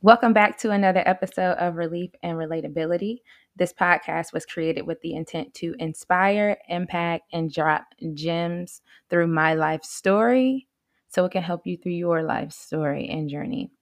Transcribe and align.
Welcome 0.00 0.32
back 0.32 0.56
to 0.58 0.70
another 0.70 1.02
episode 1.06 1.54
of 1.54 1.74
Relief 1.74 2.12
and 2.22 2.38
Relatability. 2.38 3.16
This 3.56 3.72
podcast 3.72 4.32
was 4.32 4.46
created 4.46 4.86
with 4.86 5.00
the 5.00 5.14
intent 5.14 5.52
to 5.54 5.74
inspire, 5.80 6.56
impact, 6.68 7.24
and 7.32 7.52
drop 7.52 7.84
gems 8.14 8.80
through 9.10 9.26
my 9.26 9.54
life 9.54 9.82
story 9.82 10.68
so 11.08 11.24
it 11.24 11.32
can 11.32 11.42
help 11.42 11.66
you 11.66 11.76
through 11.76 11.94
your 11.94 12.22
life 12.22 12.52
story 12.52 13.08
and 13.08 13.28
journey. 13.28 13.72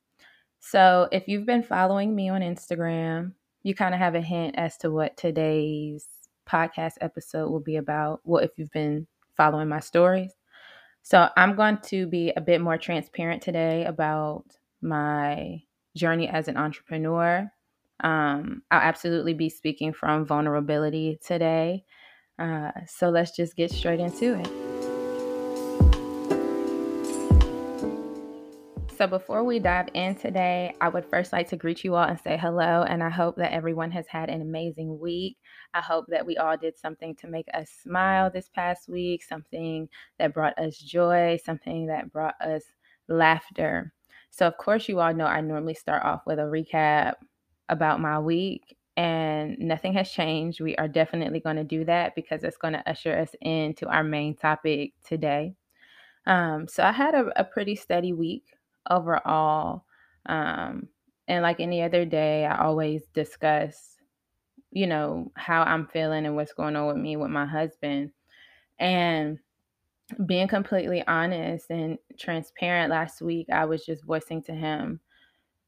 So, 0.58 1.06
if 1.12 1.28
you've 1.28 1.44
been 1.44 1.62
following 1.62 2.14
me 2.14 2.30
on 2.30 2.40
Instagram, 2.40 3.32
you 3.62 3.74
kind 3.74 3.94
of 3.94 4.00
have 4.00 4.14
a 4.14 4.22
hint 4.22 4.54
as 4.56 4.78
to 4.78 4.90
what 4.90 5.18
today's 5.18 6.08
podcast 6.48 6.94
episode 7.02 7.50
will 7.50 7.60
be 7.60 7.76
about. 7.76 8.22
Well, 8.24 8.42
if 8.42 8.52
you've 8.56 8.72
been 8.72 9.06
following 9.36 9.68
my 9.68 9.80
stories. 9.80 10.32
So, 11.02 11.28
I'm 11.36 11.56
going 11.56 11.76
to 11.88 12.06
be 12.06 12.32
a 12.34 12.40
bit 12.40 12.62
more 12.62 12.78
transparent 12.78 13.42
today 13.42 13.84
about 13.84 14.46
my 14.80 15.60
journey 15.96 16.28
as 16.28 16.48
an 16.48 16.56
entrepreneur. 16.56 17.50
Um, 18.00 18.62
I'll 18.70 18.80
absolutely 18.80 19.34
be 19.34 19.48
speaking 19.48 19.92
from 19.92 20.26
vulnerability 20.26 21.18
today. 21.24 21.84
Uh, 22.38 22.70
so 22.86 23.08
let's 23.08 23.34
just 23.34 23.56
get 23.56 23.70
straight 23.70 24.00
into 24.00 24.38
it. 24.38 24.66
So, 28.96 29.06
before 29.06 29.44
we 29.44 29.58
dive 29.58 29.88
in 29.92 30.14
today, 30.14 30.74
I 30.80 30.88
would 30.88 31.04
first 31.04 31.30
like 31.30 31.50
to 31.50 31.56
greet 31.56 31.84
you 31.84 31.94
all 31.96 32.08
and 32.08 32.18
say 32.18 32.38
hello. 32.38 32.82
And 32.82 33.02
I 33.02 33.10
hope 33.10 33.36
that 33.36 33.52
everyone 33.52 33.90
has 33.90 34.06
had 34.06 34.30
an 34.30 34.40
amazing 34.40 34.98
week. 34.98 35.36
I 35.74 35.82
hope 35.82 36.06
that 36.08 36.24
we 36.24 36.38
all 36.38 36.56
did 36.56 36.78
something 36.78 37.14
to 37.16 37.26
make 37.26 37.44
us 37.52 37.70
smile 37.82 38.30
this 38.30 38.48
past 38.48 38.88
week, 38.88 39.22
something 39.22 39.90
that 40.18 40.32
brought 40.32 40.58
us 40.58 40.78
joy, 40.78 41.38
something 41.44 41.88
that 41.88 42.10
brought 42.10 42.40
us 42.40 42.62
laughter. 43.06 43.92
So, 44.30 44.46
of 44.46 44.56
course, 44.58 44.88
you 44.88 45.00
all 45.00 45.14
know 45.14 45.26
I 45.26 45.40
normally 45.40 45.74
start 45.74 46.04
off 46.04 46.22
with 46.26 46.38
a 46.38 46.42
recap 46.42 47.14
about 47.68 48.00
my 48.00 48.18
week, 48.18 48.76
and 48.96 49.58
nothing 49.58 49.92
has 49.94 50.10
changed. 50.10 50.60
We 50.60 50.76
are 50.76 50.88
definitely 50.88 51.40
going 51.40 51.56
to 51.56 51.64
do 51.64 51.84
that 51.86 52.14
because 52.14 52.44
it's 52.44 52.56
going 52.56 52.74
to 52.74 52.88
usher 52.88 53.16
us 53.18 53.34
into 53.40 53.86
our 53.88 54.04
main 54.04 54.36
topic 54.36 54.92
today. 55.04 55.54
Um, 56.26 56.68
so, 56.68 56.82
I 56.82 56.92
had 56.92 57.14
a, 57.14 57.40
a, 57.40 57.44
pretty 57.44 57.76
steady 57.76 58.12
week 58.12 58.44
overall. 58.90 59.84
Um, 60.26 60.88
and 61.28 61.42
like 61.42 61.60
any 61.60 61.82
other 61.82 62.04
day, 62.04 62.46
I 62.46 62.62
always 62.64 63.02
discuss, 63.14 63.96
you 64.70 64.86
know, 64.86 65.30
how 65.34 65.62
I'm 65.62 65.86
feeling 65.86 66.26
and 66.26 66.36
what's 66.36 66.52
going 66.52 66.76
on 66.76 66.86
with 66.88 66.96
me 66.96 67.16
with 67.16 67.30
my 67.30 67.46
husband. 67.46 68.10
And 68.78 69.38
being 70.26 70.48
completely 70.48 71.06
honest 71.06 71.70
and 71.70 71.98
transparent 72.18 72.90
last 72.90 73.22
week, 73.22 73.48
I 73.52 73.64
was 73.64 73.84
just 73.84 74.04
voicing 74.04 74.42
to 74.44 74.54
him 74.54 75.00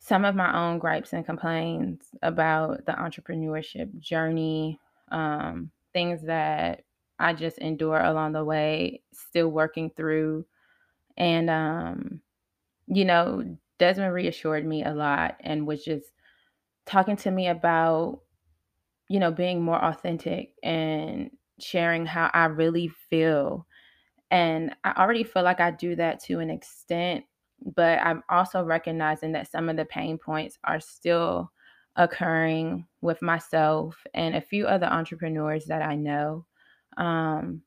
some 0.01 0.25
of 0.25 0.35
my 0.35 0.57
own 0.57 0.79
gripes 0.79 1.13
and 1.13 1.27
complaints 1.27 2.09
about 2.23 2.87
the 2.87 2.93
entrepreneurship 2.93 3.99
journey, 3.99 4.81
um, 5.11 5.71
things 5.93 6.23
that 6.23 6.85
I 7.19 7.35
just 7.35 7.59
endure 7.59 8.01
along 8.01 8.33
the 8.33 8.45
way, 8.45 9.03
still 9.13 9.49
working 9.49 9.91
through. 9.97 10.47
And, 11.17 11.51
um, 11.51 12.21
you 12.87 13.05
know, 13.05 13.59
Desmond 13.79 14.15
reassured 14.15 14.67
me 14.67 14.85
a 14.85 14.95
lot 14.95 15.37
and 15.41 15.67
was 15.67 15.85
just 15.85 16.07
talking 16.87 17.17
to 17.19 17.31
me 17.31 17.49
about, 17.49 18.21
you 19.09 19.21
know, 19.21 19.33
being 19.33 19.63
more 19.63 19.83
authentic 19.85 20.55
and 20.63 21.31
sharing 21.61 22.07
how 22.07 22.31
I 22.35 22.47
really 22.47 22.89
feel 22.89 23.68
and 24.31 24.75
I 24.85 24.93
already 24.93 25.25
feel 25.25 25.43
like 25.43 25.61
I 25.61 25.71
do 25.71 25.97
that 25.97 26.21
to 26.25 26.41
an 26.41 26.51
extent, 26.51 27.25
but 27.75 27.99
I'm 28.01 28.23
also 28.29 28.63
recognizing 28.63 29.33
that 29.33 29.51
some 29.51 29.69
of 29.69 29.77
the 29.77 29.85
pain 29.85 30.19
points 30.19 30.59
are 30.65 30.81
still 30.81 31.51
occurring 31.97 32.87
with 33.01 33.21
myself 33.23 33.97
and 34.15 34.37
a 34.37 34.41
few 34.41 34.67
other 34.67 34.87
entrepreneurs 34.87 35.65
that 35.67 35.83
I 35.83 35.97
know. 35.97 36.45
Um, 36.97 37.63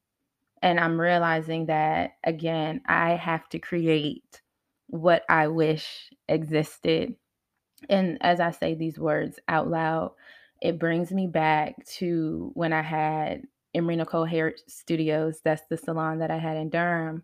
and 0.61 0.79
I'm 0.79 0.99
realizing 0.99 1.65
that, 1.65 2.11
again, 2.23 2.81
I 2.85 3.11
have 3.11 3.49
to 3.49 3.59
create 3.59 4.41
what 4.87 5.23
I 5.27 5.47
wish 5.47 6.11
existed. 6.27 7.15
And 7.89 8.17
as 8.21 8.39
I 8.39 8.51
say 8.51 8.75
these 8.75 8.99
words 8.99 9.39
out 9.47 9.67
loud, 9.67 10.13
it 10.61 10.77
brings 10.77 11.11
me 11.11 11.25
back 11.25 11.83
to 11.97 12.51
when 12.53 12.71
I 12.71 12.83
had 12.83 13.43
Emery 13.73 13.95
Nicole 13.95 14.25
Hair 14.25 14.55
Studios. 14.67 15.39
That's 15.43 15.63
the 15.69 15.77
salon 15.77 16.19
that 16.19 16.31
I 16.31 16.37
had 16.37 16.57
in 16.57 16.69
Durham. 16.69 17.23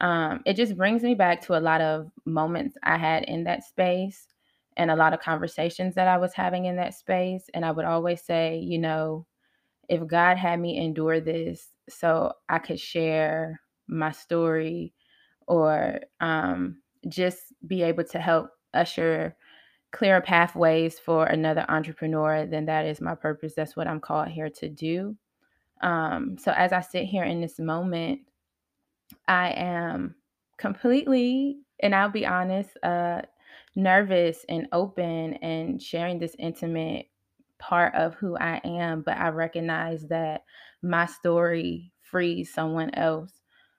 Um, 0.00 0.42
it 0.46 0.56
just 0.56 0.76
brings 0.76 1.02
me 1.02 1.14
back 1.14 1.40
to 1.42 1.56
a 1.56 1.60
lot 1.60 1.80
of 1.80 2.10
moments 2.24 2.76
I 2.82 2.96
had 2.96 3.24
in 3.24 3.44
that 3.44 3.64
space 3.64 4.26
and 4.76 4.90
a 4.90 4.96
lot 4.96 5.12
of 5.12 5.20
conversations 5.20 5.94
that 5.94 6.08
I 6.08 6.16
was 6.18 6.34
having 6.34 6.64
in 6.64 6.76
that 6.76 6.94
space. 6.94 7.44
And 7.54 7.64
I 7.64 7.70
would 7.70 7.84
always 7.84 8.22
say, 8.22 8.58
you 8.58 8.78
know, 8.78 9.26
if 9.88 10.06
God 10.06 10.38
had 10.38 10.60
me 10.60 10.78
endure 10.78 11.20
this 11.20 11.68
so 11.88 12.32
I 12.48 12.58
could 12.58 12.80
share 12.80 13.60
my 13.88 14.12
story 14.12 14.94
or 15.46 16.00
um, 16.20 16.78
just 17.08 17.52
be 17.66 17.82
able 17.82 18.04
to 18.04 18.18
help 18.18 18.50
usher 18.74 19.36
clearer 19.92 20.20
pathways 20.20 20.98
for 20.98 21.26
another 21.26 21.66
entrepreneur, 21.68 22.46
then 22.46 22.66
that 22.66 22.86
is 22.86 23.00
my 23.00 23.14
purpose. 23.14 23.54
That's 23.54 23.76
what 23.76 23.86
I'm 23.86 24.00
called 24.00 24.28
here 24.28 24.50
to 24.50 24.68
do. 24.68 25.16
Um, 25.82 26.36
so 26.38 26.52
as 26.52 26.72
I 26.72 26.80
sit 26.80 27.04
here 27.04 27.24
in 27.24 27.40
this 27.40 27.58
moment, 27.58 28.20
I 29.28 29.50
am 29.50 30.14
completely, 30.58 31.58
and 31.80 31.94
I'll 31.94 32.10
be 32.10 32.26
honest, 32.26 32.70
uh, 32.82 33.22
nervous 33.74 34.44
and 34.48 34.68
open 34.72 35.34
and 35.34 35.82
sharing 35.82 36.18
this 36.18 36.36
intimate 36.38 37.06
part 37.58 37.94
of 37.94 38.14
who 38.14 38.36
I 38.36 38.60
am. 38.64 39.02
But 39.02 39.18
I 39.18 39.28
recognize 39.28 40.06
that 40.08 40.44
my 40.82 41.06
story 41.06 41.92
frees 42.00 42.52
someone 42.52 42.94
else. 42.94 43.32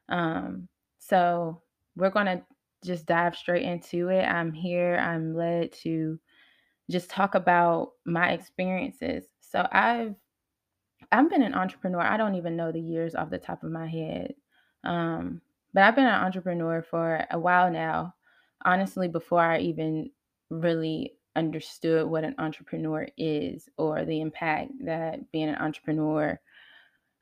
Um, 0.09 0.68
so 1.00 1.62
we're 1.96 2.09
going 2.09 2.25
to 2.25 2.44
just 2.84 3.06
dive 3.06 3.36
straight 3.36 3.63
into 3.63 4.09
it. 4.09 4.24
I'm 4.24 4.52
here, 4.52 4.97
I'm 4.97 5.36
led 5.36 5.72
to 5.84 6.19
just 6.90 7.09
talk 7.09 7.36
about 7.36 7.92
my 8.06 8.31
experiences. 8.31 9.24
So 9.40 9.68
I've 9.72 10.16
I've 11.12 11.30
been 11.30 11.44
an 11.44 11.53
entrepreneur. 11.53 12.02
I 12.02 12.18
don't 12.18 12.36
even 12.36 12.56
know 12.56 12.72
the 12.72 12.80
years 12.80 13.16
off 13.16 13.30
the 13.30 13.38
top 13.38 13.64
of 13.64 13.72
my 13.72 13.88
head. 13.88 14.34
Um, 14.84 15.41
but 15.74 15.84
I've 15.84 15.96
been 15.96 16.06
an 16.06 16.24
entrepreneur 16.24 16.81
for 16.81 17.25
a 17.31 17.40
while 17.40 17.72
now. 17.72 18.16
Honestly, 18.66 19.08
before 19.08 19.42
I 19.42 19.59
even 19.59 20.12
really 20.50 21.13
understood 21.36 22.08
what 22.08 22.24
an 22.24 22.36
entrepreneur 22.38 23.08
is 23.18 23.68
or 23.78 24.06
the 24.06 24.22
impact 24.22 24.72
that 24.86 25.31
being 25.31 25.50
an 25.50 25.56
entrepreneur 25.56 26.40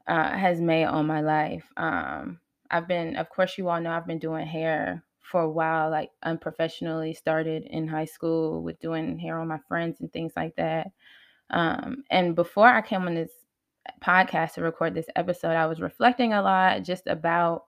uh, 0.07 0.37
has 0.37 0.59
made 0.59 0.85
on 0.85 1.07
my 1.07 1.21
life. 1.21 1.65
Um, 1.77 2.39
I've 2.69 2.87
been, 2.87 3.15
of 3.15 3.29
course, 3.29 3.57
you 3.57 3.69
all 3.69 3.79
know 3.79 3.91
I've 3.91 4.07
been 4.07 4.19
doing 4.19 4.45
hair 4.45 5.03
for 5.21 5.41
a 5.41 5.49
while, 5.49 5.89
like 5.89 6.11
unprofessionally. 6.23 7.13
Started 7.13 7.63
in 7.63 7.87
high 7.87 8.05
school 8.05 8.61
with 8.61 8.79
doing 8.79 9.17
hair 9.17 9.39
on 9.39 9.47
my 9.47 9.59
friends 9.67 10.01
and 10.01 10.11
things 10.11 10.33
like 10.35 10.55
that. 10.57 10.91
Um, 11.49 12.03
and 12.09 12.35
before 12.35 12.67
I 12.67 12.81
came 12.81 13.07
on 13.07 13.15
this 13.15 13.31
podcast 14.03 14.53
to 14.53 14.61
record 14.61 14.93
this 14.93 15.07
episode, 15.15 15.55
I 15.55 15.65
was 15.67 15.81
reflecting 15.81 16.33
a 16.33 16.41
lot 16.41 16.83
just 16.83 17.07
about 17.07 17.65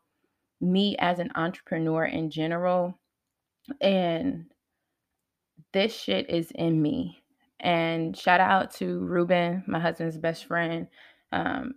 me 0.62 0.96
as 1.00 1.20
an 1.20 1.32
entrepreneur 1.36 2.06
in 2.06 2.30
general. 2.30 2.98
And 3.82 4.46
this 5.72 5.96
shit 5.96 6.30
is 6.30 6.52
in 6.52 6.82
me. 6.82 7.24
And 7.60 8.16
shout 8.16 8.40
out 8.40 8.72
to 8.76 9.00
Ruben, 9.00 9.64
my 9.68 9.80
husband's 9.80 10.18
best 10.18 10.46
friend. 10.46 10.88
Um, 11.32 11.74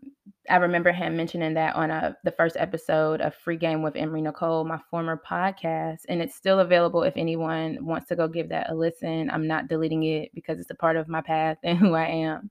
I 0.51 0.57
remember 0.57 0.93
him 0.93 1.17
mentioning 1.17 1.55
that 1.55 1.77
on 1.77 1.91
a, 1.91 1.95
uh, 1.95 2.13
the 2.25 2.33
first 2.33 2.57
episode 2.59 3.21
of 3.21 3.35
Free 3.35 3.57
Game 3.57 3.83
with 3.83 3.97
Emery 3.97 4.21
Nicole, 4.21 4.65
my 4.65 4.79
former 4.91 5.21
podcast, 5.29 6.01
and 6.09 6.21
it's 6.21 6.35
still 6.35 6.61
available 6.61 7.03
if 7.03 7.15
anyone 7.17 7.79
wants 7.81 8.09
to 8.09 8.17
go 8.17 8.29
give 8.29 8.51
that 8.51 8.71
a 8.71 8.75
listen. 8.75 9.31
I'm 9.31 9.47
not 9.47 9.69
deleting 9.69 10.03
it 10.03 10.31
because 10.35 10.61
it's 10.61 10.71
a 10.71 10.75
part 10.75 10.97
of 10.97 11.09
my 11.09 11.23
path 11.23 11.57
and 11.65 11.79
who 11.79 11.95
I 11.95 12.07
am. 12.07 12.51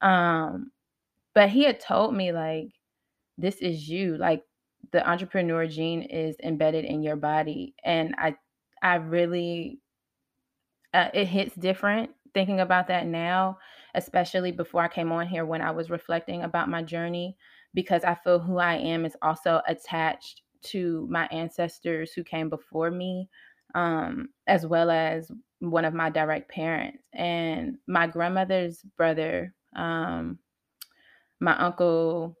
Um, 0.00 0.70
but 1.38 1.50
he 1.50 1.62
had 1.62 1.78
told 1.78 2.16
me 2.16 2.32
like 2.32 2.72
this 3.38 3.58
is 3.58 3.88
you 3.88 4.16
like 4.16 4.42
the 4.90 5.08
entrepreneur 5.08 5.68
gene 5.68 6.02
is 6.02 6.34
embedded 6.42 6.84
in 6.84 7.00
your 7.00 7.14
body 7.14 7.76
and 7.84 8.12
i 8.18 8.34
i 8.82 8.96
really 8.96 9.78
uh, 10.94 11.10
it 11.14 11.26
hits 11.26 11.54
different 11.54 12.10
thinking 12.34 12.58
about 12.58 12.88
that 12.88 13.06
now 13.06 13.56
especially 13.94 14.50
before 14.50 14.82
i 14.82 14.88
came 14.88 15.12
on 15.12 15.28
here 15.28 15.46
when 15.46 15.62
i 15.62 15.70
was 15.70 15.90
reflecting 15.90 16.42
about 16.42 16.68
my 16.68 16.82
journey 16.82 17.36
because 17.72 18.02
i 18.02 18.16
feel 18.16 18.40
who 18.40 18.58
i 18.58 18.74
am 18.74 19.04
is 19.06 19.14
also 19.22 19.62
attached 19.68 20.42
to 20.62 21.06
my 21.08 21.28
ancestors 21.30 22.10
who 22.12 22.24
came 22.24 22.48
before 22.48 22.90
me 22.90 23.28
um, 23.76 24.28
as 24.48 24.66
well 24.66 24.90
as 24.90 25.30
one 25.60 25.84
of 25.84 25.94
my 25.94 26.10
direct 26.10 26.50
parents 26.50 26.98
and 27.12 27.78
my 27.86 28.08
grandmother's 28.08 28.82
brother 28.96 29.54
um, 29.76 30.36
my 31.40 31.56
uncle 31.58 32.36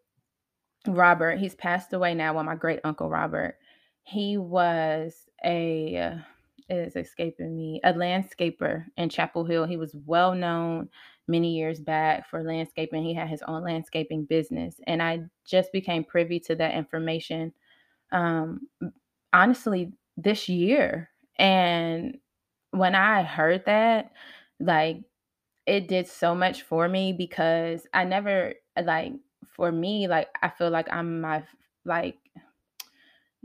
Robert, 0.86 1.38
he's 1.38 1.54
passed 1.54 1.92
away 1.92 2.14
now. 2.14 2.34
Well, 2.34 2.44
my 2.44 2.54
great 2.54 2.80
uncle 2.84 3.08
Robert, 3.08 3.58
he 4.04 4.38
was 4.38 5.28
a 5.44 6.20
it 6.68 6.74
is 6.74 6.96
escaping 6.96 7.56
me. 7.56 7.80
A 7.84 7.92
landscaper 7.94 8.84
in 8.96 9.08
Chapel 9.08 9.44
Hill. 9.44 9.64
He 9.66 9.76
was 9.78 9.94
well 10.06 10.34
known 10.34 10.88
many 11.26 11.56
years 11.56 11.80
back 11.80 12.28
for 12.28 12.42
landscaping. 12.42 13.02
He 13.02 13.14
had 13.14 13.28
his 13.28 13.42
own 13.42 13.64
landscaping 13.64 14.24
business, 14.26 14.76
and 14.86 15.02
I 15.02 15.22
just 15.46 15.72
became 15.72 16.04
privy 16.04 16.40
to 16.40 16.54
that 16.56 16.74
information. 16.74 17.52
Um, 18.12 18.68
honestly, 19.32 19.92
this 20.16 20.48
year, 20.48 21.10
and 21.38 22.18
when 22.72 22.94
I 22.94 23.22
heard 23.22 23.64
that, 23.66 24.12
like 24.60 25.02
it 25.66 25.88
did 25.88 26.08
so 26.08 26.34
much 26.34 26.62
for 26.62 26.88
me 26.88 27.12
because 27.12 27.86
I 27.92 28.04
never 28.04 28.54
like 28.80 29.12
for 29.56 29.72
me 29.72 30.08
like 30.08 30.28
I 30.42 30.48
feel 30.48 30.70
like 30.70 30.88
I'm 30.90 31.20
my 31.20 31.42
like 31.84 32.18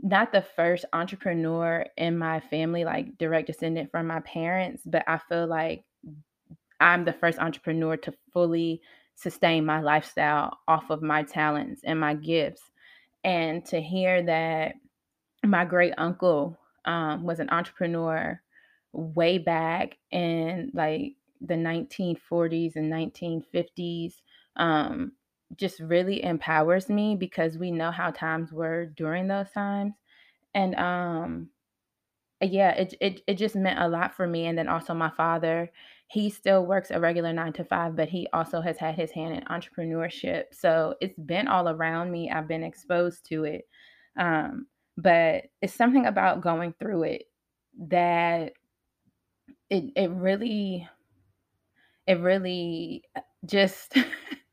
not 0.02 0.32
the 0.32 0.42
first 0.42 0.84
entrepreneur 0.92 1.86
in 1.96 2.18
my 2.18 2.40
family 2.40 2.84
like 2.84 3.16
direct 3.16 3.46
descendant 3.46 3.90
from 3.90 4.06
my 4.06 4.20
parents, 4.20 4.82
but 4.84 5.02
I 5.06 5.18
feel 5.18 5.46
like 5.46 5.84
I'm 6.80 7.04
the 7.04 7.12
first 7.12 7.38
entrepreneur 7.38 7.96
to 7.98 8.12
fully 8.32 8.82
sustain 9.14 9.64
my 9.64 9.80
lifestyle 9.80 10.58
off 10.68 10.90
of 10.90 11.02
my 11.02 11.22
talents 11.22 11.80
and 11.84 11.98
my 11.98 12.14
gifts. 12.14 12.62
And 13.22 13.64
to 13.66 13.80
hear 13.80 14.22
that 14.24 14.74
my 15.44 15.64
great 15.64 15.94
uncle 15.96 16.58
um, 16.84 17.24
was 17.24 17.40
an 17.40 17.48
entrepreneur 17.50 18.38
way 18.92 19.38
back 19.38 19.96
in 20.10 20.70
like 20.74 21.14
the 21.40 21.54
1940s 21.54 22.76
and 22.76 22.92
1950s 22.92 24.14
um, 24.56 25.12
just 25.56 25.80
really 25.80 26.22
empowers 26.24 26.88
me 26.88 27.16
because 27.16 27.58
we 27.58 27.70
know 27.70 27.90
how 27.90 28.10
times 28.10 28.52
were 28.52 28.86
during 28.86 29.28
those 29.28 29.50
times. 29.50 29.94
And 30.54 30.74
um, 30.76 31.50
yeah, 32.40 32.72
it, 32.72 32.94
it 33.00 33.20
it 33.26 33.34
just 33.38 33.56
meant 33.56 33.78
a 33.80 33.88
lot 33.88 34.14
for 34.14 34.26
me. 34.26 34.46
And 34.46 34.58
then 34.58 34.68
also 34.68 34.92
my 34.94 35.10
father, 35.10 35.70
he 36.08 36.28
still 36.30 36.66
works 36.66 36.90
a 36.90 37.00
regular 37.00 37.32
nine 37.32 37.52
to 37.54 37.64
five, 37.64 37.96
but 37.96 38.08
he 38.08 38.28
also 38.32 38.60
has 38.60 38.76
had 38.78 38.96
his 38.96 39.10
hand 39.12 39.34
in 39.34 39.44
entrepreneurship. 39.44 40.44
So 40.52 40.94
it's 41.00 41.18
been 41.18 41.48
all 41.48 41.68
around 41.68 42.10
me. 42.10 42.30
I've 42.30 42.48
been 42.48 42.64
exposed 42.64 43.26
to 43.26 43.44
it. 43.44 43.68
Um, 44.18 44.66
but 44.96 45.44
it's 45.62 45.74
something 45.74 46.06
about 46.06 46.40
going 46.42 46.74
through 46.78 47.04
it 47.04 47.24
that 47.88 48.52
it 49.70 49.84
it 49.96 50.10
really 50.10 50.88
it 52.06 52.20
really 52.20 53.02
uh, 53.16 53.20
just 53.46 53.94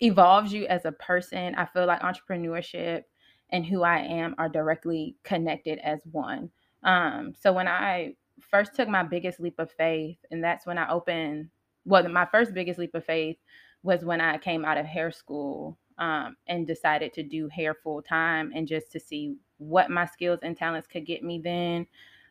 evolves 0.00 0.52
you 0.52 0.66
as 0.66 0.84
a 0.84 0.92
person. 0.92 1.54
I 1.54 1.66
feel 1.66 1.86
like 1.86 2.00
entrepreneurship 2.00 3.02
and 3.50 3.64
who 3.64 3.82
I 3.82 3.98
am 3.98 4.34
are 4.38 4.48
directly 4.48 5.16
connected 5.24 5.78
as 5.78 6.00
one. 6.10 6.50
Um, 6.82 7.34
so 7.38 7.52
when 7.52 7.68
I 7.68 8.14
first 8.40 8.74
took 8.74 8.88
my 8.88 9.02
biggest 9.02 9.40
leap 9.40 9.58
of 9.58 9.70
faith, 9.72 10.18
and 10.30 10.42
that's 10.42 10.66
when 10.66 10.78
I 10.78 10.90
opened, 10.90 11.48
well, 11.84 12.06
my 12.08 12.26
first 12.26 12.54
biggest 12.54 12.78
leap 12.78 12.94
of 12.94 13.04
faith 13.04 13.36
was 13.82 14.04
when 14.04 14.20
I 14.20 14.38
came 14.38 14.64
out 14.64 14.78
of 14.78 14.86
hair 14.86 15.10
school 15.10 15.78
um, 15.98 16.36
and 16.46 16.66
decided 16.66 17.12
to 17.14 17.22
do 17.22 17.48
hair 17.48 17.74
full 17.74 18.02
time 18.02 18.52
and 18.54 18.66
just 18.68 18.92
to 18.92 19.00
see 19.00 19.36
what 19.58 19.90
my 19.90 20.06
skills 20.06 20.40
and 20.42 20.56
talents 20.56 20.86
could 20.86 21.06
get 21.06 21.22
me 21.22 21.40
then. 21.42 21.86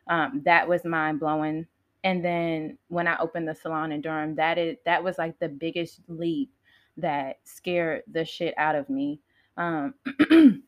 Um, 0.06 0.42
that 0.44 0.66
was 0.66 0.84
mind 0.84 1.20
blowing. 1.20 1.66
And 2.04 2.24
then 2.24 2.78
when 2.88 3.06
I 3.06 3.18
opened 3.18 3.48
the 3.48 3.54
salon 3.54 3.92
in 3.92 4.00
Durham, 4.00 4.34
that 4.36 4.56
is 4.56 4.76
that 4.84 5.02
was 5.02 5.18
like 5.18 5.38
the 5.38 5.48
biggest 5.48 6.00
leap 6.06 6.50
that 6.98 7.38
scared 7.44 8.02
the 8.10 8.24
shit 8.24 8.54
out 8.58 8.74
of 8.74 8.88
me. 8.90 9.20
Um, 9.56 9.94
and 10.30 10.62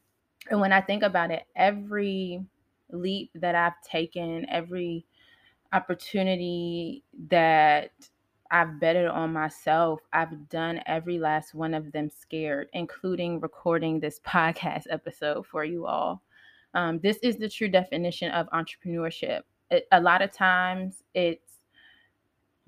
when 0.50 0.72
I 0.72 0.80
think 0.80 1.02
about 1.02 1.30
it, 1.30 1.44
every 1.54 2.44
leap 2.90 3.30
that 3.34 3.54
I've 3.54 3.80
taken, 3.82 4.46
every 4.48 5.06
opportunity 5.72 7.04
that 7.28 7.92
I've 8.50 8.80
betted 8.80 9.06
on 9.06 9.32
myself, 9.32 10.00
I've 10.12 10.48
done 10.48 10.80
every 10.86 11.18
last 11.18 11.54
one 11.54 11.72
of 11.72 11.92
them 11.92 12.10
scared, 12.10 12.68
including 12.72 13.40
recording 13.40 14.00
this 14.00 14.20
podcast 14.26 14.84
episode 14.90 15.46
for 15.46 15.64
you 15.64 15.86
all. 15.86 16.22
Um, 16.74 17.00
this 17.00 17.18
is 17.22 17.36
the 17.36 17.48
true 17.48 17.68
definition 17.68 18.30
of 18.32 18.48
entrepreneurship. 18.50 19.42
It, 19.70 19.86
a 19.92 20.00
lot 20.00 20.22
of 20.22 20.32
times 20.32 21.02
it's 21.14 21.60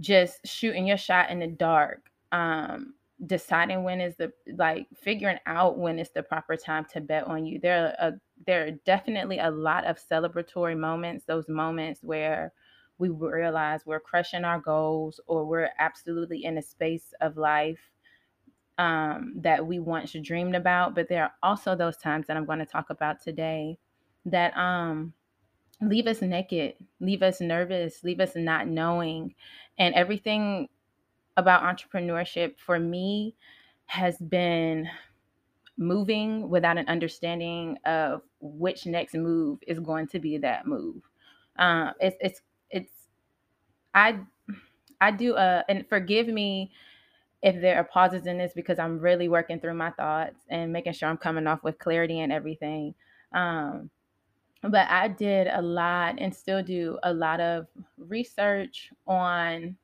just 0.00 0.47
shooting 0.47 0.87
your 0.87 0.97
shot 0.97 1.31
in 1.31 1.38
the 1.38 1.47
dark. 1.49 2.11
Um, 2.32 2.94
deciding 3.27 3.85
when 3.85 4.01
is 4.01 4.17
the 4.17 4.33
like 4.57 4.87
figuring 4.95 5.39
out 5.47 5.79
when 5.79 5.99
is 5.99 6.11
the 6.11 6.23
proper 6.23 6.57
time 6.57 6.85
to 6.93 7.01
bet 7.01 7.25
on 7.27 7.47
you. 7.47 7.59
There 7.61 7.87
are 8.01 8.09
a, 8.09 8.13
there 8.47 8.67
are 8.67 8.71
definitely 8.85 9.39
a 9.39 9.51
lot 9.51 9.85
of 9.85 9.99
celebratory 9.99 10.77
moments, 10.77 11.25
those 11.25 11.49
moments 11.49 12.01
where 12.03 12.53
we 12.99 13.09
realize 13.09 13.87
we're 13.87 14.01
crushing 14.01 14.45
our 14.45 14.61
goals 14.61 15.21
or 15.27 15.45
we're 15.45 15.71
absolutely 15.79 16.45
in 16.45 16.59
a 16.59 16.63
space 16.63 17.15
of 17.21 17.37
life 17.37 17.81
um, 18.79 19.35
that 19.37 19.67
we 19.67 19.79
once 19.79 20.15
dreamed 20.23 20.57
about. 20.57 20.95
But 20.95 21.09
there 21.09 21.25
are 21.25 21.33
also 21.43 21.75
those 21.77 21.97
times 21.97 22.27
that 22.27 22.37
I'm 22.37 22.47
going 22.47 22.59
to 22.59 22.67
talk 22.67 22.91
about 22.91 23.23
today 23.23 23.79
that 24.27 24.57
um, 24.57 25.13
leave 25.81 26.07
us 26.07 26.23
naked, 26.23 26.75
leave 27.01 27.23
us 27.23 27.41
nervous, 27.41 28.03
leave 28.05 28.21
us 28.21 28.33
not 28.35 28.67
knowing. 28.69 29.35
And 29.79 29.95
everything 29.95 30.69
about 31.37 31.62
entrepreneurship 31.62 32.58
for 32.58 32.79
me 32.79 33.34
has 33.87 34.17
been 34.19 34.88
moving 35.76 36.49
without 36.49 36.79
an 36.79 36.87
understanding 36.88 37.79
of 37.84 38.23
which 38.40 38.87
next 38.87 39.14
move 39.14 39.58
is 39.67 39.81
going 39.81 40.06
to 40.08 40.19
be 40.19 40.38
that 40.38 40.67
move. 40.67 41.02
Um, 41.56 41.93
it's 42.00 42.17
it's 42.20 42.43
it's 42.70 42.93
I 43.94 44.19
I 45.00 45.11
do 45.11 45.34
a 45.37 45.64
and 45.69 45.87
forgive 45.88 46.29
me 46.29 46.73
if 47.43 47.61
there 47.61 47.76
are 47.76 47.84
pauses 47.84 48.26
in 48.26 48.38
this 48.38 48.52
because 48.55 48.79
I'm 48.79 48.99
really 48.99 49.29
working 49.29 49.58
through 49.58 49.75
my 49.75 49.90
thoughts 49.90 50.44
and 50.49 50.73
making 50.73 50.93
sure 50.93 51.08
I'm 51.08 51.17
coming 51.17 51.46
off 51.46 51.64
with 51.64 51.79
clarity 51.79 52.20
and 52.20 52.32
everything. 52.32 52.94
Um, 53.32 53.90
but 54.62 54.88
I 54.88 55.08
did 55.08 55.49
a 55.49 55.61
lot 55.61 56.17
and 56.19 56.32
still 56.32 56.62
do 56.62 56.99
a 57.02 57.12
lot 57.12 57.40
of 57.40 57.67
research 57.99 58.90
on 59.08 59.76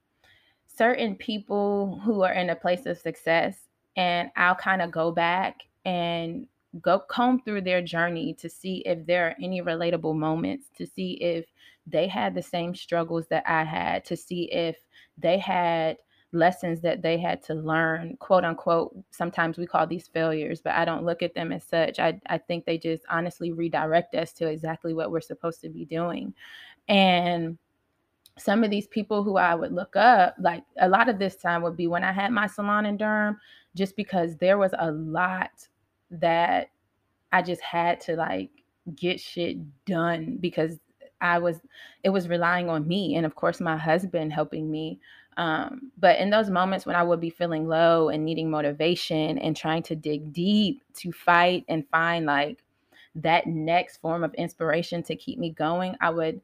certain 0.79 1.17
people 1.17 2.01
who 2.05 2.23
are 2.23 2.33
in 2.33 2.51
a 2.51 2.57
place 2.57 2.87
of 2.87 2.97
success 2.97 3.59
and 3.97 4.31
I'll 4.37 4.55
kind 4.55 4.81
of 4.81 4.93
go 4.93 5.11
back 5.11 5.63
and 5.85 6.47
go 6.81 7.01
comb 7.01 7.43
through 7.43 7.63
their 7.63 7.83
journey 7.83 8.33
to 8.35 8.49
see 8.49 8.83
if 8.87 9.05
there 9.05 9.27
are 9.27 9.35
any 9.43 9.61
relatable 9.61 10.15
moments, 10.15 10.69
to 10.77 10.87
see 10.87 11.13
if 11.15 11.47
they 11.87 12.07
had 12.07 12.35
the 12.35 12.43
same 12.43 12.75
struggles 12.75 13.27
that 13.29 13.43
I 13.47 13.65
had, 13.65 14.05
to 14.07 14.17
see 14.17 14.45
if 14.53 14.77
they 15.17 15.39
had 15.39 15.97
lessons 16.33 16.81
that 16.83 17.03
they 17.03 17.19
had 17.19 17.43
to 17.45 17.55
learn, 17.55 18.17
quote 18.21 18.45
unquote. 18.45 18.95
Sometimes 19.11 19.59
we 19.59 19.67
call 19.67 19.87
these 19.87 20.07
failures, 20.07 20.61
but 20.61 20.75
I 20.75 20.85
don't 20.85 21.05
look 21.05 21.23
at 21.23 21.35
them 21.35 21.51
as 21.51 21.65
such. 21.65 21.99
I, 21.99 22.21
I 22.27 22.39
think 22.39 22.65
they 22.65 22.79
just 22.79 23.03
honestly 23.11 23.51
redirect 23.51 24.15
us 24.15 24.33
to 24.35 24.47
exactly 24.47 24.95
what 24.95 25.11
we're 25.11 25.21
supposed 25.21 25.61
to 25.63 25.71
be 25.71 25.85
doing. 25.87 26.35
And 26.87 27.59
some 28.39 28.65
of 28.65 28.71
these 28.71 28.87
people 28.87 29.23
who 29.23 29.37
I 29.37 29.55
would 29.55 29.73
look 29.73 29.97
up, 29.97 30.37
like 30.39 30.65
a 30.81 30.89
lot 30.89 31.09
of 31.09 31.19
this 31.19 31.37
time 31.37 31.63
would 31.63 31.77
be 31.77 31.87
when 31.87 32.05
I 32.05 32.13
had 32.13 32.33
my 32.33 32.47
salon 32.47 32.87
in 32.87 32.97
Durham, 32.97 33.39
just 33.75 33.97
because 33.97 34.37
there 34.37 34.59
was 34.59 34.73
a 34.79 34.91
lot 34.93 35.51
that 36.11 36.71
I 37.33 37.43
just 37.43 37.61
had 37.61 38.01
to 38.03 38.17
like 38.17 38.51
get 38.97 39.21
shit 39.21 39.59
done 39.85 40.39
because 40.41 40.79
I 41.21 41.39
was 41.39 41.61
it 42.05 42.11
was 42.11 42.29
relying 42.29 42.69
on 42.69 42.87
me 42.87 43.17
and 43.17 43.27
of 43.27 43.35
course 43.35 43.61
my 43.61 43.77
husband 43.77 44.33
helping 44.33 44.71
me. 44.71 45.01
Um, 45.37 45.93
but 45.99 46.19
in 46.19 46.31
those 46.31 46.51
moments 46.51 46.87
when 46.87 46.97
I 46.97 47.03
would 47.03 47.21
be 47.21 47.31
feeling 47.31 47.69
low 47.69 48.09
and 48.09 48.25
needing 48.25 48.51
motivation 48.51 49.39
and 49.39 49.57
trying 49.57 49.83
to 49.85 49.95
dig 49.95 50.33
deep 50.33 50.83
to 50.95 51.13
fight 51.13 51.65
and 51.69 51.89
find 51.91 52.27
like 52.27 52.65
that 53.15 53.47
next 53.47 53.99
form 53.99 54.25
of 54.25 54.35
inspiration 54.35 55.03
to 55.05 55.17
keep 55.17 55.39
me 55.39 55.51
going, 55.51 55.97
I 56.01 56.11
would 56.11 56.41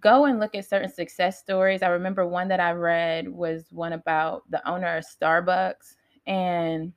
go 0.00 0.24
and 0.26 0.40
look 0.40 0.54
at 0.54 0.68
certain 0.68 0.90
success 0.90 1.38
stories. 1.38 1.82
I 1.82 1.88
remember 1.88 2.26
one 2.26 2.48
that 2.48 2.60
I 2.60 2.72
read 2.72 3.28
was 3.28 3.66
one 3.70 3.92
about 3.92 4.42
the 4.50 4.66
owner 4.68 4.96
of 4.96 5.04
Starbucks. 5.04 5.96
And 6.26 6.92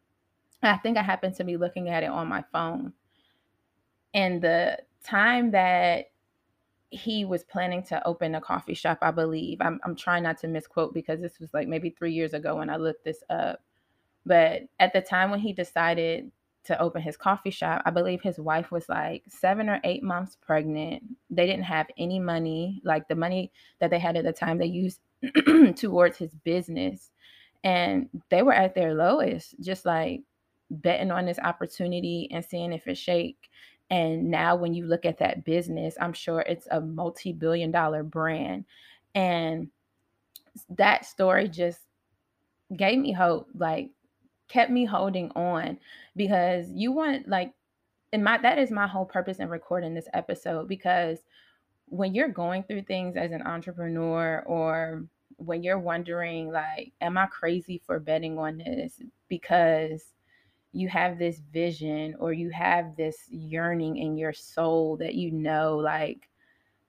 I 0.64 0.78
think 0.78 0.98
I 0.98 1.02
happened 1.02 1.36
to 1.36 1.44
be 1.44 1.58
looking 1.58 1.90
at 1.90 2.04
it 2.04 2.10
on 2.10 2.28
my 2.28 2.44
phone. 2.52 2.94
And 4.14 4.42
the 4.42 4.80
time 5.04 5.52
that 5.52 6.12
he 6.90 7.25
was 7.25 7.44
planning 7.44 7.84
to 7.84 8.06
open 8.08 8.36
a 8.36 8.42
coffee 8.42 8.74
shop, 8.74 9.00
I 9.02 9.12
believe. 9.12 9.58
I'm, 9.62 9.80
I'm 9.84 9.96
trying 9.96 10.24
not 10.24 10.38
to 10.40 10.48
misquote 10.48 10.94
because 10.94 11.20
this 11.20 11.40
was 11.40 11.54
like 11.54 11.68
maybe 11.68 11.90
three 11.90 12.14
years 12.14 12.34
ago 12.34 12.58
when 12.58 12.70
I 12.70 12.78
looked 12.78 13.04
this 13.04 13.24
up. 13.30 13.62
But 14.25 14.64
at 14.80 14.94
the 14.94 15.02
time 15.02 15.30
when 15.30 15.40
he 15.40 15.54
decided 15.54 16.32
to 16.66 16.80
open 16.82 17.02
his 17.02 17.18
coffee 17.18 17.50
shop. 17.50 17.82
I 17.86 17.92
believe 17.92 18.22
his 18.22 18.40
wife 18.40 18.72
was 18.72 18.90
like 18.90 19.24
seven 19.28 19.70
or 19.70 19.80
eight 19.84 20.04
months 20.04 20.38
pregnant. 20.42 21.04
They 21.30 21.46
didn't 21.46 21.64
have 21.64 21.88
any 21.98 22.20
money, 22.20 22.82
like 22.84 23.08
the 23.08 23.16
money 23.16 23.52
that 23.80 23.90
they 23.90 24.00
had 24.00 24.18
at 24.18 24.24
the 24.24 24.34
time 24.34 24.58
they 24.58 24.66
used 24.66 25.00
towards 25.76 26.18
his 26.18 26.34
business. 26.44 27.12
And 27.64 28.10
they 28.30 28.42
were 28.42 28.54
at 28.54 28.76
their 28.76 28.94
lowest, 28.94 29.56
just 29.60 29.86
like 29.86 30.22
betting 30.70 31.12
on 31.12 31.26
this 31.26 31.40
opportunity 31.40 32.28
and 32.32 32.44
seeing 32.44 32.74
if 32.74 32.88
it 32.88 32.98
shake. 32.98 33.50
And 33.90 34.32
now, 34.32 34.56
when 34.56 34.74
you 34.74 34.86
look 34.86 35.06
at 35.06 35.20
that 35.20 35.46
business, 35.46 35.96
I'm 36.02 36.14
sure 36.14 36.42
it's 36.42 36.68
a 36.72 36.82
multi 36.82 37.34
billion 37.34 37.72
dollar 37.72 38.04
brand. 38.04 38.66
And 39.14 39.70
that 40.70 41.06
story 41.06 41.48
just 41.48 41.80
gave 42.76 42.98
me 42.98 43.12
hope, 43.12 43.48
like, 43.54 43.90
kept 44.48 44.72
me 44.72 44.86
holding 44.86 45.32
on 45.32 45.78
because 46.16 46.70
you 46.72 46.92
want, 46.92 47.28
like, 47.28 47.54
and 48.14 48.24
my 48.24 48.38
that 48.38 48.58
is 48.58 48.72
my 48.72 48.88
whole 48.88 49.06
purpose 49.06 49.40
in 49.40 49.50
recording 49.50 49.94
this 49.94 50.08
episode 50.14 50.68
because 50.68 51.20
when 51.88 52.16
you're 52.16 52.30
going 52.30 52.64
through 52.64 52.82
things 52.84 53.16
as 53.16 53.32
an 53.32 53.42
entrepreneur 53.42 54.44
or 54.46 55.06
when 55.38 55.64
you're 55.64 55.80
wondering 55.80 56.50
like 56.50 56.94
am 57.02 57.18
i 57.18 57.25
crazy 57.25 57.82
for 57.86 58.00
betting 58.00 58.38
on 58.38 58.58
this 58.58 59.02
because 59.28 60.14
you 60.72 60.88
have 60.88 61.20
this 61.20 61.40
vision 61.52 62.16
or 62.20 62.32
you 62.32 62.50
have 62.50 62.96
this 62.96 63.18
yearning 63.30 63.98
in 63.98 64.18
your 64.18 64.34
soul 64.34 64.98
that 64.98 65.16
you 65.16 65.32
know 65.32 65.75
like 65.75 66.30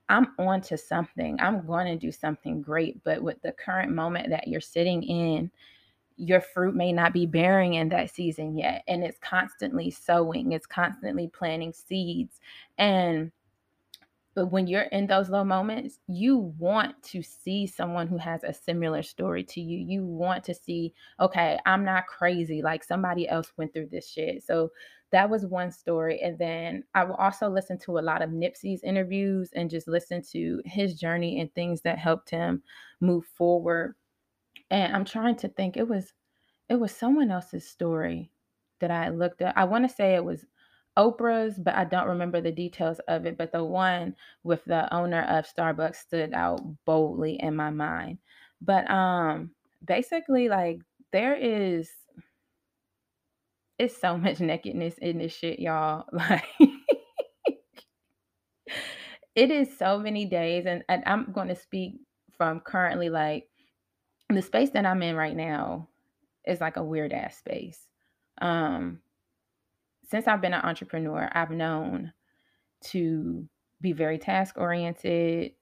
i'm 0.09 0.29
on 0.39 0.61
to 0.61 0.79
something. 0.79 1.37
I'm 1.41 1.67
going 1.67 1.87
to 1.87 1.97
do 1.97 2.13
something 2.13 2.63
great 2.63 3.03
but 3.03 3.21
with 3.21 3.43
the 3.43 3.53
current 3.53 3.93
moment 3.93 4.31
that 4.31 4.47
you're 4.47 4.61
sitting 4.61 5.03
in 5.03 5.51
your 6.17 6.41
fruit 6.41 6.75
may 6.75 6.93
not 6.93 7.13
be 7.13 7.27
bearing 7.27 7.75
in 7.75 7.89
that 7.89 8.11
season 8.11 8.57
yet 8.57 8.83
and 8.89 9.05
it's 9.05 9.19
constantly 9.19 9.91
sowing 9.91 10.53
it's 10.53 10.67
constantly 10.67 11.29
planting 11.29 11.73
seeds 11.73 12.41
and 12.79 13.31
but 14.37 14.53
when 14.53 14.67
you're 14.67 14.83
in 14.83 15.07
those 15.07 15.31
low 15.31 15.45
moments, 15.45 15.99
you 16.09 16.55
want 16.59 17.03
to 17.05 17.23
see 17.23 17.67
someone 17.67 18.07
who 18.07 18.19
has 18.19 18.45
a 18.45 18.53
similar 18.53 19.03
story 19.03 19.43
to 19.45 19.63
you. 19.63 19.79
You 19.79 20.05
want 20.05 20.45
to 20.45 20.55
see, 20.55 20.93
okay, 21.19 21.59
I'm 21.65 21.87
not 21.87 22.07
crazy. 22.07 22.61
Like 22.61 22.85
somebody 22.85 23.27
else 23.27 23.51
went 23.57 23.73
through 23.73 23.89
this 23.91 24.11
shit. 24.11 24.45
So 24.45 24.71
that 25.11 25.31
was 25.31 25.47
one 25.47 25.71
story. 25.71 26.21
And 26.21 26.39
then 26.39 26.85
I 26.95 27.05
will 27.05 27.15
also 27.15 27.49
listen 27.49 27.79
to 27.79 27.99
a 27.99 28.01
lot 28.01 28.21
of 28.21 28.29
Nipsey's 28.29 28.83
interviews 28.83 29.49
and 29.55 29.71
just 29.71 29.89
listen 29.89 30.21
to 30.33 30.61
his 30.67 31.01
journey 31.01 31.41
and 31.41 31.51
things 31.55 31.81
that 31.81 31.99
helped 31.99 32.29
him 32.29 32.63
move 33.01 33.25
forward. 33.25 33.95
And 34.71 34.95
I'm 34.95 35.05
trying 35.05 35.37
to 35.37 35.49
think, 35.49 35.77
it 35.77 35.89
was 35.89 36.13
it 36.69 36.77
was 36.77 36.93
someone 36.93 37.31
else's 37.31 37.69
story 37.69 38.31
that 38.81 38.91
I 38.91 39.09
looked 39.11 39.41
at. 39.43 39.57
I 39.57 39.65
want 39.65 39.89
to 39.89 39.95
say 39.95 40.15
it 40.15 40.25
was 40.25 40.45
Oprah's, 40.99 41.59
but 41.59 41.75
I 41.75 41.85
don't 41.85 42.09
remember 42.09 42.41
the 42.41 42.53
details 42.53 42.99
of 43.09 43.27
it. 43.27 43.39
But 43.39 43.53
the 43.53 43.65
one 43.65 44.17
with 44.43 44.65
the 44.65 44.93
owner 44.95 45.23
of 45.23 45.47
Starbucks 45.47 45.97
stood 45.97 46.33
out 46.35 46.61
boldly 46.85 47.39
in 47.41 47.55
my 47.55 47.71
mind. 47.71 48.19
But 48.61 48.91
um 48.91 49.51
basically 49.85 50.49
like 50.49 50.81
there 51.13 51.35
is 51.35 51.91
it's 53.79 54.01
so 54.01 54.17
much 54.17 54.41
nakedness 54.41 54.95
in 54.99 55.19
this 55.19 55.35
shit, 55.35 55.59
y'all. 55.61 56.07
Like 56.13 56.45
it 59.35 59.51
is 59.51 59.77
so 59.79 59.99
many 59.99 60.25
days 60.25 60.65
and, 60.67 60.83
and 60.89 61.03
I'm 61.07 61.31
going 61.33 61.49
to 61.49 61.55
speak 61.55 62.01
from 62.37 62.61
currently 62.61 63.11
like 63.11 63.47
the 64.29 64.43
space 64.43 64.71
that 64.71 64.87
I'm 64.87 65.03
in 65.03 65.17
right 65.17 65.37
now 65.37 65.89
is 66.47 66.61
like 66.61 66.77
a 66.77 66.85
weird 66.85 67.13
ass 67.13 67.37
space. 67.39 67.87
Um 68.41 69.01
since 70.09 70.29
I've 70.29 70.41
been 70.41 70.55
an 70.55 70.63
entrepreneur, 70.65 71.29
I've 71.33 71.51
known 71.51 72.13
to 72.85 73.47
be 73.81 73.93
very 73.93 74.19
task 74.19 74.57
oriented, 74.57 75.53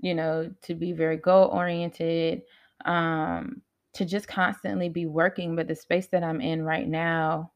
you 0.00 0.14
know, 0.14 0.52
to 0.62 0.74
be 0.74 0.92
very 0.92 1.16
goal 1.16 1.46
oriented, 1.52 2.42
um, 2.84 3.62
to 3.94 4.04
just 4.04 4.28
constantly 4.28 4.88
be 4.88 5.06
working. 5.06 5.56
But 5.56 5.68
the 5.68 5.76
space 5.76 6.08
that 6.08 6.24
I'm 6.24 6.40
in 6.40 6.62
right 6.62 6.88
now, 6.88 7.52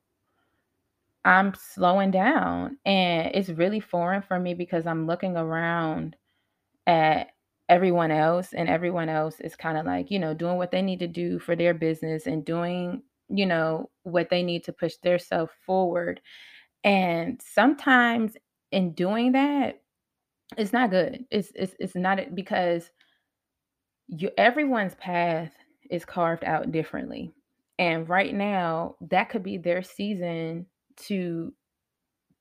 I'm 1.25 1.55
slowing 1.55 2.11
down 2.11 2.79
and 2.85 3.31
it's 3.35 3.49
really 3.49 3.81
foreign 3.81 4.23
for 4.23 4.39
me 4.39 4.55
because 4.55 4.87
I'm 4.87 5.07
looking 5.07 5.37
around 5.37 6.17
at 6.87 7.31
everyone 7.69 8.11
else 8.11 8.53
and 8.53 8.69
everyone 8.69 9.09
else 9.09 9.41
is 9.41 9.57
kind 9.57 9.79
of 9.79 9.87
like, 9.87 10.11
you 10.11 10.19
know, 10.19 10.35
doing 10.35 10.57
what 10.57 10.71
they 10.71 10.83
need 10.83 10.99
to 11.01 11.09
do 11.09 11.39
for 11.39 11.57
their 11.57 11.75
business 11.75 12.27
and 12.27 12.45
doing 12.45 13.03
you 13.29 13.47
know, 13.47 13.91
what 14.03 14.29
they 14.31 14.43
need 14.43 14.65
to 14.65 14.73
push 14.73 14.97
their 15.03 15.19
self 15.19 15.51
forward. 15.67 16.21
And 16.85 17.41
sometimes 17.43 18.37
in 18.73 18.93
doing 18.93 19.33
that, 19.33 19.83
it's 20.57 20.73
not 20.73 20.91
good. 20.91 21.25
It's 21.31 21.53
it's 21.55 21.75
it's 21.81 21.95
not 21.97 22.35
because 22.35 22.91
you 24.09 24.31
everyone's 24.37 24.95
path 24.97 25.53
is 25.91 26.05
carved 26.05 26.45
out 26.45 26.73
differently. 26.73 27.33
And 27.79 28.09
right 28.09 28.35
now, 28.35 28.97
that 29.11 29.31
could 29.31 29.43
be 29.43 29.59
their 29.59 29.83
season 29.83 30.67
to 31.07 31.53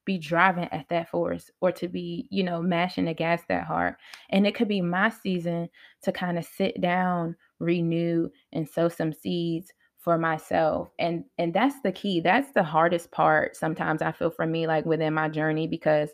be 0.06 0.18
driving 0.18 0.68
at 0.72 0.88
that 0.90 1.10
force 1.10 1.50
or 1.62 1.72
to 1.72 1.88
be, 1.88 2.28
you 2.30 2.44
know, 2.44 2.62
mashing 2.62 3.06
the 3.06 3.14
gas 3.14 3.42
that 3.50 3.66
hard. 3.66 3.96
And 4.30 4.46
it 4.46 4.56
could 4.56 4.68
be 4.68 4.82
my 4.82 5.10
season 5.10 5.70
to 6.04 6.12
kind 6.12 6.38
of 6.38 6.46
sit 6.46 6.82
down, 6.82 7.36
renew, 7.60 8.30
and 8.52 8.68
sow 8.68 8.90
some 8.90 9.14
seeds 9.14 9.72
for 9.98 10.18
myself. 10.18 10.90
And 11.00 11.24
and 11.38 11.54
that's 11.54 11.80
the 11.82 11.92
key. 11.92 12.20
That's 12.20 12.52
the 12.52 12.64
hardest 12.64 13.12
part 13.12 13.56
sometimes 13.56 14.02
i 14.02 14.12
feel 14.12 14.30
for 14.30 14.46
me 14.46 14.68
like 14.68 14.86
within 14.86 15.14
my 15.14 15.30
journey 15.30 15.68
because 15.68 16.10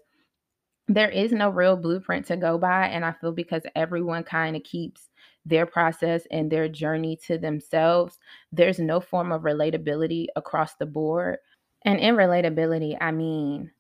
there 0.88 1.10
is 1.10 1.32
no 1.32 1.50
real 1.50 1.78
blueprint 1.78 2.26
to 2.26 2.36
go 2.38 2.58
by 2.58 2.88
and 2.88 3.06
i 3.06 3.12
feel 3.12 3.32
because 3.32 3.64
everyone 3.76 4.24
kind 4.24 4.56
of 4.56 4.64
keeps 4.64 5.10
their 5.46 5.66
process 5.66 6.24
and 6.32 6.52
their 6.52 6.68
journey 6.68 7.18
to 7.28 7.38
themselves 7.38 8.20
there's 8.52 8.80
no 8.80 9.00
form 9.00 9.32
of 9.32 9.44
relatability 9.44 10.26
across 10.36 10.76
the 10.76 10.86
board. 10.86 11.38
And 11.86 12.00
in 12.00 12.16
relatability 12.16 12.98
i 13.00 13.12
mean 13.12 13.72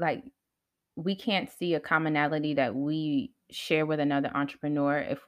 like 0.00 0.24
we 0.96 1.14
can't 1.14 1.50
see 1.50 1.74
a 1.74 1.80
commonality 1.80 2.54
that 2.54 2.74
we 2.74 3.32
share 3.50 3.86
with 3.86 4.00
another 4.00 4.30
entrepreneur 4.34 4.98
if 4.98 5.20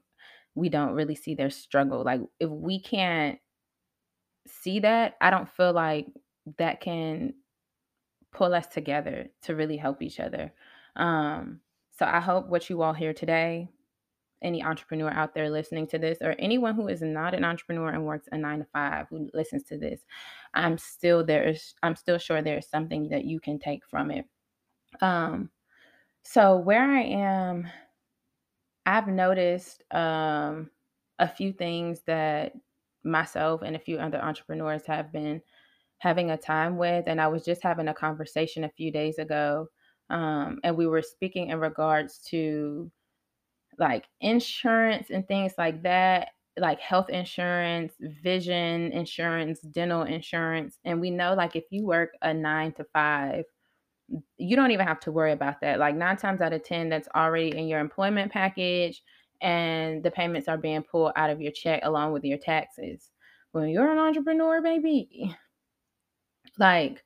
we 0.55 0.69
don't 0.69 0.95
really 0.95 1.14
see 1.14 1.35
their 1.35 1.50
struggle 1.50 2.02
like 2.05 2.21
if 2.41 2.50
we 2.50 2.81
can't 2.81 3.38
see 4.47 4.81
that, 4.81 5.14
I 5.21 5.31
don't 5.31 5.49
feel 5.49 5.73
like 5.73 6.07
that 6.59 6.81
can 6.81 7.35
pull 8.33 8.55
us 8.55 8.67
together 8.67 9.29
to 9.43 9.55
really 9.55 9.76
help 9.76 10.02
each 10.02 10.21
other. 10.21 10.52
Um, 10.97 11.61
so 11.99 12.07
I 12.07 12.21
hope 12.21 12.49
what 12.49 12.69
you 12.69 12.83
all 12.83 12.93
hear 12.93 13.12
today, 13.12 13.69
any 14.43 14.62
entrepreneur 14.62 15.11
out 15.11 15.35
there 15.35 15.50
listening 15.50 15.87
to 15.88 15.99
this, 15.99 16.19
or 16.21 16.35
anyone 16.38 16.75
who 16.75 16.88
is 16.88 17.02
not 17.02 17.35
an 17.35 17.45
entrepreneur 17.45 17.91
and 17.91 18.05
works 18.05 18.29
a 18.33 18.38
nine 18.38 18.61
to 18.61 18.67
five 18.73 19.07
who 19.11 19.29
listens 19.35 19.64
to 19.64 19.79
this, 19.79 20.00
I'm 20.55 20.79
still 20.79 21.25
there's 21.25 21.75
I'm 21.83 21.97
still 21.97 22.19
sure 22.19 22.43
there's 22.43 22.69
something 22.69 23.09
that 23.11 23.25
you 23.25 23.41
can 23.41 23.59
take 23.59 23.83
from 23.88 24.11
it. 24.11 24.26
Um, 25.01 25.51
so 26.23 26.59
where 26.59 26.85
I 26.91 27.03
am, 27.03 27.69
I've 28.87 29.09
noticed 29.09 29.85
um 29.93 30.71
a 31.19 31.29
few 31.29 31.53
things 31.53 32.03
that 32.07 32.55
myself 33.05 33.63
and 33.63 33.77
a 33.77 33.79
few 33.79 33.99
other 33.99 34.21
entrepreneurs 34.23 34.87
have 34.87 35.13
been 35.13 35.41
having 35.99 36.31
a 36.31 36.37
time 36.39 36.79
with. 36.79 37.05
And 37.09 37.21
I 37.21 37.29
was 37.29 37.45
just 37.45 37.63
having 37.63 37.89
a 37.89 37.95
conversation 37.95 38.65
a 38.65 38.71
few 38.71 38.93
days 38.93 39.19
ago. 39.19 39.69
Um, 40.11 40.61
and 40.65 40.77
we 40.77 40.87
were 40.87 41.03
speaking 41.03 41.51
in 41.51 41.61
regards 41.61 42.19
to 42.31 42.91
like 43.79 44.07
insurance 44.21 45.11
and 45.11 45.27
things 45.27 45.55
like 45.59 45.83
that, 45.83 46.31
like 46.59 46.81
health 46.81 47.11
insurance, 47.11 47.95
vision 48.01 48.93
insurance, 48.93 49.61
dental 49.61 50.03
insurance. 50.03 50.79
And 50.85 51.01
we 51.01 51.11
know, 51.11 51.35
like, 51.35 51.57
if 51.57 51.65
you 51.71 51.85
work 51.87 52.11
a 52.23 52.35
nine 52.35 52.73
to 52.75 52.85
five, 52.93 53.45
you 54.37 54.57
don't 54.57 54.71
even 54.71 54.87
have 54.87 55.01
to 55.01 55.13
worry 55.13 55.33
about 55.33 55.61
that. 55.61 55.79
Like, 55.79 55.95
nine 55.97 56.17
times 56.17 56.41
out 56.41 56.53
of 56.53 56.65
10, 56.65 56.89
that's 56.89 57.09
already 57.15 57.57
in 57.57 57.67
your 57.67 57.81
employment 57.81 58.33
package 58.33 59.03
and 59.43 60.03
the 60.03 60.11
payments 60.11 60.49
are 60.49 60.57
being 60.57 60.83
pulled 60.83 61.13
out 61.17 61.29
of 61.29 61.41
your 61.41 61.53
check 61.53 61.81
along 61.83 62.13
with 62.13 62.25
your 62.25 62.39
taxes. 62.39 63.11
When 63.51 63.69
you're 63.69 63.91
an 63.91 63.99
entrepreneur, 63.99 64.63
baby, 64.63 65.37
like 66.59 67.03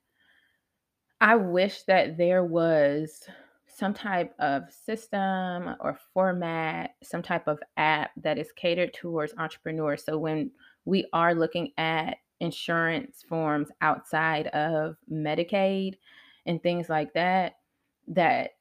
I 1.19 1.35
wish 1.35 1.83
that 1.83 2.17
there 2.17 2.45
was 2.45 3.27
some 3.65 3.93
type 3.93 4.33
of 4.39 4.71
system 4.71 5.75
or 5.79 5.99
format, 6.13 6.91
some 7.03 7.21
type 7.21 7.47
of 7.47 7.59
app 7.75 8.11
that 8.17 8.37
is 8.37 8.51
catered 8.51 8.93
towards 8.93 9.33
entrepreneurs. 9.37 10.03
So 10.03 10.17
when 10.17 10.51
we 10.85 11.05
are 11.13 11.35
looking 11.35 11.71
at 11.77 12.17
insurance 12.39 13.23
forms 13.27 13.69
outside 13.81 14.47
of 14.47 14.95
Medicaid 15.11 15.95
and 16.47 16.61
things 16.61 16.89
like 16.89 17.13
that, 17.13 17.57
that 18.07 18.51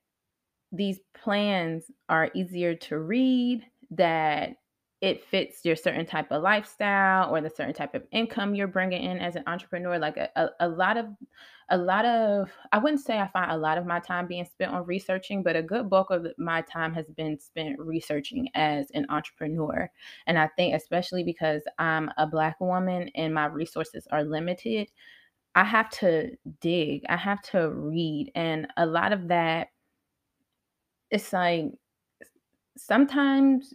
these 0.73 0.99
plans 1.15 1.91
are 2.09 2.31
easier 2.35 2.75
to 2.75 2.99
read, 2.99 3.65
that 3.93 4.57
it 5.03 5.25
fits 5.25 5.65
your 5.65 5.77
certain 5.77 6.07
type 6.07 6.33
of 6.33 6.43
lifestyle 6.43 7.33
or 7.33 7.41
the 7.41 7.51
certain 7.51 7.75
type 7.75 7.95
of 7.95 8.03
income 8.13 8.55
you're 8.55 8.67
bringing 8.67 9.03
in 9.03 9.19
as 9.19 9.37
an 9.37 9.43
entrepreneur 9.47 9.99
like 9.99 10.17
a, 10.17 10.29
a, 10.37 10.49
a, 10.61 10.69
lot 10.69 10.97
of 10.97 11.07
a 11.71 11.77
lot 11.77 12.07
of 12.07 12.51
i 12.73 12.79
wouldn't 12.79 13.05
say 13.05 13.19
i 13.19 13.29
find 13.29 13.51
a 13.51 13.57
lot 13.57 13.77
of 13.77 13.85
my 13.85 14.01
time 14.01 14.27
being 14.27 14.45
spent 14.45 14.73
on 14.73 14.87
researching 14.87 15.43
but 15.43 15.55
a 15.55 15.63
good 15.63 15.91
bulk 15.91 16.11
of 16.11 16.27
my 16.39 16.63
time 16.63 16.95
has 16.95 17.07
been 17.11 17.39
spent 17.39 17.79
researching 17.79 18.49
as 18.55 18.91
an 18.95 19.05
entrepreneur. 19.11 19.91
And 20.27 20.39
i 20.39 20.49
think 20.57 20.75
especially 20.75 21.23
because 21.23 21.63
i'm 21.79 22.11
a 22.17 22.27
black 22.27 22.59
woman 22.59 23.11
and 23.15 23.35
my 23.35 23.47
resources 23.47 24.09
are 24.11 24.25
limited 24.25 24.89
I 25.57 25.65
have 25.65 25.91
to 25.91 26.31
dig, 26.61 27.03
I 27.09 27.17
have 27.17 27.43
to 27.51 27.71
read, 27.71 28.31
and 28.37 28.69
a 28.77 28.87
lot 28.87 29.13
of 29.13 29.29
that 29.29 29.69
it's 31.11 31.33
like 31.33 31.67
sometimes 32.77 33.75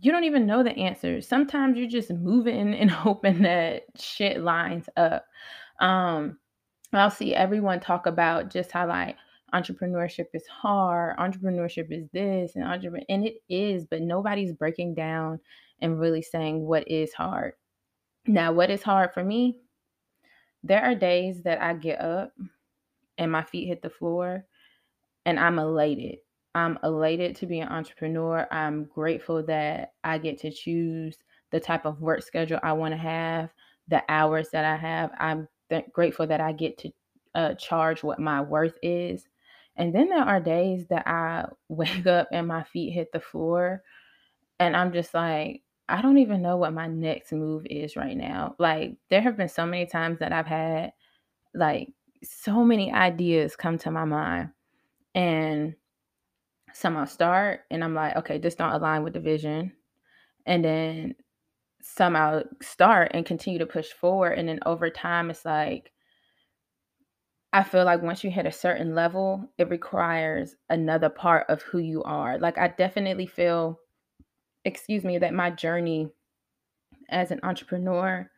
you 0.00 0.12
don't 0.12 0.24
even 0.24 0.46
know 0.46 0.62
the 0.62 0.76
answers. 0.76 1.26
Sometimes 1.26 1.78
you're 1.78 1.88
just 1.88 2.10
moving 2.10 2.74
and 2.80 2.90
hoping 2.90 3.42
that 3.42 3.84
shit 3.98 4.42
lines 4.42 4.88
up. 4.96 5.24
Um, 5.80 6.38
I'll 6.92 7.10
see 7.10 7.34
everyone 7.34 7.80
talk 7.80 8.06
about 8.06 8.50
just 8.50 8.70
how 8.72 8.86
like 8.86 9.16
entrepreneurship 9.54 10.26
is 10.34 10.46
hard, 10.46 11.16
entrepreneurship 11.18 11.90
is 11.90 12.08
this, 12.12 12.56
and 12.56 12.64
entrepreneur, 12.64 13.04
and 13.08 13.26
it 13.26 13.36
is, 13.48 13.84
but 13.84 14.02
nobody's 14.02 14.52
breaking 14.52 14.94
down 14.94 15.40
and 15.80 15.98
really 15.98 16.22
saying 16.22 16.60
what 16.62 16.88
is 16.88 17.12
hard. 17.12 17.54
Now, 18.26 18.52
what 18.52 18.70
is 18.70 18.82
hard 18.82 19.12
for 19.12 19.24
me? 19.24 19.60
There 20.66 20.82
are 20.82 20.96
days 20.96 21.42
that 21.42 21.62
I 21.62 21.74
get 21.74 22.00
up 22.00 22.32
and 23.18 23.30
my 23.30 23.44
feet 23.44 23.68
hit 23.68 23.82
the 23.82 23.90
floor 23.90 24.44
and 25.24 25.38
I'm 25.38 25.60
elated. 25.60 26.18
I'm 26.56 26.76
elated 26.82 27.36
to 27.36 27.46
be 27.46 27.60
an 27.60 27.68
entrepreneur. 27.68 28.48
I'm 28.50 28.86
grateful 28.86 29.44
that 29.44 29.92
I 30.02 30.18
get 30.18 30.38
to 30.40 30.50
choose 30.50 31.16
the 31.52 31.60
type 31.60 31.86
of 31.86 32.00
work 32.00 32.22
schedule 32.22 32.58
I 32.64 32.72
want 32.72 32.94
to 32.94 32.98
have, 32.98 33.50
the 33.86 34.02
hours 34.08 34.48
that 34.50 34.64
I 34.64 34.74
have. 34.74 35.12
I'm 35.20 35.46
th- 35.70 35.84
grateful 35.92 36.26
that 36.26 36.40
I 36.40 36.50
get 36.50 36.78
to 36.78 36.90
uh, 37.36 37.54
charge 37.54 38.02
what 38.02 38.18
my 38.18 38.40
worth 38.40 38.76
is. 38.82 39.24
And 39.76 39.94
then 39.94 40.08
there 40.08 40.18
are 40.24 40.40
days 40.40 40.86
that 40.88 41.06
I 41.06 41.44
wake 41.68 42.08
up 42.08 42.26
and 42.32 42.48
my 42.48 42.64
feet 42.64 42.90
hit 42.90 43.12
the 43.12 43.20
floor 43.20 43.84
and 44.58 44.76
I'm 44.76 44.92
just 44.92 45.14
like, 45.14 45.62
I 45.88 46.02
don't 46.02 46.18
even 46.18 46.42
know 46.42 46.56
what 46.56 46.72
my 46.72 46.86
next 46.88 47.32
move 47.32 47.66
is 47.70 47.96
right 47.96 48.16
now. 48.16 48.56
Like, 48.58 48.96
there 49.10 49.20
have 49.20 49.36
been 49.36 49.48
so 49.48 49.66
many 49.66 49.86
times 49.86 50.18
that 50.18 50.32
I've 50.32 50.46
had 50.46 50.92
like 51.54 51.92
so 52.24 52.64
many 52.64 52.92
ideas 52.92 53.56
come 53.56 53.78
to 53.78 53.90
my 53.90 54.04
mind. 54.04 54.50
And 55.14 55.76
some 56.72 56.96
I'll 56.96 57.06
start 57.06 57.62
and 57.70 57.82
I'm 57.82 57.94
like, 57.94 58.16
okay, 58.16 58.38
this 58.38 58.54
don't 58.54 58.72
align 58.72 59.02
with 59.02 59.14
the 59.14 59.20
vision. 59.20 59.72
And 60.46 60.64
then 60.64 61.14
some 61.82 62.16
I'll 62.16 62.44
start 62.62 63.12
and 63.14 63.26
continue 63.26 63.58
to 63.60 63.66
push 63.66 63.90
forward. 63.92 64.38
And 64.38 64.48
then 64.48 64.60
over 64.66 64.90
time, 64.90 65.30
it's 65.30 65.44
like, 65.44 65.92
I 67.52 67.62
feel 67.62 67.84
like 67.84 68.02
once 68.02 68.22
you 68.22 68.30
hit 68.30 68.46
a 68.46 68.52
certain 68.52 68.94
level, 68.94 69.50
it 69.58 69.70
requires 69.70 70.56
another 70.68 71.08
part 71.08 71.46
of 71.48 71.62
who 71.62 71.78
you 71.78 72.02
are. 72.04 72.38
Like, 72.38 72.58
I 72.58 72.68
definitely 72.68 73.26
feel, 73.26 73.80
excuse 74.66 75.04
me, 75.04 75.16
that 75.18 75.32
my 75.32 75.48
journey 75.48 76.10
as 77.08 77.30
an 77.30 77.40
entrepreneur 77.44 78.28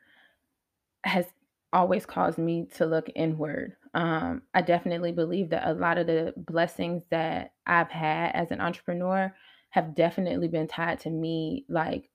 has 1.04 1.24
always 1.72 2.04
caused 2.04 2.38
me 2.38 2.68
to 2.76 2.86
look 2.86 3.08
inward. 3.16 3.76
Um, 3.94 4.42
I 4.52 4.60
definitely 4.60 5.12
believe 5.12 5.48
that 5.50 5.66
a 5.66 5.72
lot 5.72 5.96
of 5.96 6.06
the 6.06 6.34
blessings 6.36 7.02
that 7.10 7.52
I've 7.66 7.90
had 7.90 8.32
as 8.34 8.50
an 8.50 8.60
entrepreneur 8.60 9.34
have 9.70 9.94
definitely 9.94 10.48
been 10.48 10.68
tied 10.68 11.00
to 11.00 11.10
me, 11.10 11.64
like 11.68 12.10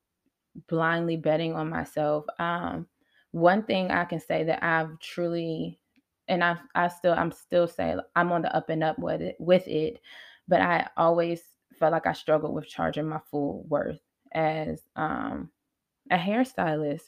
blindly 0.70 1.18
betting 1.18 1.54
on 1.56 1.70
myself. 1.70 2.26
Um, 2.38 2.88
one 3.32 3.64
thing 3.64 3.90
I 3.90 4.06
can 4.06 4.20
say 4.20 4.44
that 4.44 4.64
I've 4.64 5.00
truly, 5.00 5.80
and 6.28 6.44
I, 6.44 6.58
I 6.76 6.88
still, 6.88 7.14
I'm 7.14 7.32
still 7.32 7.68
saying 7.68 8.00
I'm 8.16 8.32
on 8.32 8.44
the 8.44 8.56
up 8.56 8.70
and 8.70 8.84
up 8.84 9.00
with 9.00 9.22
it, 9.22 9.38
with 9.40 9.68
it, 9.68 10.00
but 10.48 10.62
I 10.62 10.88
always 10.98 11.42
felt 11.84 11.92
like 11.92 12.08
I 12.08 12.14
struggled 12.14 12.54
with 12.54 12.66
charging 12.66 13.10
my 13.10 13.20
full 13.30 13.66
worth 13.68 14.00
as 14.34 14.82
um, 14.96 15.50
a 16.10 16.16
hairstylist. 16.16 17.02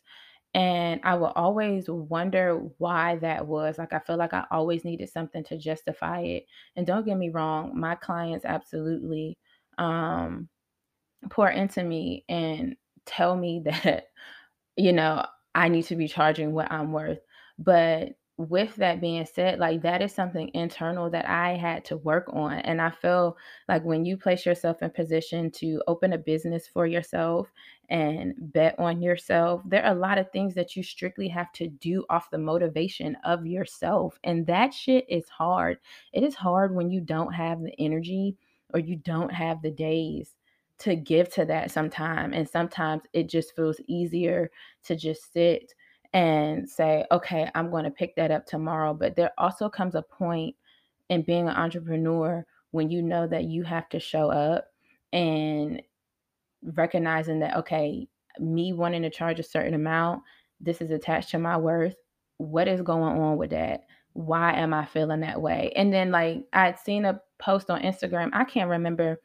And 0.53 0.99
I 1.05 1.15
will 1.15 1.31
always 1.33 1.89
wonder 1.89 2.55
why 2.77 3.15
that 3.17 3.47
was. 3.47 3.77
Like, 3.77 3.93
I 3.93 3.99
feel 3.99 4.17
like 4.17 4.33
I 4.33 4.43
always 4.51 4.83
needed 4.83 5.09
something 5.09 5.45
to 5.45 5.57
justify 5.57 6.19
it. 6.23 6.45
And 6.75 6.85
don't 6.85 7.05
get 7.05 7.17
me 7.17 7.29
wrong, 7.29 7.71
my 7.79 7.95
clients 7.95 8.43
absolutely 8.43 9.37
um, 9.77 10.49
pour 11.29 11.49
into 11.49 11.81
me 11.81 12.25
and 12.27 12.75
tell 13.05 13.37
me 13.37 13.61
that, 13.65 14.07
you 14.75 14.91
know, 14.91 15.25
I 15.53 15.69
need 15.69 15.83
to 15.83 15.95
be 15.95 16.09
charging 16.09 16.51
what 16.51 16.69
I'm 16.69 16.91
worth. 16.91 17.19
But 17.57 18.09
with 18.37 18.75
that 18.75 18.99
being 18.99 19.25
said, 19.25 19.59
like 19.59 19.81
that 19.83 20.01
is 20.01 20.13
something 20.13 20.51
internal 20.53 21.09
that 21.09 21.27
I 21.27 21.55
had 21.55 21.85
to 21.85 21.97
work 21.97 22.29
on. 22.33 22.53
And 22.59 22.81
I 22.81 22.89
feel 22.89 23.37
like 23.69 23.85
when 23.85 24.03
you 24.03 24.17
place 24.17 24.45
yourself 24.45 24.81
in 24.81 24.89
position 24.89 25.49
to 25.51 25.81
open 25.87 26.11
a 26.11 26.17
business 26.17 26.67
for 26.67 26.85
yourself 26.85 27.49
and 27.89 28.33
bet 28.37 28.77
on 28.77 29.01
yourself, 29.01 29.61
there 29.65 29.85
are 29.85 29.95
a 29.95 29.99
lot 29.99 30.17
of 30.17 30.31
things 30.31 30.53
that 30.55 30.75
you 30.75 30.83
strictly 30.83 31.29
have 31.29 31.51
to 31.53 31.67
do 31.67 32.03
off 32.09 32.29
the 32.29 32.37
motivation 32.37 33.15
of 33.23 33.45
yourself. 33.45 34.19
And 34.25 34.45
that 34.47 34.73
shit 34.73 35.05
is 35.07 35.29
hard. 35.29 35.77
It 36.11 36.23
is 36.23 36.35
hard 36.35 36.75
when 36.75 36.89
you 36.89 36.99
don't 36.99 37.33
have 37.33 37.61
the 37.61 37.73
energy 37.79 38.35
or 38.73 38.81
you 38.81 38.97
don't 38.97 39.31
have 39.31 39.61
the 39.61 39.71
days 39.71 40.35
to 40.79 40.97
give 40.97 41.33
to 41.33 41.45
that 41.45 41.71
sometime. 41.71 42.33
And 42.33 42.49
sometimes 42.49 43.03
it 43.13 43.29
just 43.29 43.55
feels 43.55 43.79
easier 43.87 44.51
to 44.83 44.95
just 44.97 45.31
sit 45.31 45.73
and 46.13 46.69
say, 46.69 47.05
okay, 47.11 47.49
I'm 47.55 47.69
going 47.69 47.83
to 47.83 47.91
pick 47.91 48.15
that 48.15 48.31
up 48.31 48.45
tomorrow. 48.45 48.93
But 48.93 49.15
there 49.15 49.31
also 49.37 49.69
comes 49.69 49.95
a 49.95 50.01
point 50.01 50.55
in 51.09 51.21
being 51.21 51.47
an 51.47 51.55
entrepreneur 51.55 52.45
when 52.71 52.89
you 52.89 53.01
know 53.01 53.27
that 53.27 53.45
you 53.45 53.63
have 53.63 53.87
to 53.89 53.99
show 53.99 54.29
up 54.29 54.65
and 55.13 55.81
recognizing 56.63 57.39
that, 57.39 57.55
okay, 57.57 58.07
me 58.39 58.73
wanting 58.73 59.01
to 59.03 59.09
charge 59.09 59.39
a 59.39 59.43
certain 59.43 59.73
amount, 59.73 60.21
this 60.59 60.81
is 60.81 60.91
attached 60.91 61.29
to 61.29 61.39
my 61.39 61.57
worth. 61.57 61.95
What 62.37 62.67
is 62.67 62.81
going 62.81 63.17
on 63.17 63.37
with 63.37 63.51
that? 63.51 63.85
Why 64.13 64.53
am 64.53 64.73
I 64.73 64.85
feeling 64.85 65.21
that 65.21 65.41
way? 65.41 65.71
And 65.75 65.93
then, 65.93 66.11
like, 66.11 66.45
I'd 66.53 66.79
seen 66.79 67.05
a 67.05 67.21
post 67.39 67.69
on 67.69 67.81
Instagram. 67.81 68.29
I 68.33 68.43
can't 68.45 68.69
remember. 68.69 69.21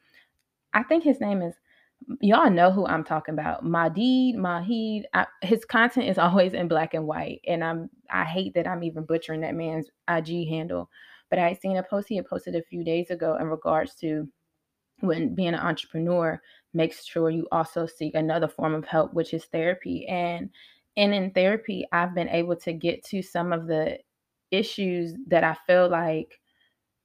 I 0.72 0.82
think 0.82 1.02
his 1.02 1.20
name 1.20 1.42
is 1.42 1.54
y'all 2.20 2.50
know 2.50 2.70
who 2.70 2.86
I'm 2.86 3.04
talking 3.04 3.34
about. 3.34 3.64
Mahdeed, 3.64 4.36
Mahid. 4.36 5.04
His 5.42 5.64
content 5.64 6.08
is 6.08 6.18
always 6.18 6.52
in 6.52 6.68
black 6.68 6.94
and 6.94 7.06
white, 7.06 7.40
and 7.46 7.62
I'm 7.64 7.90
I 8.10 8.24
hate 8.24 8.54
that 8.54 8.66
I'm 8.66 8.82
even 8.82 9.04
butchering 9.04 9.40
that 9.42 9.54
man's 9.54 9.88
IG 10.08 10.48
handle. 10.48 10.90
But 11.30 11.38
I 11.38 11.54
seen 11.54 11.76
a 11.76 11.82
post 11.82 12.08
he 12.08 12.16
had 12.16 12.26
posted 12.26 12.56
a 12.56 12.62
few 12.62 12.82
days 12.82 13.10
ago 13.10 13.36
in 13.40 13.46
regards 13.46 13.94
to 13.96 14.28
when 15.00 15.34
being 15.34 15.48
an 15.48 15.54
entrepreneur 15.54 16.40
makes 16.74 17.04
sure 17.04 17.30
you 17.30 17.46
also 17.52 17.86
seek 17.86 18.14
another 18.14 18.48
form 18.48 18.74
of 18.74 18.84
help, 18.84 19.14
which 19.14 19.32
is 19.34 19.44
therapy. 19.46 20.06
And 20.06 20.50
and 20.96 21.14
in 21.14 21.30
therapy, 21.30 21.86
I've 21.92 22.14
been 22.14 22.28
able 22.28 22.56
to 22.56 22.72
get 22.72 23.04
to 23.06 23.22
some 23.22 23.52
of 23.52 23.66
the 23.66 23.98
issues 24.50 25.14
that 25.28 25.44
I 25.44 25.56
feel 25.66 25.88
like 25.88 26.40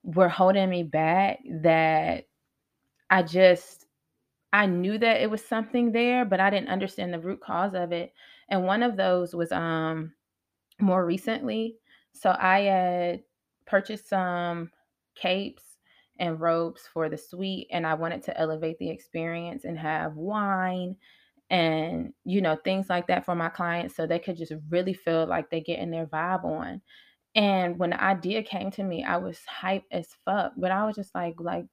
were 0.04 0.30
holding 0.30 0.70
me 0.70 0.84
back 0.84 1.40
that 1.62 2.26
I 3.10 3.24
just 3.24 3.85
I 4.56 4.68
knew 4.68 4.98
that 5.00 5.22
it 5.22 5.30
was 5.30 5.46
something 5.46 5.91
there, 5.91 6.26
but 6.26 6.39
I 6.39 6.50
didn't 6.50 6.70
understand 6.70 7.13
the 7.13 7.20
root 7.20 7.41
cause 7.41 7.74
of 7.76 7.91
it. 7.91 8.13
And 8.50 8.65
one 8.65 8.84
of 8.84 8.98
those 8.98 9.36
was 9.36 9.52
um 9.52 10.15
more 10.80 11.06
recently. 11.06 11.78
So 12.13 12.36
I 12.39 12.62
had 12.62 13.24
purchased 13.65 14.08
some 14.08 14.72
capes 15.15 15.80
and 16.20 16.39
robes 16.39 16.88
for 16.88 17.10
the 17.10 17.18
suite 17.18 17.68
and 17.72 17.86
I 17.88 17.94
wanted 17.96 18.24
to 18.24 18.38
elevate 18.39 18.80
the 18.80 18.89
experience 18.89 19.65
and 19.65 19.78
have 19.80 20.15
wine 20.15 20.98
and 21.50 22.13
you 22.26 22.41
know 22.41 22.56
things 22.56 22.89
like 22.89 23.08
that 23.08 23.26
for 23.26 23.36
my 23.36 23.50
clients 23.50 23.96
so 23.96 24.08
they 24.08 24.20
could 24.20 24.38
just 24.38 24.54
really 24.70 24.94
feel 24.94 25.28
like 25.28 25.50
they're 25.50 25.60
getting 25.62 25.91
their 25.91 26.08
vibe 26.08 26.44
on. 26.46 26.82
And 27.36 27.80
when 27.80 27.91
the 27.91 28.04
idea 28.04 28.44
came 28.44 28.72
to 28.72 28.84
me, 28.84 29.04
I 29.04 29.18
was 29.18 29.41
hyped 29.62 29.86
as 29.91 30.08
fuck, 30.26 30.54
but 30.58 30.72
I 30.72 30.86
was 30.86 30.96
just 30.96 31.15
like 31.15 31.36
like 31.39 31.68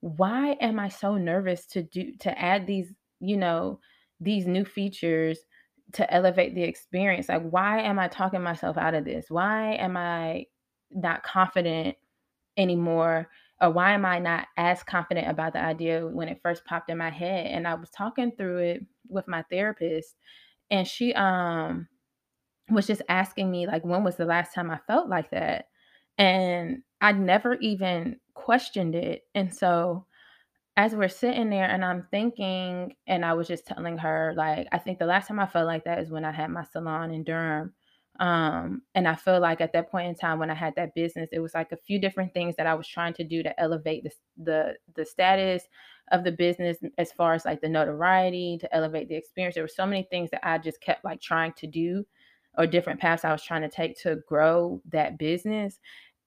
why 0.00 0.52
am 0.60 0.78
I 0.78 0.88
so 0.88 1.16
nervous 1.16 1.66
to 1.68 1.82
do 1.82 2.12
to 2.20 2.38
add 2.38 2.66
these, 2.66 2.92
you 3.20 3.36
know, 3.36 3.80
these 4.20 4.46
new 4.46 4.64
features 4.64 5.38
to 5.92 6.12
elevate 6.12 6.54
the 6.54 6.62
experience? 6.64 7.28
Like 7.28 7.48
why 7.50 7.80
am 7.82 7.98
I 7.98 8.08
talking 8.08 8.42
myself 8.42 8.78
out 8.78 8.94
of 8.94 9.04
this? 9.04 9.26
Why 9.30 9.74
am 9.74 9.96
I 9.96 10.46
not 10.90 11.22
confident 11.22 11.96
anymore? 12.56 13.28
Or 13.60 13.70
why 13.70 13.92
am 13.92 14.06
I 14.06 14.18
not 14.18 14.48
as 14.56 14.82
confident 14.82 15.28
about 15.28 15.52
the 15.54 15.62
idea 15.62 16.06
when 16.06 16.28
it 16.28 16.40
first 16.42 16.64
popped 16.64 16.90
in 16.90 16.98
my 16.98 17.10
head? 17.10 17.46
And 17.46 17.68
I 17.68 17.74
was 17.74 17.90
talking 17.90 18.32
through 18.36 18.58
it 18.58 18.86
with 19.08 19.28
my 19.28 19.44
therapist 19.50 20.16
and 20.70 20.86
she 20.88 21.14
um 21.14 21.88
was 22.70 22.86
just 22.86 23.02
asking 23.08 23.50
me 23.50 23.66
like 23.66 23.84
when 23.84 24.04
was 24.04 24.16
the 24.16 24.26
last 24.26 24.54
time 24.54 24.70
I 24.70 24.78
felt 24.86 25.08
like 25.08 25.30
that? 25.32 25.66
And 26.20 26.84
I 27.02 27.12
never 27.14 27.56
even 27.56 28.18
questioned 28.34 28.96
it. 28.96 29.24
And 29.34 29.54
so 29.54 30.06
as 30.76 30.94
we're 30.96 31.08
sitting 31.08 31.50
there 31.50 31.66
and 31.70 31.84
I'm 31.84 32.08
thinking, 32.10 32.96
and 33.06 33.24
I 33.24 33.34
was 33.34 33.48
just 33.48 33.66
telling 33.66 33.98
her, 33.98 34.34
like, 34.36 34.68
I 34.72 34.78
think 34.78 34.98
the 34.98 35.06
last 35.06 35.28
time 35.28 35.40
I 35.40 35.46
felt 35.46 35.66
like 35.68 35.84
that 35.84 36.00
is 36.00 36.10
when 36.10 36.26
I 36.26 36.32
had 36.32 36.50
my 36.50 36.64
salon 36.64 37.12
in 37.12 37.24
Durham. 37.24 37.74
Um, 38.20 38.82
and 38.94 39.08
I 39.08 39.16
feel 39.16 39.40
like 39.40 39.60
at 39.62 39.74
that 39.74 39.90
point 39.90 40.08
in 40.08 40.16
time 40.16 40.40
when 40.40 40.50
I 40.50 40.54
had 40.54 40.74
that 40.76 40.94
business, 40.96 41.30
it 41.32 41.40
was 41.40 41.54
like 41.54 41.72
a 41.72 41.78
few 41.78 42.00
different 42.00 42.34
things 42.34 42.56
that 42.56 42.66
I 42.68 42.74
was 42.74 42.88
trying 42.88 43.14
to 43.14 43.24
do 43.24 43.42
to 43.44 43.60
elevate 43.60 44.04
the 44.04 44.12
the 44.44 44.76
the 44.96 45.06
status 45.06 45.64
of 46.12 46.24
the 46.24 46.32
business 46.32 46.78
as 46.98 47.12
far 47.12 47.34
as 47.34 47.46
like 47.46 47.60
the 47.62 47.68
notoriety, 47.68 48.58
to 48.60 48.74
elevate 48.74 49.08
the 49.08 49.16
experience. 49.16 49.54
There 49.56 49.64
were 49.64 49.68
so 49.68 49.86
many 49.86 50.04
things 50.10 50.30
that 50.32 50.46
I 50.46 50.58
just 50.58 50.80
kept 50.82 51.04
like 51.04 51.20
trying 51.22 51.54
to 51.54 51.66
do 51.66 52.04
or 52.58 52.66
different 52.66 53.00
paths 53.00 53.24
I 53.24 53.32
was 53.32 53.44
trying 53.44 53.62
to 53.62 53.68
take 53.68 54.00
to 54.02 54.16
grow 54.28 54.82
that 54.90 55.18
business 55.18 55.78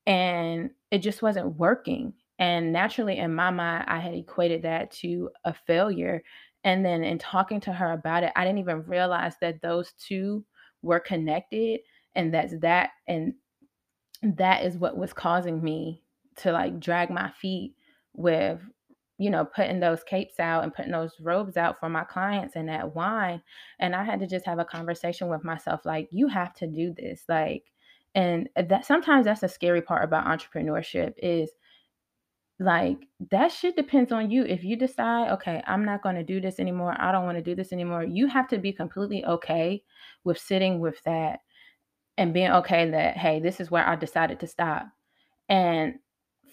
and 0.07 0.71
it 0.91 0.99
just 0.99 1.21
wasn't 1.21 1.57
working. 1.57 2.13
And 2.39 2.73
naturally 2.73 3.17
in 3.17 3.33
my 3.35 3.51
mind 3.51 3.85
I 3.87 3.99
had 3.99 4.13
equated 4.15 4.63
that 4.63 4.91
to 5.01 5.29
a 5.45 5.53
failure. 5.53 6.23
And 6.63 6.85
then 6.85 7.03
in 7.03 7.17
talking 7.19 7.59
to 7.61 7.73
her 7.73 7.91
about 7.93 8.23
it, 8.23 8.33
I 8.35 8.45
didn't 8.45 8.59
even 8.59 8.83
realize 8.85 9.35
that 9.41 9.61
those 9.61 9.93
2 9.93 10.45
were 10.81 10.99
connected 10.99 11.81
and 12.15 12.33
that's 12.33 12.57
that 12.59 12.91
and 13.07 13.33
that 14.23 14.63
is 14.65 14.77
what 14.77 14.97
was 14.97 15.13
causing 15.13 15.63
me 15.63 16.03
to, 16.37 16.51
like, 16.53 16.79
drag 16.79 17.09
my 17.11 17.31
feet 17.31 17.75
with, 18.13 18.61
you 19.19 19.29
know, 19.29 19.45
putting 19.45 19.79
those 19.81 20.03
capes 20.03 20.39
out 20.39 20.63
and 20.63 20.73
putting 20.73 20.91
those 20.93 21.19
robes 21.21 21.57
out 21.57 21.79
for 21.79 21.89
my 21.89 22.03
clients 22.05 22.55
and 22.55 22.69
that 22.69 22.95
wine, 22.95 23.41
and 23.79 23.95
I 23.95 24.03
had 24.05 24.19
to 24.21 24.27
just 24.27 24.45
have 24.47 24.59
a 24.59 24.65
conversation 24.65 25.29
with 25.29 25.43
myself, 25.43 25.85
like, 25.85 26.09
"You 26.11 26.27
have 26.29 26.53
to 26.55 26.67
do 26.67 26.93
this," 26.93 27.25
like 27.29 27.72
and 28.15 28.49
uh, 28.55 28.63
that 28.63 28.85
sometimes 28.85 29.25
that's 29.25 29.41
the 29.41 29.49
scary 29.49 29.81
part 29.81 30.03
about 30.03 30.25
entrepreneurship 30.27 31.13
is 31.17 31.51
like, 32.59 33.07
that 33.31 33.51
shit 33.51 33.75
depends 33.75 34.11
on 34.11 34.29
you. 34.29 34.43
If 34.45 34.63
you 34.63 34.75
decide, 34.75 35.31
"Okay, 35.33 35.61
I'm 35.65 35.83
not 35.85 36.03
gonna 36.03 36.23
do 36.23 36.39
this 36.39 36.59
anymore. 36.59 36.95
I 36.99 37.11
don't 37.11 37.25
wanna 37.25 37.41
do 37.41 37.55
this 37.55 37.73
anymore," 37.73 38.03
you 38.03 38.27
have 38.27 38.47
to 38.49 38.57
be 38.59 38.71
completely 38.71 39.25
okay 39.25 39.83
with 40.23 40.37
sitting 40.37 40.79
with 40.79 41.01
that 41.03 41.39
and 42.17 42.33
being 42.33 42.51
okay 42.51 42.89
that, 42.91 43.17
"Hey, 43.17 43.39
this 43.41 43.59
is 43.61 43.71
where 43.71 43.87
I 43.87 43.95
decided 43.97 44.39
to 44.41 44.47
stop." 44.47 44.87
And 45.49 45.99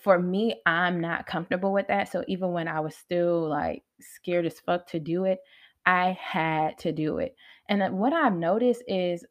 for 0.02 0.18
me, 0.20 0.62
I'm 0.66 1.00
not 1.00 1.26
comfortable 1.26 1.72
with 1.72 1.88
that, 1.88 2.08
so 2.08 2.24
even 2.28 2.52
when 2.52 2.68
I 2.68 2.80
was 2.80 2.96
still, 2.96 3.48
like, 3.48 3.84
scared 4.00 4.46
as 4.46 4.60
fuck 4.60 4.86
to 4.88 5.00
do 5.00 5.24
it, 5.26 5.40
I 5.86 6.12
had 6.20 6.78
to 6.80 6.92
do 6.92 7.18
it. 7.18 7.36
And 7.68 7.82
uh, 7.82 7.90
what 7.90 8.12
I've 8.14 8.34
noticed 8.36 8.82
is 8.88 9.26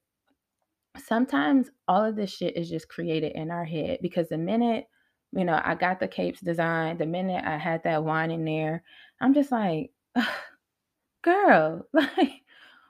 sometimes 0.98 1.70
all 1.88 2.04
of 2.04 2.16
this 2.16 2.32
shit 2.36 2.58
is 2.58 2.70
just 2.70 2.90
created 2.90 3.34
in 3.34 3.52
our 3.52 3.66
head 3.66 4.00
because 4.02 4.30
the 4.30 4.38
minute, 4.38 4.88
you 5.32 5.46
know, 5.46 5.62
I 5.64 5.76
got 5.76 6.00
the 6.00 6.08
capes 6.08 6.42
designed, 6.42 7.00
the 7.00 7.06
minute 7.06 7.44
I 7.46 7.58
had 7.58 7.84
that 7.84 8.04
wine 8.04 8.32
in 8.32 8.46
there, 8.46 8.84
I'm 9.22 9.34
just 9.34 9.52
like, 9.52 9.92
"Girl, 11.24 11.88
like, 11.94 12.44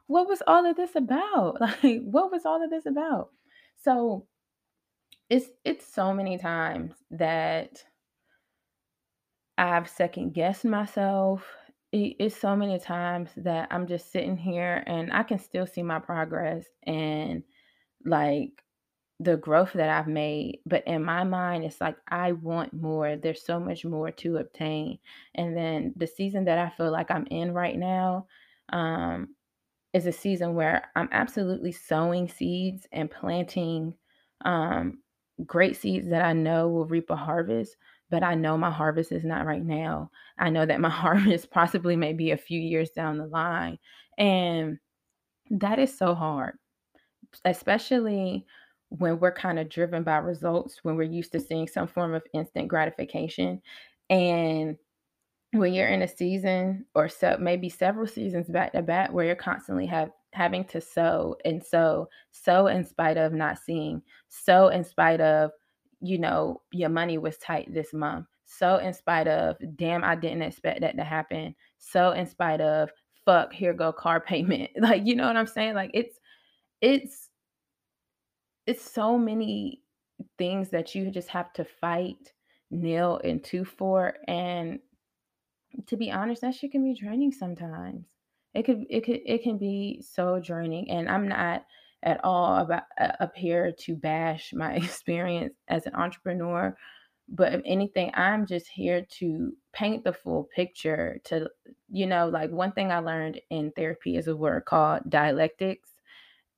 what 0.08 0.28
was 0.28 0.42
all 0.48 0.66
of 0.66 0.76
this 0.76 0.96
about? 0.96 1.58
Like, 1.84 2.02
what 2.04 2.32
was 2.32 2.46
all 2.46 2.64
of 2.64 2.70
this 2.70 2.86
about?" 2.86 3.30
So 3.78 4.28
it's 5.30 5.48
it's 5.64 5.86
so 5.86 6.14
many 6.14 6.38
times 6.38 6.94
that 7.12 7.84
I've 9.58 9.90
second-guessed 9.90 10.66
myself. 10.66 11.46
It's 11.92 12.36
so 12.36 12.56
many 12.56 12.80
times 12.80 13.32
that 13.38 13.68
I'm 13.72 13.88
just 13.88 14.12
sitting 14.12 14.38
here 14.38 14.84
and 14.86 15.12
I 15.12 15.24
can 15.24 15.40
still 15.40 15.66
see 15.68 15.84
my 15.84 16.00
progress 16.00 16.66
and, 16.84 17.44
like, 18.06 18.64
the 19.20 19.38
growth 19.38 19.74
that 19.74 19.90
I've 19.90 20.08
made, 20.08 20.62
but 20.66 20.88
in 20.88 21.04
my 21.04 21.24
mind, 21.26 21.66
it's 21.66 21.82
like, 21.82 21.98
I 22.08 22.34
want 22.34 22.74
more, 22.74 23.18
there's 23.18 23.44
so 23.46 23.60
much 23.60 23.86
more 23.86 24.12
to 24.12 24.38
obtain, 24.38 25.00
and 25.36 25.58
then 25.58 25.94
the 25.98 26.08
season 26.08 26.46
that 26.46 26.58
I 26.60 26.70
feel 26.70 26.92
like 26.92 27.12
I'm 27.12 27.28
in 27.30 27.54
right 27.54 27.78
now, 27.78 28.28
um, 28.70 29.36
is 29.94 30.06
a 30.06 30.12
season 30.12 30.54
where 30.56 30.90
I'm 30.96 31.10
absolutely 31.12 31.72
sowing 31.72 32.28
seeds 32.28 32.88
and 32.92 33.10
planting, 33.10 33.96
um, 34.46 35.00
great 35.46 35.76
seeds 35.76 36.10
that 36.10 36.22
I 36.24 36.34
know 36.34 36.70
will 36.70 36.86
reap 36.86 37.10
a 37.10 37.16
harvest, 37.16 37.76
but 38.10 38.24
I 38.24 38.36
know 38.36 38.58
my 38.58 38.72
harvest 38.72 39.12
is 39.12 39.24
not 39.26 39.46
right 39.46 39.64
now. 39.64 40.12
I 40.38 40.50
know 40.50 40.66
that 40.66 40.82
my 40.82 40.90
harvest 40.92 41.52
possibly 41.52 41.96
may 41.96 42.14
be 42.14 42.32
a 42.32 42.38
few 42.38 42.60
years 42.60 42.92
down 42.92 43.18
the 43.18 43.28
line, 43.28 43.80
and 44.18 44.80
that 45.52 45.80
is 45.80 45.98
so 45.98 46.16
hard, 46.16 46.58
especially 47.46 48.46
when 48.90 49.20
we're 49.20 49.32
kinda 49.32 49.64
driven 49.64 50.04
by 50.04 50.18
results, 50.18 50.80
when 50.84 50.96
we're 50.96 51.04
used 51.04 51.32
to 51.34 51.38
mm-hmm. 51.38 51.48
seeing 51.48 51.68
some 51.68 51.88
form 51.88 52.14
of 52.14 52.24
instant 52.34 52.68
gratification, 52.68 53.62
and 54.10 54.78
when 55.54 55.74
you're 55.74 55.88
in 55.88 56.04
a 56.04 56.08
season 56.08 56.86
or 56.94 57.10
so 57.10 57.36
maybe 57.40 57.70
several 57.70 58.06
seasons 58.08 58.48
back 58.50 58.72
to 58.74 58.82
back 58.84 59.12
where 59.12 59.26
you're 59.26 59.36
constantly 59.36 59.86
have 59.88 60.12
having 60.34 60.64
to 60.64 60.80
sow 60.80 61.36
and 61.44 61.64
sow, 61.64 62.08
sow 62.32 62.68
in 62.68 62.86
spite 62.86 63.18
of 63.18 63.34
not 63.34 63.58
seeing, 63.58 64.02
sow 64.28 64.68
in 64.68 64.84
spite 64.84 65.20
of, 65.22 65.52
you 66.02 66.20
know, 66.20 66.62
your 66.72 66.90
money 66.90 67.18
was 67.18 67.38
tight 67.40 67.72
this 67.74 67.94
month, 67.94 68.28
sow 68.46 68.78
in 68.78 68.94
spite 68.94 69.28
of, 69.28 69.58
"Damn, 69.76 70.04
I 70.04 70.16
didn't 70.16 70.44
expect 70.44 70.82
that 70.82 70.96
to 70.98 71.04
happen," 71.04 71.56
sow 71.80 72.12
in 72.12 72.28
spite 72.28 72.62
of, 72.62 72.92
"Fuck, 73.26 73.54
here 73.54 73.74
go 73.74 73.92
car 73.92 74.20
payment." 74.22 74.70
Like, 74.80 75.06
you 75.06 75.16
know 75.16 75.28
what 75.28 75.38
I'm 75.38 75.48
saying? 75.48 75.74
Like, 75.76 75.92
it's 75.94 76.19
it's 76.82 77.30
it's 78.68 78.84
so 78.84 79.18
many 79.18 79.82
things 80.38 80.70
that 80.70 80.94
you 80.96 81.10
just 81.12 81.30
have 81.30 81.52
to 81.54 81.66
fight, 81.66 82.34
nail, 82.72 83.20
and 83.24 83.44
tooth 83.44 83.74
for, 83.78 84.16
and 84.28 84.80
to 85.88 85.98
be 85.98 86.12
honest, 86.12 86.42
that 86.42 86.56
shit 86.56 86.72
can 86.72 86.84
be 86.84 87.00
draining 87.00 87.32
sometimes. 87.32 88.06
It 88.54 88.64
could 88.64 88.86
it 88.90 89.04
could 89.06 89.22
it 89.26 89.44
can 89.44 89.58
be 89.58 90.02
so 90.02 90.40
draining, 90.40 90.90
and 90.92 91.10
I'm 91.10 91.28
not 91.28 91.66
at 92.04 92.24
all 92.24 92.58
about 92.58 92.84
uh, 93.00 93.12
up 93.20 93.36
here 93.36 93.74
to 93.80 93.96
bash 93.96 94.54
my 94.54 94.74
experience 94.76 95.56
as 95.68 95.86
an 95.86 95.96
entrepreneur, 95.96 96.76
but 97.28 97.54
if 97.54 97.62
anything, 97.66 98.12
I'm 98.16 98.46
just 98.46 98.68
here 98.68 99.06
to 99.20 99.54
paint 99.74 100.04
the 100.04 100.14
full 100.14 100.50
picture 100.56 101.20
to 101.26 101.50
you 101.92 102.06
know, 102.08 102.28
like, 102.30 102.52
one 102.52 102.72
thing 102.72 102.92
I 102.92 103.00
learned 103.00 103.42
in 103.50 103.72
therapy 103.72 104.16
is 104.18 104.28
a 104.28 104.36
word 104.36 104.66
called 104.66 105.02
dialectics, 105.10 105.90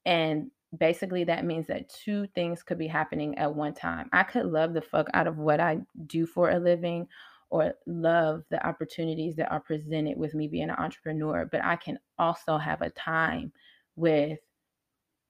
and 0.06 0.52
basically 0.78 1.24
that 1.26 1.46
means 1.46 1.68
that 1.68 1.90
2 1.90 2.28
things 2.28 2.64
could 2.64 2.78
be 2.78 2.88
happening 2.88 3.38
at 3.38 3.54
one 3.56 3.74
time. 3.74 4.10
I 4.14 4.24
could 4.24 4.46
love 4.46 4.74
the 4.74 4.82
fuck 4.82 5.08
out 5.14 5.28
of 5.28 5.38
what 5.38 5.60
I 5.60 5.80
do 6.08 6.26
for 6.26 6.50
a 6.52 6.60
living 6.60 7.08
or 7.50 7.74
love 7.86 8.44
the 8.50 8.66
opportunities 8.66 9.36
that 9.36 9.52
are 9.52 9.60
presented 9.60 10.18
with 10.18 10.34
me 10.34 10.48
being 10.48 10.70
an 10.70 10.76
entrepreneur, 10.78 11.46
but 11.52 11.64
I 11.64 11.76
can 11.76 12.00
also 12.18 12.58
have 12.58 12.82
a 12.82 12.90
time 12.92 13.52
with 13.98 14.40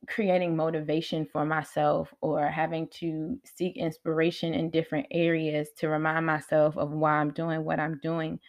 creating 0.07 0.55
motivation 0.55 1.25
for 1.25 1.45
myself 1.45 2.13
or 2.21 2.47
having 2.47 2.87
to 2.89 3.39
seek 3.45 3.77
inspiration 3.77 4.53
in 4.53 4.69
different 4.71 5.05
areas 5.11 5.69
to 5.77 5.89
remind 5.89 6.25
myself 6.25 6.75
of 6.77 6.91
why 6.91 7.13
I'm 7.13 7.31
doing 7.31 7.63
what 7.63 7.79
I'm 7.79 7.99
doing, 7.99 8.39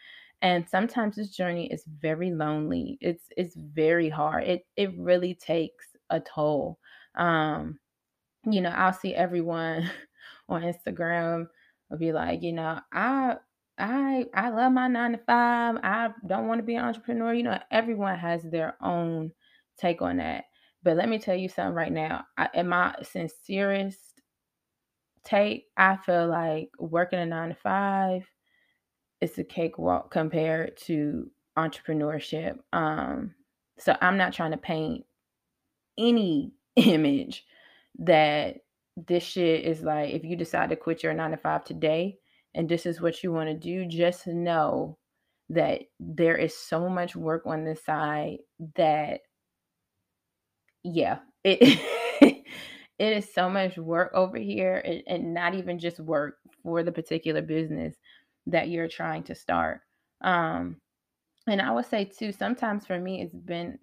and 0.40 0.68
sometimes 0.68 1.16
this 1.16 1.30
journey 1.30 1.70
is 1.72 1.85
very 1.87 2.30
lonely. 2.32 2.98
It's 3.00 3.24
it's 3.37 3.54
very 3.56 4.08
hard. 4.08 4.44
It 4.44 4.66
it 4.76 4.96
really 4.98 5.35
takes 5.35 5.91
a 6.12 6.20
toll. 6.20 6.79
Um, 7.16 7.81
you 8.44 8.61
know, 8.61 8.70
I'll 8.70 8.92
see 8.92 9.14
everyone 9.14 9.90
on 10.48 10.62
Instagram 10.62 11.48
will 11.90 11.98
be 11.98 12.12
like, 12.12 12.42
you 12.42 12.53
know, 12.53 12.81
"I 12.92 13.37
I 13.79 14.27
I 14.35 14.51
love 14.51 14.72
my 14.72 14.88
9 14.88 15.12
to 15.12 15.18
5. 15.18 15.77
I 15.83 16.11
don't 16.27 16.48
wanna 16.48 16.62
be 16.62 16.77
an 16.77 16.85
entrepreneur." 16.85 17.35
You 17.35 17.44
know, 17.44 17.59
everyone 17.70 18.18
has 18.18 18.42
their 18.44 18.77
own 18.83 19.33
take 19.79 20.03
on 20.03 20.18
that, 20.18 20.44
but 20.83 20.96
let 20.96 21.09
me 21.09 21.18
tell 21.18 21.37
you 21.37 21.48
something 21.48 21.75
right 21.75 21.92
now. 21.92 22.27
I 22.38 22.48
in 22.55 22.68
my 22.68 22.94
sincerest 23.03 24.22
take, 25.25 25.66
I 25.77 25.96
feel 25.96 26.29
like 26.29 26.70
working 26.79 27.18
a 27.18 27.27
9 27.27 27.51
to 27.51 27.55
5 27.55 28.29
is 29.20 29.38
a 29.38 29.44
cakewalk 29.44 30.11
compared 30.11 30.77
to 30.77 31.31
entrepreneurship. 31.57 32.59
Um, 32.72 33.35
so 33.79 33.96
I'm 34.01 34.16
not 34.16 34.33
trying 34.33 34.51
to 34.53 34.57
paint 34.57 35.05
any 35.98 36.52
image 36.76 37.44
that 37.98 38.57
this 38.96 39.22
shit 39.22 39.64
is 39.64 39.83
like 39.83 40.11
if 40.11 40.24
you 40.24 40.37
decide 40.37 40.68
to 40.70 40.76
quit 40.76 41.02
your 41.02 41.14
9 41.14 41.31
to 41.31 41.37
5 41.37 41.64
today 41.64 42.18
and 42.55 42.68
this 42.68 42.85
is 42.85 43.00
what 43.00 43.22
you 43.22 43.33
wanna 43.33 43.55
do, 43.55 43.87
just 43.87 44.26
know 44.26 44.98
that 45.48 45.83
there 46.00 46.37
is 46.37 46.57
so 46.57 46.88
much 46.88 47.16
work 47.16 47.42
on 47.46 47.64
this 47.64 47.85
side 47.85 48.38
that 48.76 49.20
yeah, 50.85 51.18
it 51.44 51.81
it 52.98 53.16
is 53.16 53.33
so 53.33 53.48
much 53.48 53.76
work 53.76 54.12
over 54.14 54.38
here 54.38 54.83
and 54.85 55.02
and 55.07 55.35
not 55.35 55.55
even 55.55 55.78
just 55.78 56.00
work 56.00 56.37
for 56.62 56.83
the 56.83 56.92
particular 56.92 57.42
business 57.42 57.94
that 58.46 58.68
you're 58.68 58.88
trying 58.88 59.22
to 59.24 59.35
start. 59.35 59.81
Um, 60.22 60.76
and 61.46 61.61
I 61.61 61.72
would 61.72 61.87
say 61.87 62.05
too, 62.05 62.33
sometimes 62.33 62.87
for 62.87 62.98
me, 62.98 63.22
it's 63.22 63.35
been 63.35 63.78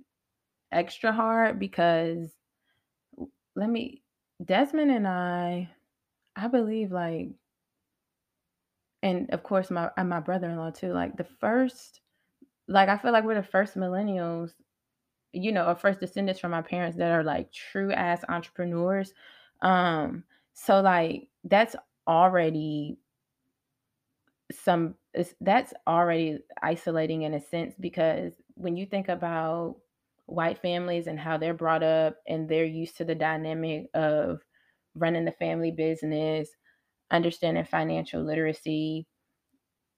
extra 0.71 1.11
hard 1.13 1.59
because 1.59 2.29
let 3.55 3.69
me 3.69 4.03
Desmond 4.43 4.91
and 4.91 5.07
I 5.07 5.69
I 6.35 6.47
believe, 6.47 6.91
like 6.91 7.29
and 9.03 9.29
of 9.31 9.43
course, 9.43 9.71
my 9.71 9.89
my 10.03 10.19
brother-in-law 10.19 10.71
too, 10.71 10.93
like, 10.93 11.15
the 11.17 11.23
first 11.23 12.01
like, 12.67 12.89
I 12.89 12.97
feel 12.97 13.11
like 13.13 13.25
we're 13.25 13.35
the 13.35 13.43
first 13.43 13.77
millennials, 13.77 14.53
you 15.33 15.51
know, 15.51 15.67
or 15.67 15.75
first 15.75 15.99
descendants 16.01 16.39
from 16.41 16.53
our 16.53 16.63
parents 16.63 16.97
that 16.97 17.11
are, 17.11 17.23
like, 17.23 17.51
true 17.53 17.91
ass 17.93 18.23
entrepreneurs. 18.29 19.13
Um, 19.61 20.23
so, 20.53 20.81
like, 20.81 21.29
that's 21.45 21.75
already 22.07 22.99
some 24.51 24.95
that's 25.41 25.73
already 25.87 26.39
isolating 26.61 27.21
in 27.21 27.33
a 27.35 27.39
sense 27.41 27.75
because 27.79 28.33
when 28.55 28.75
you 28.75 28.85
think 28.85 29.07
about 29.07 29.77
white 30.31 30.61
families 30.61 31.07
and 31.07 31.19
how 31.19 31.37
they're 31.37 31.53
brought 31.53 31.83
up 31.83 32.17
and 32.27 32.47
they're 32.47 32.65
used 32.65 32.97
to 32.97 33.05
the 33.05 33.15
dynamic 33.15 33.87
of 33.93 34.41
running 34.95 35.25
the 35.25 35.31
family 35.33 35.71
business, 35.71 36.49
understanding 37.11 37.65
financial 37.65 38.23
literacy, 38.23 39.07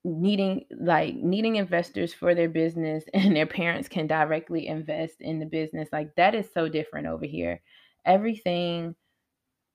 needing 0.03 0.65
like 0.79 1.13
needing 1.15 1.57
investors 1.57 2.13
for 2.13 2.33
their 2.33 2.49
business 2.49 3.03
and 3.13 3.35
their 3.35 3.45
parents 3.45 3.87
can 3.87 4.07
directly 4.07 4.67
invest 4.67 5.15
in 5.19 5.39
the 5.39 5.45
business. 5.45 5.89
Like 5.91 6.15
that 6.15 6.35
is 6.35 6.47
so 6.53 6.67
different 6.69 7.07
over 7.07 7.25
here. 7.25 7.61
Everything 8.05 8.95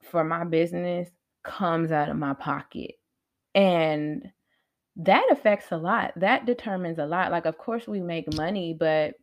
for 0.03 0.25
my 0.25 0.45
business 0.45 1.09
comes 1.45 1.92
out 1.92 2.09
of 2.09 2.16
my 2.16 2.35
pocket. 2.35 2.92
And 3.55 4.31
that 4.97 5.27
affects 5.31 5.71
a 5.73 5.77
lot. 5.77 6.12
That 6.16 6.47
determines 6.47 6.99
a 6.99 7.07
lot. 7.07 7.31
Like, 7.31 7.47
of 7.47 7.59
course, 7.59 7.87
we 7.87 8.01
make 8.01 8.33
money, 8.35 8.75
but 8.79 9.14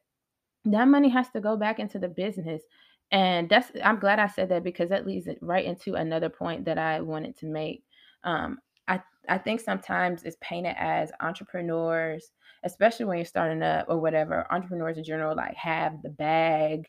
that 0.65 0.88
money 0.88 1.10
has 1.10 1.30
to 1.32 1.41
go 1.41 1.58
back 1.58 1.80
into 1.80 1.99
the 1.99 2.08
business. 2.08 2.63
And 3.12 3.49
that's, 3.49 3.71
I'm 3.84 3.99
glad 3.99 4.19
I 4.19 4.28
said 4.28 4.49
that 4.49 4.63
because 4.63 4.89
that 4.89 5.06
leads 5.06 5.28
right 5.41 5.65
into 5.65 5.95
another 5.95 6.30
point 6.30 6.65
that 6.65 6.78
I 6.78 7.02
wanted 7.02 7.38
to 7.39 7.45
make. 7.45 7.84
Um, 8.23 8.60
I, 8.88 9.02
I 9.30 9.38
think 9.38 9.60
sometimes 9.62 10.23
it's 10.23 10.38
painted 10.41 10.76
as 10.78 11.12
entrepreneurs, 11.19 12.32
especially 12.63 13.06
when 13.06 13.17
you're 13.17 13.26
starting 13.26 13.62
up 13.62 13.86
or 13.89 13.99
whatever, 13.99 14.52
entrepreneurs 14.52 14.97
in 14.97 15.04
general, 15.04 15.36
like 15.36 15.56
have 15.56 16.02
the 16.02 16.10
bag. 16.10 16.88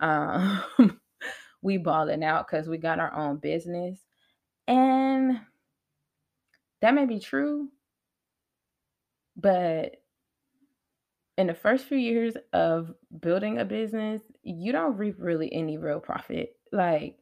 Um, 0.00 0.62
we 1.62 1.78
balling 1.78 2.24
out 2.24 2.46
because 2.46 2.68
we 2.68 2.76
got 2.76 2.98
our 2.98 3.14
own 3.14 3.36
business. 3.38 4.00
And 4.66 5.40
that 6.80 6.94
may 6.94 7.06
be 7.06 7.20
true, 7.20 7.68
but 9.36 10.01
in 11.38 11.46
the 11.46 11.54
first 11.54 11.86
few 11.86 11.98
years 11.98 12.34
of 12.52 12.92
building 13.20 13.58
a 13.58 13.64
business, 13.64 14.22
you 14.42 14.72
don't 14.72 14.96
reap 14.96 15.16
really 15.18 15.52
any 15.52 15.78
real 15.78 16.00
profit. 16.00 16.56
Like 16.72 17.16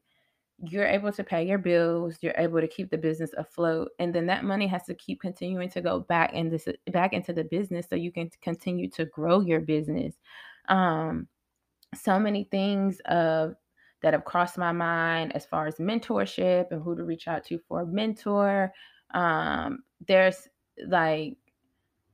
you're 0.62 0.86
able 0.86 1.12
to 1.12 1.24
pay 1.24 1.46
your 1.46 1.58
bills, 1.58 2.18
you're 2.20 2.34
able 2.36 2.60
to 2.60 2.68
keep 2.68 2.90
the 2.90 2.98
business 2.98 3.30
afloat, 3.38 3.90
and 3.98 4.14
then 4.14 4.26
that 4.26 4.44
money 4.44 4.66
has 4.66 4.84
to 4.84 4.94
keep 4.94 5.20
continuing 5.20 5.70
to 5.70 5.80
go 5.80 6.00
back 6.00 6.32
in 6.34 6.50
this 6.50 6.66
back 6.92 7.12
into 7.12 7.32
the 7.32 7.44
business 7.44 7.86
so 7.88 7.96
you 7.96 8.12
can 8.12 8.30
continue 8.42 8.88
to 8.90 9.06
grow 9.06 9.40
your 9.40 9.60
business. 9.60 10.16
Um, 10.68 11.28
so 11.94 12.18
many 12.18 12.44
things 12.44 13.00
of 13.06 13.54
that 14.02 14.12
have 14.12 14.24
crossed 14.24 14.58
my 14.58 14.72
mind 14.72 15.34
as 15.34 15.44
far 15.46 15.66
as 15.66 15.76
mentorship 15.76 16.70
and 16.70 16.82
who 16.82 16.96
to 16.96 17.04
reach 17.04 17.28
out 17.28 17.44
to 17.44 17.58
for 17.68 17.82
a 17.82 17.86
mentor. 17.86 18.72
Um, 19.12 19.82
there's 20.06 20.48
like 20.86 21.36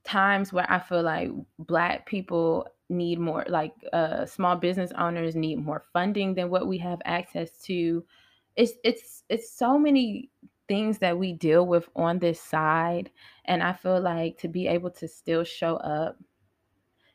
times 0.07 0.53
where 0.53 0.71
I 0.71 0.79
feel 0.79 1.03
like 1.03 1.31
Black 1.59 2.07
people 2.07 2.67
need 2.89 3.19
more, 3.19 3.45
like 3.49 3.73
uh, 3.93 4.27
small 4.27 4.57
business 4.57 4.93
owners 4.99 5.35
need 5.37 5.57
more 5.57 5.85
funding 5.93 6.35
than 6.35 6.51
what 6.51 6.67
we 6.67 6.79
have 6.79 7.01
access 7.05 7.51
to. 7.65 8.05
It's 8.57 8.73
it's 8.85 9.25
it's 9.29 9.51
so 9.51 9.79
many 9.79 10.31
things 10.69 10.99
that 10.99 11.19
we 11.19 11.33
deal 11.33 11.67
with 11.67 11.89
on 11.95 12.19
this 12.19 12.41
side, 12.41 13.11
and 13.45 13.63
I 13.63 13.73
feel 13.73 14.01
like 14.01 14.39
to 14.39 14.49
be 14.49 14.67
able 14.67 14.91
to 14.93 15.09
still 15.09 15.45
show 15.45 15.77
up 15.77 16.17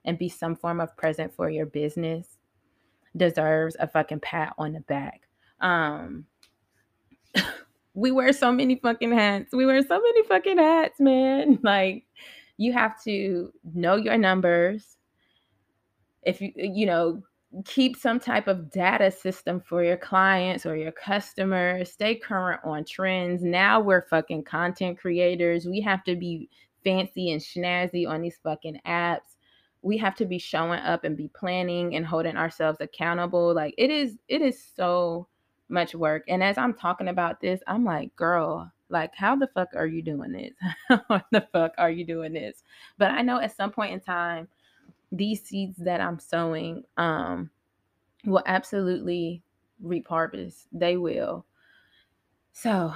and 0.06 0.18
be 0.18 0.30
some 0.30 0.56
form 0.56 0.80
of 0.80 0.96
present 0.98 1.34
for 1.34 1.50
your 1.50 1.66
business 1.66 2.38
deserves 3.16 3.76
a 3.80 3.88
fucking 3.88 4.20
pat 4.20 4.54
on 4.58 4.74
the 4.74 4.80
back. 4.82 5.22
Um, 5.60 6.26
we 7.94 8.12
wear 8.12 8.34
so 8.34 8.52
many 8.52 8.76
fucking 8.76 9.12
hats. 9.12 9.54
We 9.54 9.66
wear 9.66 9.82
so 9.82 10.00
many 10.02 10.24
fucking 10.24 10.58
hats, 10.58 11.00
man. 11.00 11.60
Like 11.64 12.06
you 12.62 12.74
have 12.74 13.02
to 13.04 13.52
know 13.74 13.96
your 13.96 14.18
numbers. 14.18 14.98
If 16.24 16.42
you 16.42 16.52
you 16.56 16.86
know, 16.86 17.24
keep 17.66 17.98
some 17.98 18.20
type 18.20 18.48
of 18.48 18.72
data 18.72 19.12
system 19.12 19.60
for 19.60 19.84
your 19.84 19.98
clients 19.98 20.66
or 20.66 20.76
your 20.76 20.92
customers, 20.92 21.92
stay 21.92 22.16
current 22.16 22.62
on 22.64 22.86
trends. 22.86 23.44
Now 23.44 23.82
we're 23.82 24.08
fucking 24.08 24.44
content 24.44 25.00
creators. 25.00 25.66
We 25.66 25.82
have 25.82 26.04
to 26.04 26.16
be 26.16 26.50
fancy 26.84 27.32
and 27.32 27.42
snazzy 27.42 28.08
on 28.08 28.22
these 28.22 28.40
fucking 28.44 28.80
apps 28.86 29.36
we 29.84 29.98
have 29.98 30.16
to 30.16 30.26
be 30.26 30.38
showing 30.38 30.80
up 30.80 31.04
and 31.04 31.18
be 31.18 31.28
planning 31.30 31.96
and 31.96 32.06
holding 32.06 32.38
ourselves 32.38 32.80
accountable 32.82 33.54
like 33.54 33.74
it 33.78 33.90
is 33.90 34.18
it 34.28 34.42
is 34.42 34.64
so 34.76 35.28
much 35.70 35.96
work 35.96 36.24
and 36.28 36.44
as 36.44 36.58
i'm 36.58 36.74
talking 36.74 37.08
about 37.08 37.40
this 37.40 37.62
i'm 37.68 37.84
like 37.84 38.16
girl 38.16 38.72
like 38.92 39.16
how 39.16 39.36
the 39.36 39.48
fuck 39.48 39.70
are 39.76 39.88
you 39.88 40.02
doing 40.02 40.32
this? 40.34 40.54
What 41.08 41.26
the 41.32 41.48
fuck 41.52 41.74
are 41.78 41.92
you 41.92 42.06
doing 42.06 42.34
this? 42.34 42.64
But 42.98 43.12
i 43.12 43.22
know 43.22 43.40
at 43.40 43.56
some 43.56 43.72
point 43.72 43.94
in 43.94 44.00
time 44.00 44.48
these 45.12 45.44
seeds 45.44 45.78
that 45.78 46.00
i'm 46.00 46.20
sowing 46.20 46.84
um 46.98 47.50
will 48.26 48.44
absolutely 48.46 49.42
reap 49.82 50.08
harvest. 50.08 50.68
They 50.72 50.98
will. 50.98 51.46
So 52.54 52.94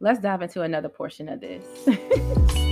let's 0.00 0.20
dive 0.20 0.42
into 0.42 0.62
another 0.62 0.88
portion 0.88 1.28
of 1.28 1.40
this. 1.40 1.64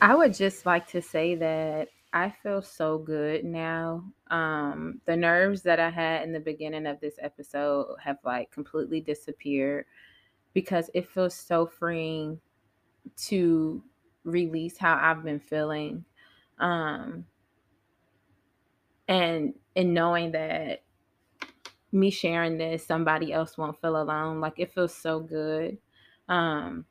I 0.00 0.14
would 0.14 0.32
just 0.32 0.64
like 0.64 0.86
to 0.88 1.02
say 1.02 1.34
that 1.34 1.88
I 2.12 2.30
feel 2.42 2.62
so 2.62 2.98
good 2.98 3.44
now. 3.44 4.04
Um, 4.30 5.00
the 5.04 5.16
nerves 5.16 5.62
that 5.62 5.78
I 5.78 5.90
had 5.90 6.22
in 6.22 6.32
the 6.32 6.40
beginning 6.40 6.86
of 6.86 7.00
this 7.00 7.16
episode 7.20 7.96
have 8.02 8.18
like 8.24 8.50
completely 8.50 9.00
disappeared 9.00 9.84
because 10.54 10.90
it 10.94 11.08
feels 11.08 11.34
so 11.34 11.66
freeing 11.66 12.40
to 13.16 13.82
release 14.24 14.78
how 14.78 14.96
I've 14.96 15.22
been 15.22 15.40
feeling. 15.40 16.04
Um, 16.58 17.26
and 19.06 19.54
in 19.74 19.92
knowing 19.92 20.32
that 20.32 20.82
me 21.92 22.10
sharing 22.10 22.58
this, 22.58 22.86
somebody 22.86 23.32
else 23.32 23.56
won't 23.58 23.80
feel 23.80 24.00
alone. 24.00 24.40
Like 24.40 24.58
it 24.58 24.72
feels 24.72 24.94
so 24.94 25.20
good. 25.20 25.78
Um, 26.28 26.84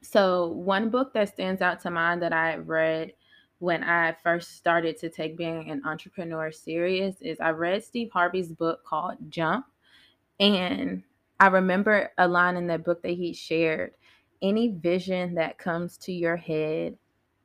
so, 0.00 0.48
one 0.48 0.90
book 0.90 1.12
that 1.14 1.28
stands 1.28 1.60
out 1.60 1.80
to 1.80 1.90
mind 1.90 2.22
that 2.22 2.32
I 2.32 2.56
read 2.56 3.12
when 3.58 3.82
I 3.82 4.16
first 4.22 4.56
started 4.56 4.98
to 4.98 5.10
take 5.10 5.36
being 5.36 5.70
an 5.70 5.82
entrepreneur 5.84 6.52
serious 6.52 7.16
is 7.20 7.40
I 7.40 7.50
read 7.50 7.82
Steve 7.82 8.10
Harvey's 8.12 8.52
book 8.52 8.84
called 8.84 9.16
Jump. 9.28 9.66
And 10.38 11.02
I 11.40 11.48
remember 11.48 12.12
a 12.18 12.28
line 12.28 12.56
in 12.56 12.68
that 12.68 12.84
book 12.84 13.02
that 13.02 13.12
he 13.12 13.32
shared 13.32 13.92
any 14.40 14.68
vision 14.68 15.34
that 15.34 15.58
comes 15.58 15.96
to 15.98 16.12
your 16.12 16.36
head, 16.36 16.96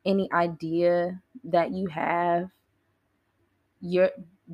any 0.05 0.31
idea 0.31 1.21
that 1.45 1.71
you 1.71 1.87
have, 1.87 2.49
you're 3.81 4.11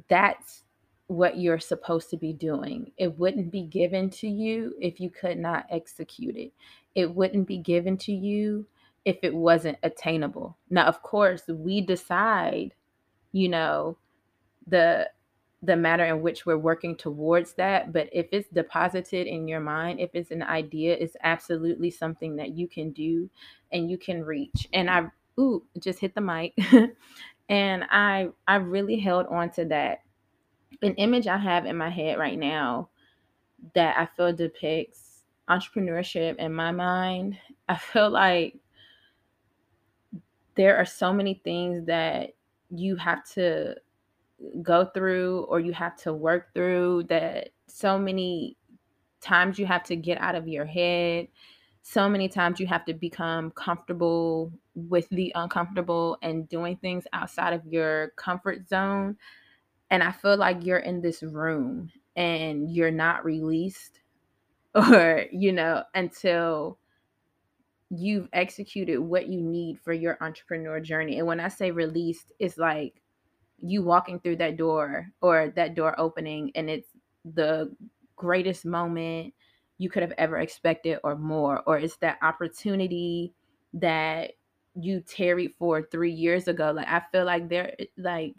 that's 0.08 0.64
what 1.08 1.38
you're 1.38 1.60
supposed 1.60 2.10
to 2.12 2.18
be 2.18 2.32
doing. 2.32 2.92
It 2.98 3.18
wouldn't 3.18 3.52
be 3.52 3.64
given 3.64 4.10
to 4.12 4.28
you 4.28 4.76
if 4.80 5.00
you 5.00 5.10
could 5.10 5.40
not 5.40 5.66
execute 5.70 6.38
it. 6.38 6.54
It 6.96 7.14
wouldn't 7.14 7.48
be 7.48 7.58
given 7.58 7.98
to 7.98 8.14
you 8.14 8.68
if 9.06 9.18
it 9.24 9.34
wasn't 9.34 9.78
attainable. 9.84 10.58
Now, 10.70 10.86
of 10.86 11.02
course, 11.02 11.44
we 11.48 11.82
decide, 11.82 12.74
you 13.32 13.50
know, 13.50 13.98
the 14.68 15.10
the 15.62 15.76
matter 15.76 16.06
in 16.06 16.22
which 16.22 16.46
we're 16.46 16.58
working 16.58 16.96
towards 16.96 17.54
that, 17.54 17.92
but 17.92 18.08
if 18.14 18.28
it's 18.32 18.48
deposited 18.48 19.28
in 19.28 19.46
your 19.46 19.60
mind, 19.60 20.00
if 20.00 20.10
it's 20.14 20.32
an 20.32 20.42
idea, 20.42 20.96
it's 20.98 21.18
absolutely 21.24 21.92
something 21.92 22.38
that 22.38 22.52
you 22.52 22.66
can 22.66 22.92
do 22.92 23.30
and 23.74 23.92
you 23.92 23.98
can 23.98 24.24
reach. 24.24 24.70
And 24.72 24.90
I 24.90 25.08
ooh, 25.38 25.64
just 25.78 26.00
hit 26.00 26.16
the 26.16 26.22
mic. 26.22 26.58
and 27.50 27.84
I 27.90 28.30
I 28.48 28.56
really 28.56 29.00
held 29.00 29.28
on 29.28 29.50
to 29.52 29.66
that 29.66 30.00
an 30.82 30.96
image 30.96 31.28
I 31.28 31.38
have 31.38 31.66
in 31.66 31.76
my 31.76 31.90
head 31.90 32.18
right 32.18 32.38
now 32.38 32.90
that 33.76 33.98
I 33.98 34.06
feel 34.06 34.34
depicts 34.34 35.24
entrepreneurship 35.50 36.38
in 36.38 36.54
my 36.54 36.72
mind. 36.72 37.38
I 37.68 37.76
feel 37.76 38.10
like 38.10 38.56
there 40.60 40.76
are 40.76 40.84
so 40.84 41.14
many 41.14 41.36
things 41.36 41.86
that 41.86 42.32
you 42.70 42.98
have 42.98 43.24
to 43.24 43.74
go 44.62 44.84
through 44.94 45.46
or 45.48 45.62
you 45.62 45.72
have 45.72 45.96
to 45.96 46.12
work 46.12 46.54
through 46.54 47.02
that 47.04 47.52
so 47.68 47.98
many 47.98 48.58
times 49.22 49.58
you 49.58 49.66
have 49.66 49.84
to 49.86 49.96
get 49.96 50.20
out 50.20 50.36
of 50.36 50.50
your 50.50 50.66
head. 50.66 51.30
So 51.82 52.10
many 52.10 52.28
times 52.28 52.60
you 52.60 52.68
have 52.68 52.84
to 52.88 52.94
become 52.94 53.52
comfortable 53.52 54.52
with 54.76 55.08
the 55.12 55.32
uncomfortable 55.34 56.18
and 56.22 56.50
doing 56.50 56.76
things 56.76 57.08
outside 57.14 57.54
of 57.54 57.66
your 57.66 58.10
comfort 58.18 58.68
zone. 58.68 59.16
And 59.90 60.04
I 60.04 60.12
feel 60.12 60.36
like 60.36 60.66
you're 60.66 60.80
in 60.80 61.00
this 61.00 61.24
room 61.24 61.90
and 62.18 62.70
you're 62.70 62.92
not 62.92 63.24
released 63.24 64.02
or 64.76 65.24
you 65.32 65.54
know 65.54 65.84
until 65.96 66.80
you've 67.90 68.30
executed 68.34 69.00
what 69.00 69.28
you 69.28 69.42
need 69.42 69.80
for 69.80 69.94
your 69.94 70.18
entrepreneur 70.22 70.80
journey. 70.80 71.18
And 71.18 71.28
when 71.28 71.40
I 71.40 71.48
say 71.48 71.72
released, 71.72 72.32
it's 72.40 72.58
like 72.58 73.02
you 73.58 73.84
walking 73.84 74.20
through 74.20 74.38
that 74.38 74.58
door 74.58 75.08
or 75.22 75.52
that 75.56 75.76
door 75.76 76.00
opening 76.00 76.52
and 76.56 76.70
it's 76.70 76.90
the 77.26 77.76
greatest 78.16 78.66
moment 78.66 79.34
you 79.78 79.90
could 79.90 80.04
have 80.04 80.14
ever 80.18 80.38
expected 80.38 81.00
or 81.04 81.16
more 81.16 81.62
or 81.66 81.78
it's 81.78 81.98
that 81.98 82.18
opportunity 82.22 83.34
that 83.74 84.32
you 84.76 85.02
tarried 85.02 85.52
for 85.60 85.84
3 85.84 86.12
years 86.12 86.48
ago 86.48 86.72
like 86.74 86.88
I 86.88 87.02
feel 87.12 87.26
like 87.26 87.50
there 87.50 87.76
like 87.98 88.36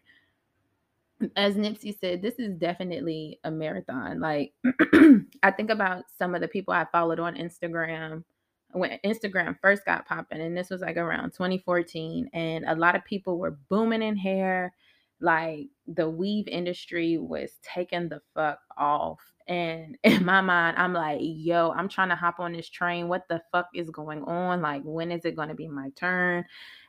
as 1.37 1.55
Nipsey 1.55 1.99
said, 2.01 2.23
this 2.23 2.39
is 2.39 2.55
definitely 2.55 3.39
a 3.45 3.51
marathon. 3.51 4.21
Like, 4.21 4.55
I 5.43 5.51
think 5.51 5.69
about 5.69 6.05
some 6.19 6.35
of 6.35 6.41
the 6.41 6.49
people 6.49 6.73
I 6.73 6.87
followed 6.91 7.21
on 7.21 7.35
Instagram 7.35 8.25
when 8.73 8.99
Instagram 9.05 9.57
first 9.61 9.85
got 9.85 10.07
popping, 10.07 10.41
and 10.41 10.57
this 10.57 10.71
was 10.71 10.81
like 10.81 10.97
around 10.97 11.33
2014, 11.33 12.31
and 12.33 12.65
a 12.67 12.75
lot 12.75 12.97
of 12.97 13.05
people 13.05 13.39
were 13.39 13.59
booming 13.69 14.03
in 14.03 14.17
hair. 14.17 14.73
Like, 15.21 15.69
the 15.87 16.09
weave 16.09 16.49
industry 16.49 17.19
was 17.19 17.51
taking 17.63 18.09
the 18.09 18.21
fuck 18.35 18.61
off. 18.79 19.21
And 19.47 19.99
in 20.05 20.25
my 20.25 20.41
mind, 20.41 20.77
I'm 20.79 20.95
like, 20.95 21.19
yo, 21.21 21.73
I'm 21.73 21.89
trying 21.89 22.09
to 22.09 22.15
hop 22.15 22.41
on 22.41 22.53
this 22.53 22.69
train. 22.69 23.09
What 23.09 23.29
the 23.29 23.43
fuck 23.53 23.69
is 23.75 23.91
going 23.91 24.23
on? 24.25 24.63
Like, 24.63 24.83
when 24.85 25.13
is 25.13 25.25
it 25.25 25.37
going 25.37 25.49
to 25.49 25.55
be 25.55 25.69
my 25.69 25.91
turn? 25.97 26.45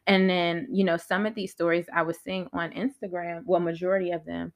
And 0.07 0.29
then, 0.29 0.67
you 0.71 0.83
know, 0.83 0.97
some 0.97 1.25
of 1.25 1.35
these 1.35 1.51
stories 1.51 1.85
I 1.93 2.03
was 2.03 2.17
seeing 2.23 2.47
on 2.53 2.71
Instagram, 2.71 3.43
well, 3.45 3.59
majority 3.59 4.11
of 4.11 4.25
them, 4.25 4.53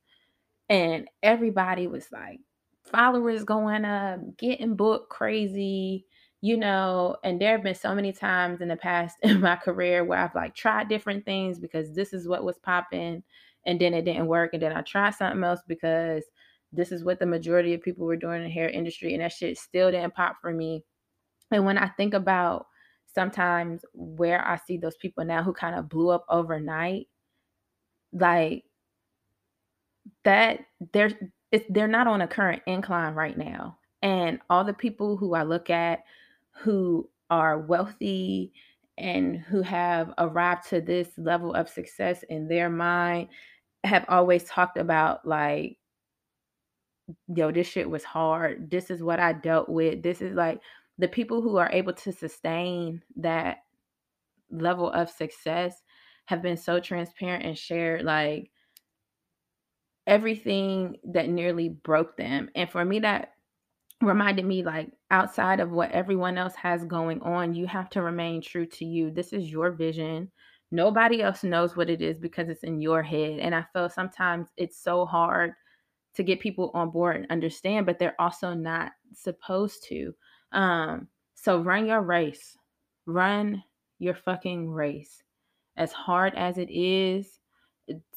and 0.70 1.08
everybody 1.22 1.88
was 1.88 2.08
like, 2.12 2.40
followers 2.86 3.44
going 3.44 3.86
up, 3.86 4.20
getting 4.38 4.76
booked 4.76 5.10
crazy, 5.10 6.06
you 6.46 6.58
know. 6.58 7.18
And 7.24 7.42
there 7.42 7.54
have 7.54 7.64
been 7.64 7.74
so 7.74 7.96
many 7.96 8.14
times 8.14 8.62
in 8.62 8.68
the 8.68 8.76
past 8.76 9.18
in 9.24 9.42
my 9.42 9.56
career 9.56 10.04
where 10.06 10.20
I've 10.20 10.36
like 10.36 10.56
tried 10.56 10.90
different 10.90 11.26
things 11.26 11.60
because 11.60 11.94
this 11.94 12.14
is 12.14 12.28
what 12.28 12.44
was 12.44 12.60
popping, 12.60 13.24
and 13.66 13.82
then 13.82 13.94
it 13.96 14.06
didn't 14.06 14.28
work. 14.28 14.52
And 14.54 14.62
then 14.62 14.72
I 14.72 14.82
tried 14.82 15.16
something 15.16 15.44
else 15.44 15.62
because 15.68 16.24
this 16.72 16.92
is 16.92 17.04
what 17.04 17.20
the 17.20 17.26
majority 17.26 17.74
of 17.74 17.82
people 17.82 18.06
were 18.06 18.16
doing 18.16 18.38
in 18.38 18.44
the 18.44 18.54
hair 18.54 18.70
industry, 18.70 19.14
and 19.14 19.24
that 19.24 19.32
shit 19.32 19.58
still 19.58 19.90
didn't 19.90 20.14
pop 20.14 20.38
for 20.40 20.54
me. 20.54 20.84
And 21.52 21.66
when 21.66 21.80
I 21.80 21.88
think 21.90 22.14
about 22.14 22.68
sometimes 23.14 23.84
where 23.94 24.46
I 24.46 24.58
see 24.58 24.78
those 24.78 24.98
people 24.98 25.26
now 25.26 25.42
who 25.42 25.54
kind 25.54 25.76
of 25.76 25.90
blew 25.90 26.10
up 26.10 26.26
overnight, 26.30 27.08
like 28.14 28.66
that 30.24 30.60
they're 30.94 31.12
it's, 31.52 31.66
they're 31.70 31.88
not 31.88 32.08
on 32.08 32.22
a 32.22 32.28
current 32.28 32.62
incline 32.68 33.16
right 33.16 33.38
now. 33.38 33.80
And 34.04 34.40
all 34.50 34.64
the 34.64 34.74
people 34.74 35.18
who 35.18 35.34
I 35.34 35.44
look 35.44 35.70
at 35.72 36.04
who 36.58 37.10
are 37.30 37.60
wealthy 37.60 38.52
and 38.98 39.38
who 39.38 39.62
have 39.62 40.14
arrived 40.18 40.70
to 40.70 40.82
this 40.82 41.10
level 41.18 41.54
of 41.54 41.70
success 41.70 42.24
in 42.30 42.48
their 42.48 42.70
mind 42.70 43.28
have 43.84 44.06
always 44.08 44.44
talked 44.46 44.78
about 44.78 45.26
like 45.28 45.78
yo 47.36 47.52
this 47.52 47.68
shit 47.68 47.90
was 47.90 48.04
hard 48.04 48.70
this 48.72 48.90
is 48.90 49.04
what 49.04 49.20
i 49.20 49.32
dealt 49.34 49.70
with 49.70 50.02
this 50.02 50.22
is 50.22 50.34
like 50.34 50.60
the 50.98 51.08
people 51.08 51.42
who 51.42 51.58
are 51.58 51.70
able 51.72 51.94
to 51.94 52.12
sustain 52.12 53.02
that 53.16 53.58
level 54.50 54.90
of 54.92 55.10
success 55.10 55.82
have 56.26 56.42
been 56.42 56.58
so 56.58 56.80
transparent 56.80 57.44
and 57.46 57.58
shared 57.58 58.04
like 58.04 58.50
everything 60.08 60.98
that 61.04 61.30
nearly 61.30 61.70
broke 61.70 62.18
them. 62.18 62.50
And 62.56 62.70
for 62.70 62.84
me, 62.86 63.00
that 63.00 63.34
reminded 64.06 64.46
me 64.46 64.64
like 64.64 64.92
outside 65.12 65.60
of 65.60 65.72
what 65.72 65.92
everyone 65.92 66.38
else 66.38 66.56
has 66.56 66.86
going 66.86 67.22
on, 67.22 67.54
you 67.54 67.68
have 67.68 67.90
to 67.92 68.02
remain 68.02 68.42
true 68.42 68.66
to 68.66 68.86
you. 68.86 69.12
This 69.12 69.34
is 69.34 69.52
your 69.52 69.72
vision. 69.72 70.32
Nobody 70.72 71.22
else 71.22 71.44
knows 71.44 71.76
what 71.76 71.90
it 71.90 72.02
is 72.02 72.18
because 72.18 72.50
it's 72.50 72.64
in 72.64 72.82
your 72.82 73.04
head. 73.04 73.40
And 73.40 73.54
I 73.54 73.66
feel 73.74 73.90
sometimes 73.90 74.48
it's 74.58 74.78
so 74.82 75.06
hard 75.06 75.54
to 76.16 76.24
get 76.24 76.40
people 76.40 76.72
on 76.74 76.90
board 76.92 77.18
and 77.18 77.28
understand, 77.30 77.86
but 77.86 78.00
they're 78.00 78.20
also 78.20 78.54
not 78.54 78.92
supposed 79.14 79.84
to. 79.90 80.14
Um, 80.52 81.08
so 81.36 81.62
run 81.62 81.86
your 81.86 82.02
race. 82.02 82.58
Run 83.06 83.64
your 84.00 84.16
fucking 84.16 84.70
race. 84.70 85.22
As 85.78 85.92
hard 85.92 86.34
as 86.36 86.58
it 86.58 86.70
is, 86.72 87.40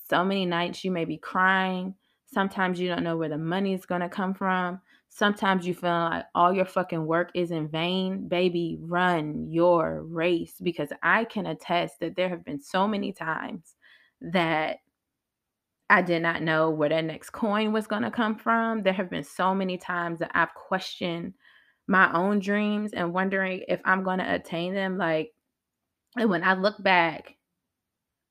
so 0.09 0.24
many 0.24 0.46
nights 0.46 0.85
you 0.85 0.90
may 0.90 1.05
be 1.05 1.18
crying. 1.18 1.94
Sometimes 2.27 2.81
you 2.81 2.88
don't 2.88 3.03
know 3.05 3.16
where 3.16 3.29
the 3.29 3.38
money 3.38 3.74
is 3.74 3.85
going 3.85 4.01
to 4.01 4.09
come 4.09 4.33
from. 4.33 4.81
Sometimes 5.11 5.66
you 5.66 5.75
feel 5.75 5.90
like 5.90 6.27
all 6.35 6.53
your 6.53 6.64
fucking 6.64 7.05
work 7.05 7.31
is 7.35 7.51
in 7.51 7.68
vain. 7.68 8.29
Baby, 8.29 8.79
run 8.81 9.51
your 9.51 10.03
race 10.05 10.55
because 10.62 10.90
I 11.03 11.25
can 11.25 11.47
attest 11.47 12.01
that 12.01 12.14
there 12.14 12.29
have 12.29 12.44
been 12.44 12.61
so 12.61 12.87
many 12.87 13.12
times 13.12 13.75
that 14.21 14.79
I 15.90 16.03
did 16.03 16.23
not 16.23 16.42
know 16.42 16.71
where 16.71 16.90
that 16.90 17.05
next 17.05 17.31
coin 17.31 17.73
was 17.73 17.87
going 17.87 18.03
to 18.03 18.11
come 18.11 18.37
from. 18.37 18.83
There 18.83 18.92
have 18.92 19.11
been 19.11 19.25
so 19.25 19.55
many 19.55 19.79
times 19.79 20.18
that 20.18 20.31
I've 20.35 20.55
questioned 20.55 21.35
my 21.87 22.12
own 22.12 22.40
dreams 22.40 22.92
and 22.92 23.14
wondering 23.14 23.62
if 23.66 23.81
I'm 23.85 24.05
going 24.05 24.18
to 24.18 24.35
attain 24.35 24.75
them. 24.75 24.99
Like, 24.99 25.33
and 26.16 26.29
when 26.29 26.44
I 26.44 26.55
look 26.55 26.83
back 26.83 27.37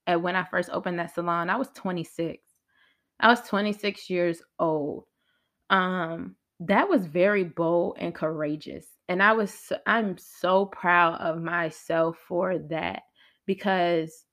at 0.06 0.22
when 0.22 0.36
I 0.36 0.44
first 0.44 0.70
opened 0.72 1.00
that 1.00 1.16
salon, 1.16 1.50
I 1.50 1.56
was 1.56 1.70
26. 1.76 2.44
I 3.20 3.28
was 3.30 3.42
26 3.42 4.10
years 4.10 4.42
old. 4.60 5.06
Um, 5.72 6.36
that 6.60 6.89
was 6.89 7.06
very 7.06 7.43
bold 7.43 7.98
and 8.00 8.13
courageous. 8.15 8.86
And 9.10 9.22
I 9.22 9.34
was 9.34 9.72
I'm 9.86 10.17
so 10.17 10.65
proud 10.65 11.22
of 11.22 11.41
myself 11.41 12.17
for 12.28 12.58
that 12.70 13.04
because 13.46 14.26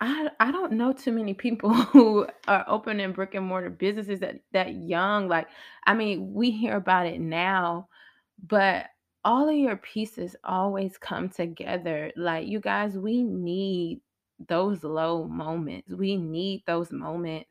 I 0.00 0.30
I 0.40 0.50
don't 0.50 0.72
know 0.72 0.92
too 0.92 1.12
many 1.12 1.34
people 1.34 1.72
who 1.92 2.26
are 2.48 2.64
opening 2.68 3.12
brick 3.12 3.34
and 3.34 3.46
mortar 3.46 3.70
businesses 3.70 4.20
that 4.20 4.40
that 4.52 4.74
young. 4.74 5.28
Like, 5.28 5.48
I 5.86 5.94
mean, 5.94 6.34
we 6.34 6.50
hear 6.50 6.76
about 6.76 7.06
it 7.06 7.20
now, 7.20 7.88
but 8.46 8.86
all 9.24 9.48
of 9.48 9.56
your 9.56 9.76
pieces 9.76 10.34
always 10.44 10.96
come 10.98 11.28
together. 11.28 12.10
Like, 12.16 12.48
you 12.48 12.60
guys, 12.60 12.96
we 12.98 13.22
need 13.22 14.00
those 14.48 14.82
low 14.82 15.24
moments. 15.24 15.92
We 15.92 16.16
need 16.16 16.62
those 16.66 16.90
moments 16.90 17.50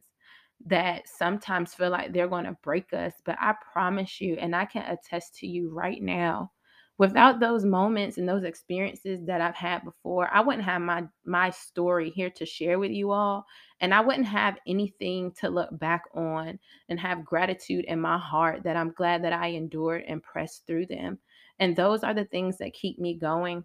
that 0.66 1.08
sometimes 1.08 1.74
feel 1.74 1.90
like 1.90 2.12
they're 2.12 2.28
going 2.28 2.46
to 2.46 2.58
break 2.64 2.94
us. 2.94 3.14
But 3.26 3.38
I 3.40 3.56
promise 3.72 4.20
you, 4.20 4.36
and 4.36 4.56
I 4.56 4.66
can 4.66 4.84
attest 4.84 5.36
to 5.36 5.48
you 5.48 5.72
right 5.74 6.02
now, 6.02 6.52
without 6.98 7.40
those 7.40 7.64
moments 7.64 8.18
and 8.18 8.28
those 8.28 8.44
experiences 8.44 9.26
that 9.26 9.42
I've 9.42 9.56
had 9.56 9.84
before, 9.86 10.30
I 10.34 10.42
wouldn't 10.42 10.66
have 10.66 10.82
my 10.82 11.06
my 11.26 11.50
story 11.50 12.10
here 12.10 12.30
to 12.32 12.46
share 12.46 12.78
with 12.78 12.92
you 12.92 13.12
all 13.12 13.46
and 13.82 13.94
I 13.94 14.02
wouldn't 14.02 14.28
have 14.28 14.58
anything 14.68 15.32
to 15.40 15.50
look 15.50 15.70
back 15.80 16.04
on 16.14 16.60
and 16.90 17.00
have 17.00 17.24
gratitude 17.24 17.86
in 17.86 18.02
my 18.02 18.18
heart 18.18 18.64
that 18.64 18.76
I'm 18.76 18.92
glad 18.92 19.24
that 19.24 19.34
I 19.34 19.48
endured 19.48 20.04
and 20.08 20.22
pressed 20.22 20.68
through 20.68 20.88
them. 20.88 21.18
And 21.60 21.76
those 21.76 22.04
are 22.04 22.14
the 22.14 22.26
things 22.26 22.58
that 22.58 22.74
keep 22.74 23.00
me 23.00 23.16
going 23.16 23.64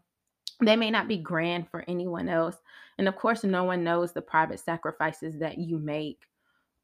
they 0.62 0.76
may 0.76 0.90
not 0.90 1.08
be 1.08 1.16
grand 1.16 1.68
for 1.68 1.84
anyone 1.88 2.28
else. 2.28 2.56
And 2.98 3.08
of 3.08 3.16
course, 3.16 3.42
no 3.42 3.64
one 3.64 3.82
knows 3.82 4.12
the 4.12 4.22
private 4.22 4.60
sacrifices 4.60 5.36
that 5.40 5.58
you 5.58 5.78
make 5.78 6.20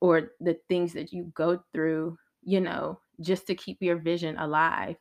or 0.00 0.32
the 0.40 0.56
things 0.68 0.92
that 0.94 1.12
you 1.12 1.30
go 1.34 1.62
through, 1.72 2.16
you 2.42 2.60
know, 2.60 2.98
just 3.20 3.46
to 3.46 3.54
keep 3.54 3.78
your 3.80 3.96
vision 3.96 4.38
alive. 4.38 4.96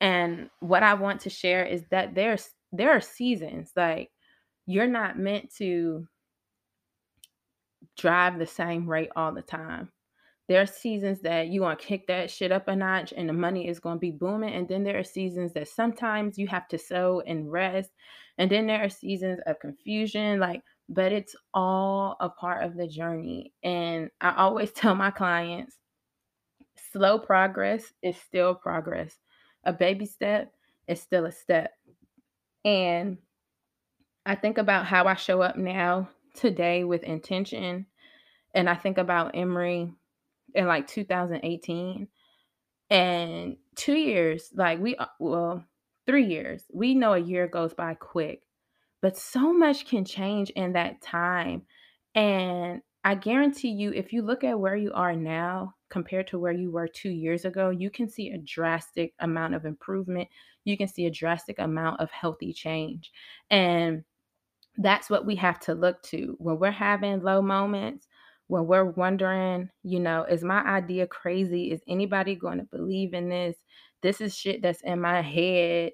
And 0.00 0.50
what 0.60 0.82
I 0.82 0.94
want 0.94 1.20
to 1.22 1.30
share 1.30 1.64
is 1.64 1.84
that 1.90 2.14
there's 2.14 2.50
there 2.72 2.90
are 2.90 3.00
seasons 3.00 3.70
like 3.76 4.10
you're 4.66 4.86
not 4.86 5.18
meant 5.18 5.54
to 5.56 6.06
drive 7.96 8.38
the 8.38 8.46
same 8.46 8.88
rate 8.88 9.10
all 9.14 9.32
the 9.32 9.42
time 9.42 9.90
there 10.48 10.60
are 10.60 10.66
seasons 10.66 11.20
that 11.20 11.48
you 11.48 11.62
want 11.62 11.78
to 11.78 11.86
kick 11.86 12.06
that 12.06 12.30
shit 12.30 12.52
up 12.52 12.68
a 12.68 12.76
notch 12.76 13.14
and 13.16 13.28
the 13.28 13.32
money 13.32 13.66
is 13.66 13.80
going 13.80 13.96
to 13.96 14.00
be 14.00 14.10
booming 14.10 14.52
and 14.52 14.68
then 14.68 14.84
there 14.84 14.98
are 14.98 15.04
seasons 15.04 15.52
that 15.52 15.68
sometimes 15.68 16.38
you 16.38 16.46
have 16.46 16.68
to 16.68 16.78
sow 16.78 17.22
and 17.26 17.50
rest 17.50 17.90
and 18.38 18.50
then 18.50 18.66
there 18.66 18.82
are 18.84 18.88
seasons 18.88 19.40
of 19.46 19.58
confusion 19.60 20.38
like 20.38 20.62
but 20.88 21.12
it's 21.12 21.34
all 21.52 22.16
a 22.20 22.28
part 22.28 22.62
of 22.64 22.76
the 22.76 22.86
journey 22.86 23.52
and 23.62 24.10
i 24.20 24.34
always 24.36 24.70
tell 24.72 24.94
my 24.94 25.10
clients 25.10 25.78
slow 26.94 27.18
progress 27.18 27.92
is 28.02 28.16
still 28.16 28.54
progress. 28.54 29.18
A 29.64 29.72
baby 29.72 30.06
step 30.06 30.52
is 30.86 31.00
still 31.00 31.26
a 31.26 31.32
step. 31.32 31.72
And 32.64 33.18
i 34.26 34.34
think 34.34 34.56
about 34.56 34.86
how 34.86 35.04
i 35.04 35.14
show 35.14 35.42
up 35.42 35.56
now 35.56 36.08
today 36.34 36.82
with 36.82 37.02
intention 37.02 37.84
and 38.54 38.70
i 38.70 38.74
think 38.74 38.96
about 38.96 39.36
Emery 39.36 39.92
in 40.54 40.66
like 40.66 40.86
2018 40.86 42.08
and 42.88 43.56
two 43.74 43.92
years 43.92 44.50
like 44.54 44.80
we 44.80 44.96
uh, 44.96 45.06
well 45.18 45.62
three 46.06 46.24
years 46.24 46.64
we 46.72 46.94
know 46.94 47.12
a 47.12 47.18
year 47.18 47.46
goes 47.46 47.74
by 47.74 47.92
quick 47.92 48.42
but 49.04 49.18
so 49.18 49.52
much 49.52 49.84
can 49.84 50.02
change 50.02 50.48
in 50.56 50.72
that 50.72 50.98
time 51.02 51.60
and 52.14 52.80
i 53.04 53.14
guarantee 53.14 53.68
you 53.68 53.92
if 53.92 54.14
you 54.14 54.22
look 54.22 54.42
at 54.42 54.58
where 54.58 54.76
you 54.76 54.90
are 54.94 55.14
now 55.14 55.74
compared 55.90 56.26
to 56.26 56.38
where 56.38 56.54
you 56.54 56.70
were 56.70 56.88
two 56.88 57.10
years 57.10 57.44
ago 57.44 57.68
you 57.68 57.90
can 57.90 58.08
see 58.08 58.30
a 58.30 58.38
drastic 58.38 59.12
amount 59.20 59.54
of 59.54 59.66
improvement 59.66 60.26
you 60.64 60.74
can 60.78 60.88
see 60.88 61.04
a 61.04 61.10
drastic 61.10 61.58
amount 61.58 62.00
of 62.00 62.10
healthy 62.12 62.50
change 62.50 63.12
and 63.50 64.02
that's 64.78 65.10
what 65.10 65.26
we 65.26 65.36
have 65.36 65.60
to 65.60 65.74
look 65.74 66.02
to 66.02 66.34
when 66.38 66.58
we're 66.58 66.70
having 66.70 67.20
low 67.20 67.42
moments 67.42 68.08
when 68.48 68.66
we're 68.66 68.84
wondering, 68.84 69.70
you 69.84 69.98
know, 69.98 70.24
is 70.24 70.44
my 70.44 70.62
idea 70.64 71.06
crazy? 71.06 71.72
Is 71.72 71.80
anybody 71.88 72.34
going 72.34 72.58
to 72.58 72.64
believe 72.64 73.14
in 73.14 73.30
this? 73.30 73.56
this 74.04 74.20
is 74.20 74.36
shit 74.36 74.60
that's 74.60 74.82
in 74.82 75.00
my 75.00 75.22
head 75.22 75.90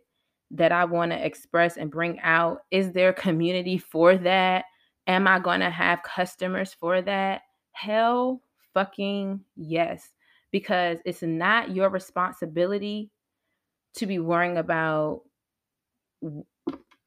that 0.50 0.72
I 0.72 0.84
want 0.84 1.12
to 1.12 1.24
express 1.24 1.76
and 1.76 1.90
bring 1.90 2.18
out. 2.20 2.62
Is 2.70 2.92
there 2.92 3.12
community 3.12 3.78
for 3.78 4.16
that? 4.16 4.64
Am 5.06 5.26
I 5.26 5.38
going 5.38 5.60
to 5.60 5.70
have 5.70 6.02
customers 6.02 6.74
for 6.74 7.00
that? 7.02 7.42
Hell 7.72 8.42
fucking 8.74 9.40
yes. 9.56 10.10
Because 10.50 10.98
it's 11.04 11.22
not 11.22 11.74
your 11.74 11.88
responsibility 11.88 13.10
to 13.94 14.06
be 14.06 14.18
worrying 14.18 14.56
about 14.58 15.22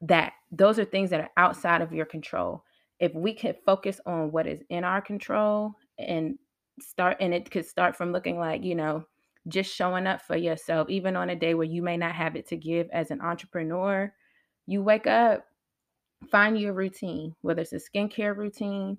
that. 0.00 0.32
Those 0.50 0.78
are 0.78 0.84
things 0.84 1.10
that 1.10 1.20
are 1.20 1.30
outside 1.36 1.82
of 1.82 1.92
your 1.92 2.06
control. 2.06 2.64
If 3.00 3.14
we 3.14 3.34
could 3.34 3.56
focus 3.66 4.00
on 4.06 4.32
what 4.32 4.46
is 4.46 4.62
in 4.70 4.84
our 4.84 5.02
control 5.02 5.74
and 5.98 6.38
start, 6.80 7.18
and 7.20 7.34
it 7.34 7.50
could 7.50 7.66
start 7.66 7.96
from 7.96 8.12
looking 8.12 8.38
like, 8.38 8.64
you 8.64 8.74
know, 8.74 9.04
just 9.48 9.74
showing 9.74 10.06
up 10.06 10.22
for 10.22 10.36
yourself, 10.36 10.88
even 10.88 11.16
on 11.16 11.30
a 11.30 11.36
day 11.36 11.54
where 11.54 11.66
you 11.66 11.82
may 11.82 11.96
not 11.96 12.14
have 12.14 12.36
it 12.36 12.48
to 12.48 12.56
give 12.56 12.88
as 12.92 13.10
an 13.10 13.20
entrepreneur. 13.20 14.12
You 14.66 14.82
wake 14.82 15.06
up, 15.06 15.44
find 16.30 16.58
your 16.58 16.72
routine, 16.72 17.34
whether 17.42 17.62
it's 17.62 17.72
a 17.72 17.76
skincare 17.76 18.36
routine, 18.36 18.98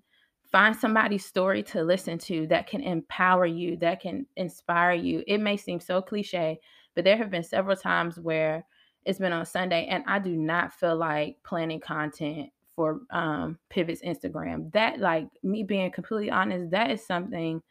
find 0.51 0.75
somebody's 0.75 1.25
story 1.25 1.63
to 1.63 1.83
listen 1.83 2.17
to 2.19 2.47
that 2.47 2.67
can 2.67 2.81
empower 2.81 3.45
you, 3.45 3.77
that 3.77 3.99
can 4.01 4.25
inspire 4.37 4.93
you. 4.93 5.23
It 5.27 5.39
may 5.39 5.57
seem 5.57 5.79
so 5.79 6.01
cliche, 6.01 6.59
but 6.93 7.03
there 7.03 7.17
have 7.17 7.31
been 7.31 7.43
several 7.43 7.75
times 7.75 8.19
where 8.19 8.65
it's 9.05 9.19
been 9.19 9.33
on 9.33 9.45
Sunday 9.45 9.87
and 9.87 10.03
I 10.07 10.19
do 10.19 10.35
not 10.35 10.73
feel 10.73 10.95
like 10.95 11.37
planning 11.43 11.79
content 11.79 12.49
for 12.75 13.01
um 13.11 13.57
Pivot's 13.69 14.01
Instagram. 14.01 14.71
That 14.73 14.99
like 14.99 15.27
me 15.43 15.63
being 15.63 15.91
completely 15.91 16.29
honest, 16.29 16.71
that 16.71 16.91
is 16.91 17.05
something 17.05 17.61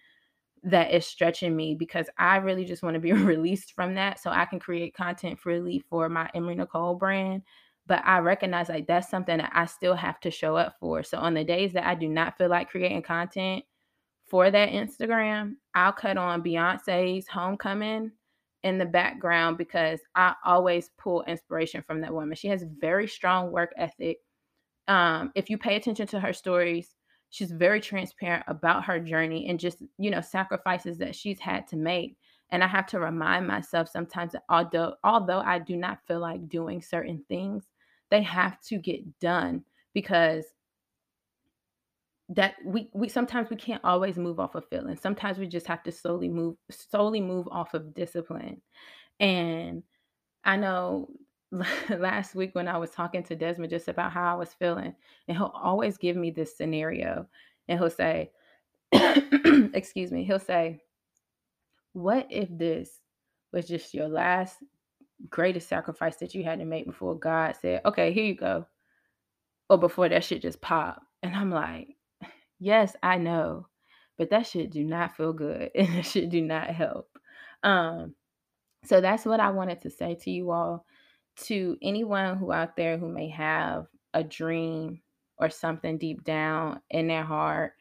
that 0.64 0.92
is 0.92 1.06
stretching 1.06 1.54
me 1.54 1.74
because 1.74 2.08
I 2.18 2.36
really 2.36 2.64
just 2.64 2.82
want 2.82 2.94
to 2.94 3.00
be 3.00 3.12
released 3.12 3.74
from 3.74 3.94
that 3.94 4.20
so 4.20 4.30
I 4.30 4.46
can 4.46 4.58
create 4.58 4.94
content 4.94 5.38
freely 5.38 5.84
for 5.90 6.08
my 6.08 6.28
Emery 6.34 6.56
Nicole 6.56 6.94
brand. 6.94 7.42
But 7.86 8.02
I 8.04 8.18
recognize 8.20 8.70
like 8.70 8.86
that's 8.86 9.10
something 9.10 9.36
that 9.36 9.52
I 9.54 9.66
still 9.66 9.94
have 9.94 10.18
to 10.20 10.30
show 10.30 10.56
up 10.56 10.76
for. 10.80 11.02
So 11.02 11.18
on 11.18 11.34
the 11.34 11.44
days 11.44 11.74
that 11.74 11.86
I 11.86 11.94
do 11.94 12.08
not 12.08 12.38
feel 12.38 12.48
like 12.48 12.70
creating 12.70 13.02
content 13.02 13.64
for 14.26 14.50
that 14.50 14.70
Instagram, 14.70 15.56
I'll 15.74 15.92
cut 15.92 16.16
on 16.16 16.42
Beyonce's 16.42 17.28
Homecoming 17.28 18.12
in 18.62 18.78
the 18.78 18.86
background 18.86 19.58
because 19.58 20.00
I 20.14 20.34
always 20.46 20.88
pull 20.96 21.22
inspiration 21.24 21.82
from 21.82 22.00
that 22.00 22.14
woman. 22.14 22.34
She 22.34 22.48
has 22.48 22.64
very 22.80 23.06
strong 23.06 23.52
work 23.52 23.72
ethic. 23.76 24.20
Um, 24.88 25.30
if 25.34 25.50
you 25.50 25.58
pay 25.58 25.76
attention 25.76 26.06
to 26.08 26.20
her 26.20 26.32
stories, 26.32 26.94
she's 27.34 27.50
very 27.50 27.80
transparent 27.80 28.44
about 28.46 28.84
her 28.84 29.00
journey 29.00 29.48
and 29.48 29.58
just 29.58 29.82
you 29.98 30.08
know 30.08 30.20
sacrifices 30.20 30.98
that 30.98 31.16
she's 31.16 31.40
had 31.40 31.66
to 31.66 31.76
make. 31.76 32.16
And 32.50 32.62
i 32.62 32.68
have 32.68 32.86
to 32.88 33.00
remind 33.00 33.48
myself 33.48 33.88
sometimes 33.88 34.32
that 34.32 34.44
although 34.48 34.94
although 35.02 35.40
i 35.40 35.58
do 35.58 35.76
not 35.76 35.98
feel 36.06 36.20
like 36.20 36.48
doing 36.48 36.80
certain 36.80 37.24
things 37.28 37.64
they 38.10 38.22
have 38.22 38.60
to 38.68 38.78
get 38.78 39.18
done 39.18 39.64
because 39.92 40.44
that 42.28 42.54
we 42.64 42.88
we 42.94 43.08
sometimes 43.08 43.50
we 43.50 43.56
can't 43.56 43.82
always 43.82 44.16
move 44.16 44.38
off 44.38 44.54
of 44.54 44.68
feeling 44.68 44.96
sometimes 44.96 45.38
we 45.38 45.46
just 45.48 45.66
have 45.66 45.82
to 45.82 45.90
slowly 45.90 46.28
move 46.28 46.56
slowly 46.70 47.20
move 47.20 47.48
off 47.50 47.74
of 47.74 47.92
discipline. 47.94 48.62
And 49.18 49.82
i 50.44 50.56
know 50.56 51.08
last 51.98 52.34
week 52.34 52.54
when 52.54 52.68
I 52.68 52.76
was 52.76 52.90
talking 52.90 53.22
to 53.24 53.36
Desmond 53.36 53.70
just 53.70 53.88
about 53.88 54.12
how 54.12 54.32
I 54.32 54.36
was 54.36 54.54
feeling, 54.54 54.94
and 55.28 55.36
he'll 55.36 55.52
always 55.54 55.96
give 55.96 56.16
me 56.16 56.30
this 56.30 56.56
scenario, 56.56 57.26
and 57.68 57.78
he'll 57.78 57.90
say, 57.90 58.30
"Excuse 58.92 60.10
me," 60.10 60.24
he'll 60.24 60.38
say, 60.38 60.80
"What 61.92 62.26
if 62.30 62.48
this 62.50 63.00
was 63.52 63.66
just 63.66 63.94
your 63.94 64.08
last 64.08 64.58
greatest 65.30 65.68
sacrifice 65.68 66.16
that 66.16 66.34
you 66.34 66.42
had 66.42 66.58
to 66.58 66.64
make 66.64 66.86
before 66.86 67.16
God 67.16 67.54
said, 67.60 67.80
okay, 67.84 68.12
here 68.12 68.24
you 68.24 68.34
go,' 68.34 68.66
or 69.70 69.78
before 69.78 70.08
that 70.08 70.24
shit 70.24 70.42
just 70.42 70.60
popped?" 70.60 71.04
And 71.22 71.34
I'm 71.34 71.50
like, 71.50 71.96
"Yes, 72.58 72.96
I 73.02 73.18
know." 73.18 73.68
But 74.16 74.30
that 74.30 74.46
shit 74.46 74.70
do 74.70 74.84
not 74.84 75.16
feel 75.16 75.32
good 75.32 75.70
and 75.74 75.88
that 75.88 76.06
shit 76.06 76.30
do 76.30 76.40
not 76.40 76.68
help. 76.68 77.08
Um, 77.62 78.14
so 78.84 79.00
that's 79.00 79.24
what 79.24 79.40
I 79.40 79.50
wanted 79.50 79.80
to 79.82 79.90
say 79.90 80.14
to 80.16 80.30
you 80.30 80.50
all 80.50 80.84
to 81.36 81.76
anyone 81.82 82.36
who 82.36 82.52
out 82.52 82.76
there 82.76 82.98
who 82.98 83.08
may 83.08 83.28
have 83.28 83.86
a 84.12 84.22
dream 84.22 85.00
or 85.38 85.50
something 85.50 85.98
deep 85.98 86.24
down 86.24 86.80
in 86.90 87.08
their 87.08 87.24
heart 87.24 87.72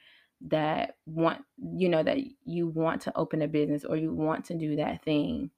that 0.45 0.95
want 1.05 1.41
you 1.75 1.87
know 1.87 2.03
that 2.03 2.17
you 2.43 2.67
want 2.67 3.01
to 3.01 3.15
open 3.17 3.41
a 3.43 3.47
business 3.47 3.85
or 3.85 3.95
you 3.95 4.13
want 4.13 4.43
to 4.43 4.55
do 4.55 4.75
that 4.75 5.03
thing 5.03 5.49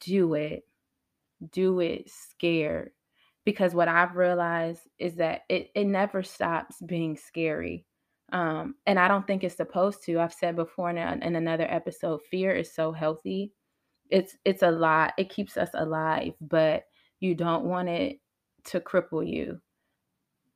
do 0.00 0.34
it. 0.34 0.64
Do 1.52 1.80
it 1.80 2.10
scared. 2.10 2.92
Because 3.44 3.74
what 3.74 3.88
i've 3.88 4.14
realized 4.14 4.82
is 5.00 5.16
that 5.16 5.42
it, 5.48 5.70
it 5.74 5.86
never 5.86 6.22
stops 6.22 6.76
being 6.86 7.16
scary. 7.16 7.84
Um, 8.32 8.76
and 8.86 8.98
i 8.98 9.08
don't 9.08 9.26
think 9.26 9.44
it's 9.44 9.56
supposed 9.56 10.04
to. 10.04 10.20
I've 10.20 10.32
said 10.32 10.56
before 10.56 10.90
in, 10.90 10.98
a, 10.98 11.18
in 11.20 11.36
another 11.36 11.66
episode 11.68 12.20
fear 12.30 12.54
is 12.54 12.72
so 12.72 12.92
healthy. 12.92 13.52
It's 14.10 14.36
it's 14.44 14.62
a 14.62 14.70
lot. 14.70 15.14
It 15.18 15.30
keeps 15.30 15.56
us 15.56 15.70
alive 15.74 16.34
but 16.40 16.84
you 17.22 17.36
don't 17.36 17.64
want 17.64 17.88
it 17.88 18.20
to 18.64 18.80
cripple 18.80 19.26
you. 19.26 19.60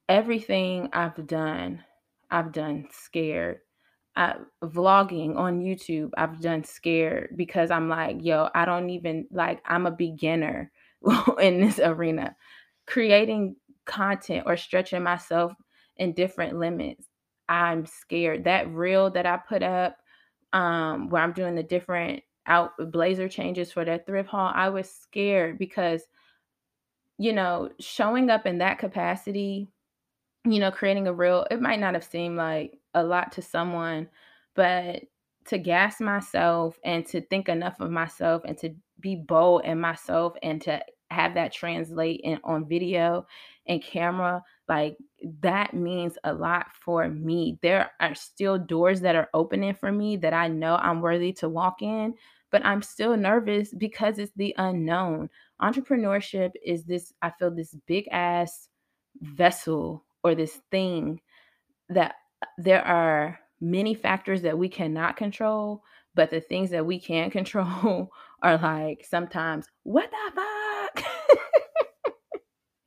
Everything 0.09 0.89
I've 0.93 1.27
done, 1.27 1.85
I've 2.29 2.51
done 2.53 2.89
scared. 2.91 3.61
I, 4.17 4.35
vlogging 4.65 5.37
on 5.37 5.61
YouTube, 5.61 6.11
I've 6.17 6.41
done 6.41 6.65
scared 6.65 7.35
because 7.37 7.71
I'm 7.71 7.89
like, 7.89 8.17
yo, 8.21 8.49
I 8.53 8.65
don't 8.65 8.91
even 8.91 9.29
like, 9.31 9.63
I'm 9.65 9.87
a 9.87 9.93
beginner 9.93 10.73
in 11.41 11.61
this 11.61 11.79
arena. 11.79 12.35
Creating 12.87 13.55
content 13.85 14.45
or 14.47 14.57
stretching 14.57 15.05
myself 15.05 15.53
in 15.99 16.15
different 16.15 16.59
limits, 16.59 17.07
I'm 17.49 17.87
scared. 17.87 18.45
That 18.45 18.73
reel 18.73 19.11
that 19.11 19.27
I 19.27 19.37
put 19.37 19.63
up, 19.63 19.99
um, 20.53 21.11
where 21.11 21.23
I'm 21.23 21.33
doing 21.33 21.55
the 21.55 21.63
different 21.63 22.25
out 22.49 22.73
blazer 22.91 23.29
changes 23.29 23.71
for 23.71 23.85
that 23.85 24.07
thrift 24.07 24.31
haul, 24.31 24.51
I 24.53 24.69
was 24.71 24.91
scared 24.91 25.59
because 25.59 26.03
you 27.19 27.33
know, 27.33 27.71
showing 27.81 28.31
up 28.31 28.47
in 28.47 28.59
that 28.59 28.79
capacity, 28.79 29.69
you 30.45 30.61
know, 30.61 30.71
creating 30.71 31.07
a 31.09 31.13
real, 31.13 31.47
it 31.51 31.61
might 31.61 31.81
not 31.81 31.95
have 31.95 32.05
seemed 32.05 32.37
like 32.37 32.79
a 32.95 33.03
lot 33.03 33.33
to 33.33 33.43
someone, 33.43 34.09
but 34.55 35.03
to 35.47 35.59
gas 35.59 36.01
myself 36.01 36.79
and 36.85 37.07
to 37.07 37.21
think 37.21 37.49
enough 37.49 37.81
of 37.81 37.91
myself 37.91 38.43
and 38.45 38.59
to 38.59 38.75
be 39.01 39.17
bold 39.17 39.65
in 39.65 39.81
myself 39.81 40.35
and 40.43 40.61
to 40.63 40.81
have 41.11 41.35
that 41.35 41.53
translate 41.53 42.21
in 42.25 42.41
on 42.43 42.69
video 42.69 43.25
and 43.69 43.83
camera 43.83 44.43
like 44.69 44.97
that 45.41 45.73
means 45.73 46.19
a 46.25 46.33
lot 46.33 46.67
for 46.75 47.09
me. 47.09 47.59
There 47.63 47.91
are 48.01 48.15
still 48.17 48.59
doors 48.59 49.01
that 49.03 49.15
are 49.15 49.29
opening 49.33 49.75
for 49.75 49.93
me 49.93 50.17
that 50.17 50.33
i 50.33 50.49
know 50.49 50.75
i'm 50.77 51.01
worthy 51.01 51.33
to 51.35 51.49
walk 51.49 51.81
in 51.81 52.15
but 52.51 52.65
I'm 52.65 52.83
still 52.83 53.17
nervous 53.17 53.73
because 53.77 54.19
it's 54.19 54.33
the 54.37 54.55
unknown. 54.59 55.31
Entrepreneurship 55.61 56.53
is 56.65 56.85
this, 56.85 57.13
I 57.23 57.31
feel, 57.31 57.51
this 57.51 57.75
big 57.87 58.09
ass 58.11 58.69
vessel 59.21 60.05
or 60.23 60.35
this 60.35 60.61
thing 60.71 61.21
that 61.89 62.15
uh, 62.43 62.47
there 62.59 62.85
are 62.85 63.39
many 63.61 63.95
factors 63.95 64.43
that 64.43 64.59
we 64.59 64.69
cannot 64.69 65.17
control, 65.17 65.83
but 66.15 66.31
the 66.31 66.41
things 66.41 66.71
that 66.71 66.87
we 66.87 67.01
can 67.01 67.31
control 67.39 68.11
are 68.43 68.59
like 68.59 69.05
sometimes, 69.09 69.67
what 69.83 70.11
the 70.11 70.41
fuck? 70.41 71.05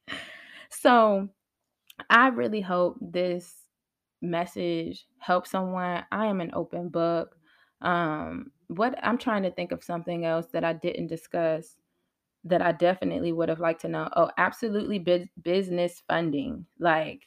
so 0.69 1.29
I 2.09 2.27
really 2.27 2.61
hope 2.61 2.97
this 3.01 3.53
message 4.21 5.05
helps 5.17 5.51
someone. 5.51 6.03
I 6.11 6.27
am 6.27 6.41
an 6.41 6.51
open 6.53 6.89
book. 6.89 7.35
Um, 7.81 8.51
what 8.69 8.97
I'm 9.03 9.17
trying 9.17 9.43
to 9.43 9.51
think 9.51 9.71
of 9.71 9.83
something 9.83 10.25
else 10.25 10.47
that 10.53 10.63
I 10.63 10.73
didn't 10.73 11.07
discuss 11.07 11.75
that 12.45 12.61
I 12.61 12.71
definitely 12.71 13.33
would 13.33 13.49
have 13.49 13.59
liked 13.59 13.81
to 13.81 13.89
know. 13.89 14.09
Oh, 14.15 14.31
absolutely 14.37 14.99
business 15.43 16.01
funding. 16.07 16.65
Like 16.79 17.23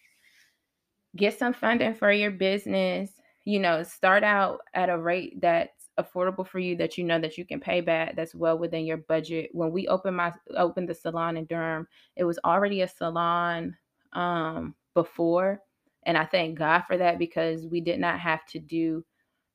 get 1.16 1.38
some 1.38 1.52
funding 1.52 1.94
for 1.94 2.12
your 2.12 2.30
business, 2.30 3.10
you 3.44 3.58
know, 3.60 3.82
start 3.82 4.24
out 4.24 4.60
at 4.74 4.88
a 4.88 4.98
rate 4.98 5.40
that's 5.40 5.90
affordable 6.00 6.46
for 6.46 6.58
you 6.58 6.74
that 6.76 6.96
you 6.96 7.04
know 7.04 7.20
that 7.20 7.36
you 7.36 7.44
can 7.44 7.60
pay 7.60 7.80
back 7.80 8.16
that's 8.16 8.34
well 8.34 8.56
within 8.58 8.86
your 8.86 8.96
budget. 8.96 9.50
When 9.52 9.72
we 9.72 9.88
opened 9.88 10.16
my 10.16 10.32
opened 10.56 10.88
the 10.88 10.94
salon 10.94 11.36
in 11.36 11.44
Durham, 11.46 11.86
it 12.16 12.24
was 12.24 12.38
already 12.44 12.80
a 12.82 12.88
salon 12.88 13.76
um 14.14 14.74
before 14.94 15.60
and 16.04 16.18
I 16.18 16.24
thank 16.26 16.58
God 16.58 16.82
for 16.82 16.98
that 16.98 17.18
because 17.18 17.66
we 17.66 17.80
did 17.80 17.98
not 18.00 18.20
have 18.20 18.44
to 18.46 18.58
do 18.58 19.04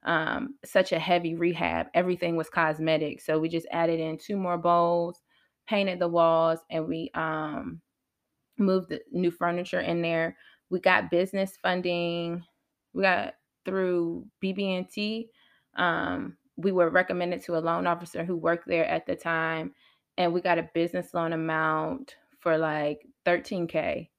um, 0.08 0.56
such 0.64 0.94
a 0.94 1.00
heavy 1.00 1.36
rehab. 1.36 1.88
Everything 1.94 2.36
was 2.36 2.50
cosmetic. 2.50 3.22
So 3.22 3.38
we 3.38 3.50
just 3.50 3.68
added 3.72 4.00
in 4.00 4.18
two 4.18 4.38
more 4.38 4.58
bowls, 4.58 5.22
painted 5.68 6.00
the 6.00 6.08
walls, 6.08 6.60
and 6.72 6.88
we 6.88 7.12
um, 7.14 7.82
moved 8.58 8.90
the 8.90 9.02
new 9.12 9.30
furniture 9.30 9.82
in 9.82 10.02
there. 10.02 10.36
We 10.70 10.80
got 10.80 11.12
business 11.12 11.58
funding. 11.62 12.44
We 12.94 13.04
got 13.04 13.36
through 13.66 14.26
BB&T. 14.44 15.30
Um, 15.76 16.38
we 16.56 16.72
were 16.72 16.90
recommended 16.90 17.44
to 17.44 17.58
a 17.58 17.60
loan 17.60 17.86
officer 17.86 18.24
who 18.24 18.38
worked 18.38 18.68
there 18.68 18.86
at 18.86 19.06
the 19.06 19.16
time, 19.16 19.74
and 20.18 20.34
we 20.34 20.42
got 20.42 20.58
a 20.58 20.70
business 20.74 21.14
loan 21.14 21.34
amount 21.34 22.16
for 22.40 22.58
like 22.58 23.06
13K. 23.26 24.10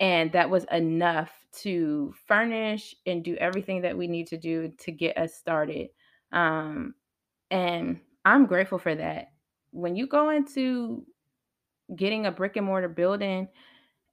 And 0.00 0.30
that 0.32 0.48
was 0.48 0.64
enough 0.70 1.32
to 1.60 2.14
furnish 2.26 2.94
and 3.06 3.24
do 3.24 3.34
everything 3.36 3.82
that 3.82 3.96
we 3.96 4.06
need 4.06 4.28
to 4.28 4.36
do 4.36 4.72
to 4.78 4.92
get 4.92 5.18
us 5.18 5.34
started. 5.34 5.88
Um, 6.32 6.94
and 7.50 8.00
I'm 8.24 8.46
grateful 8.46 8.78
for 8.78 8.94
that. 8.94 9.32
When 9.70 9.96
you 9.96 10.06
go 10.06 10.30
into 10.30 11.04
getting 11.96 12.26
a 12.26 12.32
brick 12.32 12.56
and 12.56 12.66
mortar 12.66 12.88
building 12.88 13.48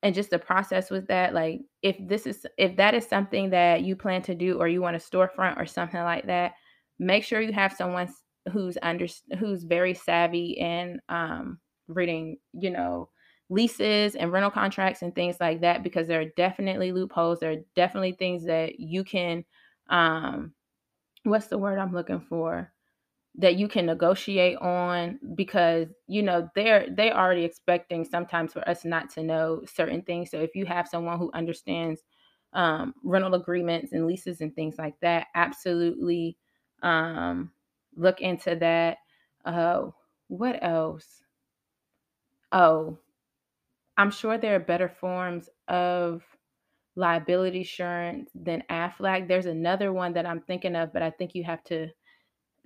and 0.01 0.15
just 0.15 0.29
the 0.29 0.39
process 0.39 0.89
with 0.89 1.07
that, 1.07 1.33
like 1.33 1.61
if 1.81 1.97
this 1.99 2.25
is 2.25 2.45
if 2.57 2.75
that 2.77 2.93
is 2.93 3.05
something 3.05 3.49
that 3.51 3.83
you 3.83 3.95
plan 3.95 4.21
to 4.23 4.35
do 4.35 4.59
or 4.59 4.67
you 4.67 4.81
want 4.81 4.95
a 4.95 4.99
storefront 4.99 5.59
or 5.59 5.65
something 5.65 6.01
like 6.01 6.25
that, 6.27 6.53
make 6.99 7.23
sure 7.23 7.41
you 7.41 7.53
have 7.53 7.73
someone 7.73 8.07
who's 8.51 8.77
under 8.81 9.07
who's 9.39 9.63
very 9.63 9.93
savvy 9.93 10.51
in 10.51 10.99
um, 11.09 11.59
reading, 11.87 12.37
you 12.53 12.69
know, 12.69 13.09
leases 13.49 14.15
and 14.15 14.31
rental 14.31 14.51
contracts 14.51 15.01
and 15.01 15.13
things 15.15 15.37
like 15.39 15.61
that 15.61 15.83
because 15.83 16.07
there 16.07 16.21
are 16.21 16.31
definitely 16.37 16.91
loopholes. 16.91 17.39
There 17.39 17.51
are 17.51 17.63
definitely 17.75 18.13
things 18.13 18.45
that 18.45 18.79
you 18.79 19.03
can 19.03 19.45
um 19.89 20.53
what's 21.23 21.47
the 21.47 21.57
word 21.57 21.79
I'm 21.79 21.93
looking 21.93 22.21
for? 22.21 22.71
that 23.37 23.55
you 23.55 23.67
can 23.67 23.85
negotiate 23.85 24.57
on 24.57 25.19
because 25.35 25.87
you 26.07 26.23
know 26.23 26.49
they're 26.55 26.87
they 26.89 27.11
already 27.11 27.43
expecting 27.43 28.05
sometimes 28.05 28.53
for 28.53 28.67
us 28.67 28.85
not 28.85 29.09
to 29.09 29.23
know 29.23 29.61
certain 29.65 30.01
things 30.01 30.31
so 30.31 30.39
if 30.39 30.55
you 30.55 30.65
have 30.65 30.87
someone 30.87 31.19
who 31.19 31.29
understands 31.33 32.01
um, 32.53 32.93
rental 33.03 33.33
agreements 33.33 33.91
and 33.91 34.07
leases 34.07 34.39
and 34.41 34.55
things 34.55 34.77
like 34.77 34.95
that 35.01 35.27
absolutely 35.35 36.37
um, 36.81 37.51
look 37.95 38.21
into 38.21 38.55
that 38.55 38.99
uh, 39.45 39.83
what 40.27 40.57
else 40.63 41.21
oh 42.51 42.97
i'm 43.97 44.11
sure 44.11 44.37
there 44.37 44.55
are 44.55 44.59
better 44.59 44.89
forms 44.89 45.49
of 45.67 46.23
liability 46.97 47.59
insurance 47.59 48.31
than 48.33 48.63
aflac. 48.69 49.27
There's 49.27 49.47
another 49.47 49.91
one 49.91 50.13
that 50.13 50.25
i'm 50.25 50.41
thinking 50.41 50.75
of 50.75 50.93
but 50.93 51.01
i 51.01 51.09
think 51.09 51.35
you 51.35 51.43
have 51.43 51.63
to 51.65 51.89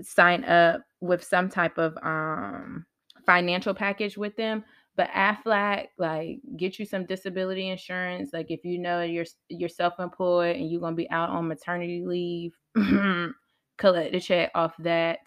sign 0.02 0.44
up 0.46 0.82
with 1.02 1.24
some 1.24 1.50
type 1.50 1.78
of 1.78 1.98
um 2.04 2.86
financial 3.26 3.74
package 3.74 4.18
with 4.18 4.36
them. 4.36 4.64
But 4.96 5.10
aflac 5.12 5.88
like 5.98 6.40
get 6.58 6.78
you 6.78 6.86
some 6.86 7.06
disability 7.06 7.70
insurance. 7.70 8.32
Like 8.34 8.48
if 8.50 8.66
you 8.66 8.80
know 8.80 9.02
you're 9.02 9.26
you're 9.48 9.70
self-employed 9.70 10.56
and 10.58 10.70
you're 10.70 10.82
going 10.82 10.94
to 10.94 10.98
be 10.98 11.10
out 11.10 11.30
on 11.30 11.48
maternity 11.48 12.04
leave 12.06 12.54
collect 13.78 14.12
the 14.12 14.20
check 14.20 14.52
off 14.56 14.74
that. 14.80 15.20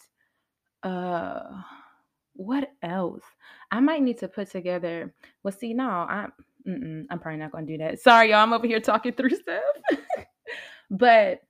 Uh 0.82 1.62
what 2.34 2.70
else? 2.82 3.22
I 3.70 3.80
might 3.80 4.02
need 4.02 4.18
to 4.18 4.28
put 4.28 4.50
together 4.50 5.12
well 5.42 5.52
see 5.52 5.74
no 5.74 5.88
i'm 5.88 6.32
i'm 7.10 7.18
probably 7.18 7.38
not 7.38 7.52
to 7.52 7.66
do 7.66 7.78
that. 7.78 8.00
Sorry 8.02 8.30
y'all 8.30 8.40
i'm 8.40 8.52
over 8.52 8.66
here 8.66 8.80
talking 8.80 9.12
through 9.12 9.30
stuff. 9.30 9.62
But 10.90 11.40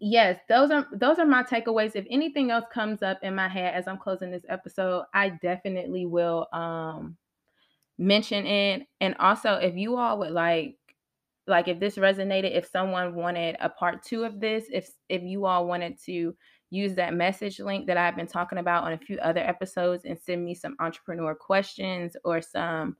yes 0.00 0.40
those 0.48 0.72
are 0.72 0.88
those 0.92 1.18
are 1.18 1.26
my 1.26 1.44
takeaways. 1.44 1.92
If 1.94 2.06
anything 2.10 2.50
else 2.50 2.64
comes 2.72 3.02
up 3.02 3.20
in 3.22 3.34
my 3.34 3.48
head 3.48 3.74
as 3.74 3.86
i'm 3.86 3.98
closing 3.98 4.32
this 4.32 4.44
episode 4.48 5.04
i 5.14 5.28
definitely 5.28 6.06
will 6.06 6.48
um 6.52 7.16
mention 7.98 8.46
it. 8.46 8.86
And 9.00 9.14
also 9.18 9.54
if 9.54 9.76
you 9.76 9.96
all 9.96 10.18
would 10.18 10.32
like 10.32 10.76
like 11.46 11.68
if 11.68 11.78
this 11.78 11.96
resonated 11.96 12.56
if 12.56 12.66
someone 12.66 13.14
wanted 13.14 13.56
a 13.60 13.68
part 13.68 14.02
two 14.02 14.24
of 14.24 14.40
this 14.40 14.64
if 14.72 14.90
if 15.08 15.22
you 15.22 15.44
all 15.46 15.66
wanted 15.66 15.98
to 16.06 16.34
use 16.70 16.94
that 16.94 17.14
message 17.14 17.60
link 17.60 17.86
that 17.86 17.96
i've 17.96 18.16
been 18.16 18.26
talking 18.26 18.58
about 18.58 18.84
on 18.84 18.92
a 18.92 18.98
few 18.98 19.18
other 19.18 19.40
episodes 19.40 20.04
and 20.04 20.18
send 20.18 20.44
me 20.44 20.54
some 20.54 20.76
entrepreneur 20.80 21.34
questions 21.34 22.16
or 22.24 22.40
some 22.40 22.96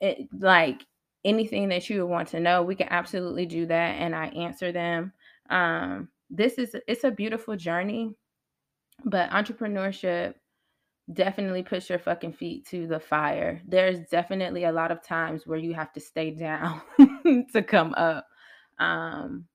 it, 0.00 0.28
like 0.38 0.84
anything 1.24 1.68
that 1.68 1.88
you 1.88 2.02
would 2.02 2.10
want 2.10 2.28
to 2.28 2.40
know 2.40 2.62
we 2.62 2.74
can 2.74 2.88
absolutely 2.90 3.46
do 3.46 3.66
that 3.66 3.96
and 3.96 4.14
i 4.14 4.26
answer 4.28 4.72
them 4.72 5.12
um 5.50 6.08
this 6.30 6.54
is 6.58 6.74
it's 6.88 7.04
a 7.04 7.10
beautiful 7.10 7.56
journey, 7.56 8.14
but 9.04 9.30
entrepreneurship 9.30 10.34
definitely 11.12 11.62
puts 11.62 11.88
your 11.88 11.98
fucking 12.00 12.32
feet 12.32 12.66
to 12.66 12.86
the 12.86 12.98
fire. 12.98 13.62
There's 13.66 14.00
definitely 14.08 14.64
a 14.64 14.72
lot 14.72 14.90
of 14.90 15.02
times 15.02 15.46
where 15.46 15.58
you 15.58 15.72
have 15.74 15.92
to 15.92 16.00
stay 16.00 16.32
down 16.32 16.82
to 17.52 17.62
come 17.62 17.94
up. 17.94 18.26
Um 18.78 19.46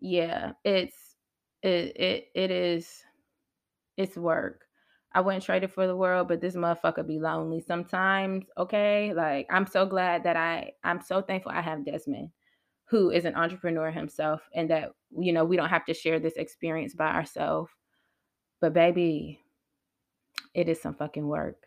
yeah, 0.00 0.52
it's 0.64 0.96
it 1.64 1.96
it 1.96 2.28
it 2.34 2.50
is 2.50 3.02
it's 3.96 4.16
work. 4.16 4.66
I 5.14 5.20
wouldn't 5.20 5.44
trade 5.44 5.64
it 5.64 5.70
for 5.72 5.86
the 5.86 5.96
world, 5.96 6.28
but 6.28 6.40
this 6.40 6.56
motherfucker 6.56 7.06
be 7.06 7.20
lonely 7.20 7.60
sometimes. 7.60 8.46
Okay, 8.58 9.12
like 9.14 9.46
I'm 9.50 9.66
so 9.66 9.86
glad 9.86 10.24
that 10.24 10.36
I 10.36 10.72
I'm 10.84 11.00
so 11.02 11.22
thankful 11.22 11.52
I 11.52 11.62
have 11.62 11.84
Desmond 11.84 12.30
who 12.86 13.10
is 13.10 13.24
an 13.24 13.34
entrepreneur 13.34 13.90
himself 13.90 14.42
and 14.54 14.70
that 14.70 14.92
you 15.18 15.32
know 15.32 15.44
we 15.44 15.56
don't 15.56 15.68
have 15.68 15.84
to 15.86 15.94
share 15.94 16.20
this 16.20 16.36
experience 16.36 16.94
by 16.94 17.08
ourselves 17.08 17.70
but 18.60 18.72
baby 18.72 19.40
it 20.54 20.68
is 20.68 20.80
some 20.80 20.94
fucking 20.94 21.26
work 21.26 21.66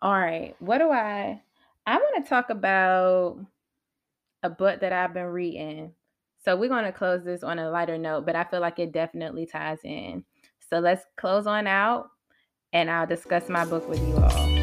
all 0.00 0.12
right 0.12 0.56
what 0.58 0.78
do 0.78 0.90
i 0.90 1.40
i 1.86 1.96
want 1.96 2.24
to 2.24 2.28
talk 2.28 2.50
about 2.50 3.38
a 4.42 4.50
book 4.50 4.80
that 4.80 4.92
i've 4.92 5.14
been 5.14 5.24
reading 5.24 5.92
so 6.44 6.56
we're 6.56 6.68
going 6.68 6.84
to 6.84 6.92
close 6.92 7.24
this 7.24 7.42
on 7.42 7.58
a 7.58 7.70
lighter 7.70 7.98
note 7.98 8.26
but 8.26 8.36
i 8.36 8.44
feel 8.44 8.60
like 8.60 8.78
it 8.78 8.92
definitely 8.92 9.46
ties 9.46 9.78
in 9.84 10.24
so 10.70 10.78
let's 10.78 11.04
close 11.16 11.46
on 11.46 11.66
out 11.66 12.08
and 12.72 12.90
i'll 12.90 13.06
discuss 13.06 13.48
my 13.48 13.64
book 13.64 13.88
with 13.88 14.00
you 14.06 14.16
all 14.16 14.62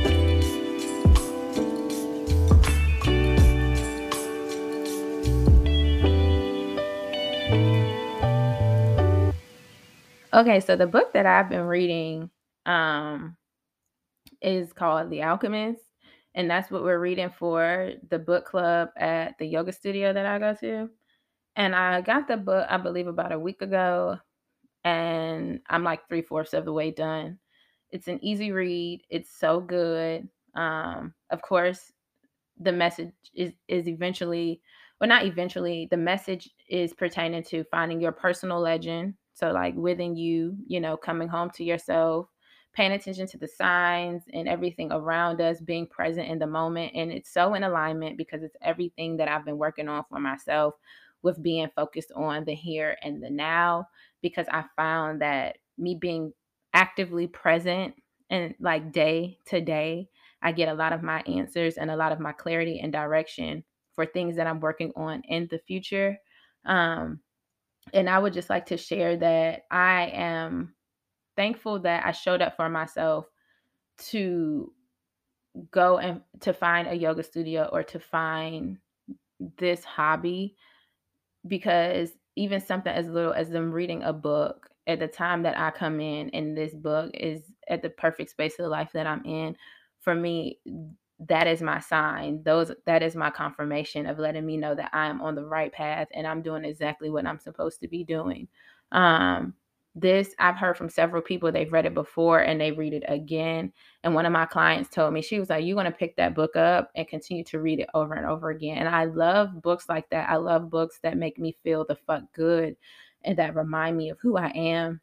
Okay, 10.31 10.59
so 10.59 10.75
the 10.75 10.85
book 10.85 11.11
that 11.13 11.25
I've 11.25 11.49
been 11.49 11.65
reading 11.65 12.29
um 12.67 13.35
is 14.41 14.71
called 14.73 15.09
The 15.09 15.23
Alchemist, 15.23 15.81
and 16.35 16.49
that's 16.49 16.69
what 16.69 16.83
we're 16.83 16.99
reading 16.99 17.31
for 17.31 17.93
the 18.09 18.19
book 18.19 18.45
club 18.45 18.89
at 18.95 19.37
the 19.39 19.45
yoga 19.47 19.71
studio 19.71 20.13
that 20.13 20.27
I 20.27 20.37
go 20.37 20.53
to. 20.59 20.89
And 21.59 21.75
I 21.75 22.01
got 22.01 22.27
the 22.27 22.37
book, 22.37 22.65
I 22.69 22.77
believe, 22.77 23.07
about 23.07 23.33
a 23.33 23.39
week 23.39 23.61
ago, 23.61 24.17
and 24.83 25.59
I'm 25.69 25.83
like 25.83 26.07
three 26.07 26.23
fourths 26.23 26.55
of 26.55 26.65
the 26.65 26.73
way 26.73 26.89
done. 26.89 27.37
It's 27.91 28.07
an 28.07 28.23
easy 28.23 28.51
read. 28.51 29.03
It's 29.09 29.29
so 29.37 29.59
good. 29.59 30.27
Um, 30.55 31.13
of 31.29 31.41
course, 31.43 31.91
the 32.59 32.71
message 32.71 33.11
is 33.35 33.51
is 33.67 33.87
eventually, 33.87 34.61
well, 34.99 35.09
not 35.09 35.25
eventually. 35.25 35.87
The 35.91 35.97
message 35.97 36.49
is 36.69 36.93
pertaining 36.93 37.43
to 37.43 37.65
finding 37.65 38.01
your 38.01 38.13
personal 38.13 38.61
legend 38.61 39.15
so, 39.39 39.51
like 39.51 39.73
within 39.75 40.17
you, 40.17 40.57
you 40.67 40.81
know, 40.81 40.97
coming 40.97 41.29
home 41.29 41.49
to 41.51 41.63
yourself, 41.63 42.27
paying 42.73 42.91
attention 42.91 43.25
to 43.27 43.37
the 43.37 43.47
signs 43.47 44.23
and 44.33 44.49
everything 44.49 44.91
around 44.91 45.39
us, 45.39 45.61
being 45.61 45.87
present 45.87 46.27
in 46.27 46.39
the 46.39 46.47
moment. 46.47 46.91
And 46.93 47.09
it's 47.09 47.31
so 47.31 47.53
in 47.53 47.63
alignment 47.63 48.17
because 48.17 48.43
it's 48.43 48.57
everything 48.61 49.15
that 49.15 49.29
I've 49.29 49.45
been 49.45 49.57
working 49.57 49.87
on 49.87 50.03
for 50.09 50.19
myself 50.19 50.73
with 51.21 51.41
being 51.41 51.69
focused 51.75 52.11
on 52.15 52.45
the 52.45 52.55
here 52.55 52.95
and 53.03 53.21
the 53.23 53.29
now. 53.29 53.87
Because 54.21 54.47
I 54.51 54.65
found 54.75 55.21
that 55.21 55.57
me 55.77 55.95
being 55.99 56.33
actively 56.73 57.27
present 57.27 57.95
and 58.29 58.53
like 58.59 58.91
day 58.91 59.37
to 59.47 59.61
day, 59.61 60.09
I 60.41 60.51
get 60.51 60.69
a 60.69 60.73
lot 60.73 60.93
of 60.93 61.03
my 61.03 61.21
answers 61.21 61.77
and 61.77 61.89
a 61.89 61.95
lot 61.95 62.11
of 62.11 62.19
my 62.19 62.31
clarity 62.31 62.79
and 62.79 62.91
direction 62.91 63.63
for 63.93 64.05
things 64.05 64.35
that 64.37 64.47
I'm 64.47 64.59
working 64.59 64.91
on 64.95 65.21
in 65.27 65.47
the 65.49 65.59
future. 65.59 66.17
Um, 66.65 67.19
and 67.93 68.09
I 68.09 68.19
would 68.19 68.33
just 68.33 68.49
like 68.49 68.67
to 68.67 68.77
share 68.77 69.17
that 69.17 69.63
I 69.71 70.11
am 70.13 70.75
thankful 71.35 71.79
that 71.79 72.05
I 72.05 72.11
showed 72.11 72.41
up 72.41 72.55
for 72.55 72.69
myself 72.69 73.25
to 74.09 74.71
go 75.71 75.97
and 75.97 76.21
to 76.41 76.53
find 76.53 76.87
a 76.87 76.95
yoga 76.95 77.23
studio 77.23 77.69
or 77.71 77.83
to 77.83 77.99
find 77.99 78.77
this 79.57 79.83
hobby 79.83 80.55
because 81.47 82.11
even 82.35 82.61
something 82.61 82.93
as 82.93 83.07
little 83.07 83.33
as 83.33 83.49
them 83.49 83.71
reading 83.71 84.03
a 84.03 84.13
book 84.13 84.69
at 84.87 84.99
the 84.99 85.07
time 85.07 85.43
that 85.43 85.57
I 85.57 85.71
come 85.71 85.99
in 85.99 86.29
and 86.31 86.57
this 86.57 86.73
book 86.73 87.11
is 87.13 87.41
at 87.67 87.81
the 87.81 87.89
perfect 87.89 88.31
space 88.31 88.53
of 88.53 88.63
the 88.63 88.69
life 88.69 88.91
that 88.93 89.07
I'm 89.07 89.23
in 89.25 89.55
for 90.01 90.15
me 90.15 90.59
that 91.27 91.47
is 91.47 91.61
my 91.61 91.79
sign. 91.79 92.41
Those 92.43 92.71
that 92.85 93.03
is 93.03 93.15
my 93.15 93.29
confirmation 93.29 94.05
of 94.05 94.19
letting 94.19 94.45
me 94.45 94.55
know 94.57 94.73
that 94.73 94.89
i 94.93 95.07
am 95.07 95.21
on 95.21 95.35
the 95.35 95.45
right 95.45 95.71
path 95.71 96.07
and 96.13 96.25
i'm 96.25 96.41
doing 96.41 96.63
exactly 96.63 97.09
what 97.09 97.25
i'm 97.25 97.39
supposed 97.39 97.81
to 97.81 97.87
be 97.87 98.03
doing. 98.03 98.47
Um 98.91 99.53
this 99.95 100.35
i've 100.39 100.55
heard 100.55 100.77
from 100.77 100.87
several 100.87 101.21
people 101.21 101.51
they've 101.51 101.73
read 101.73 101.85
it 101.85 101.93
before 101.93 102.41
and 102.41 102.61
they 102.61 102.71
read 102.71 102.93
it 102.93 103.03
again 103.07 103.71
and 104.03 104.13
one 104.13 104.25
of 104.25 104.31
my 104.31 104.45
clients 104.45 104.89
told 104.89 105.11
me 105.13 105.21
she 105.21 105.39
was 105.39 105.49
like 105.49 105.65
you're 105.65 105.75
going 105.75 105.85
to 105.85 105.91
pick 105.91 106.15
that 106.15 106.35
book 106.35 106.55
up 106.55 106.91
and 106.95 107.07
continue 107.07 107.43
to 107.43 107.59
read 107.59 107.79
it 107.79 107.89
over 107.95 108.13
and 108.13 108.25
over 108.25 108.51
again 108.51 108.77
and 108.77 108.87
i 108.87 109.05
love 109.05 109.61
books 109.61 109.89
like 109.89 110.07
that 110.09 110.29
i 110.29 110.35
love 110.35 110.69
books 110.69 110.99
that 111.01 111.17
make 111.17 111.39
me 111.39 111.55
feel 111.63 111.85
the 111.85 111.95
fuck 111.95 112.21
good 112.33 112.75
and 113.23 113.37
that 113.37 113.55
remind 113.55 113.97
me 113.97 114.09
of 114.09 114.19
who 114.19 114.37
i 114.37 114.49
am 114.49 115.01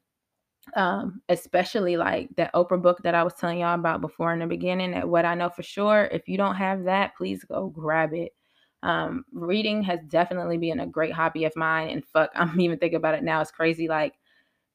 um, 0.75 1.23
especially 1.29 1.97
like 1.97 2.29
that 2.37 2.53
Oprah 2.53 2.81
book 2.81 3.03
that 3.03 3.15
I 3.15 3.23
was 3.23 3.35
telling 3.35 3.61
y'all 3.61 3.75
about 3.75 4.01
before 4.01 4.33
in 4.33 4.41
the 4.41 4.47
beginning. 4.47 4.93
That 4.93 5.09
what 5.09 5.25
I 5.25 5.35
know 5.35 5.49
for 5.49 5.63
sure, 5.63 6.09
if 6.11 6.29
you 6.29 6.37
don't 6.37 6.57
have 6.57 6.85
that, 6.85 7.17
please 7.17 7.45
go 7.45 7.69
grab 7.69 8.13
it. 8.13 8.33
Um, 8.83 9.25
reading 9.33 9.83
has 9.85 10.01
definitely 10.09 10.59
been 10.59 10.81
a 10.81 10.87
great 10.87 11.13
hobby 11.13 11.45
of 11.45 11.57
mine, 11.57 11.91
and 11.91 12.05
fuck, 12.05 12.31
I'm 12.35 12.61
even 12.61 12.79
thinking 12.79 12.97
about 12.97 13.15
it 13.15 13.23
now. 13.23 13.41
It's 13.41 13.51
crazy. 13.51 13.89
Like 13.89 14.15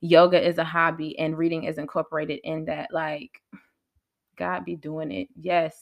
yoga 0.02 0.46
is 0.46 0.58
a 0.58 0.64
hobby, 0.64 1.18
and 1.20 1.38
reading 1.38 1.64
is 1.64 1.78
incorporated 1.78 2.40
in 2.44 2.66
that. 2.66 2.90
Like 2.92 3.42
God 4.38 4.66
be 4.66 4.76
doing 4.76 5.12
it. 5.12 5.30
Yes, 5.40 5.82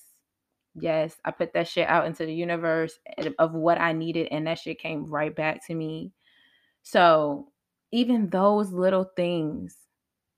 yes, 0.76 1.16
I 1.26 1.32
put 1.32 1.54
that 1.54 1.68
shit 1.68 1.88
out 1.88 2.06
into 2.06 2.26
the 2.26 2.34
universe 2.34 3.00
of 3.40 3.54
what 3.54 3.80
I 3.80 3.94
needed, 3.94 4.28
and 4.32 4.48
that 4.48 4.60
shit 4.60 4.80
came 4.80 5.06
right 5.06 5.36
back 5.36 5.66
to 5.68 5.76
me. 5.76 6.12
So 6.84 7.48
even 7.92 8.30
those 8.30 8.72
little 8.72 9.12
things 9.16 9.76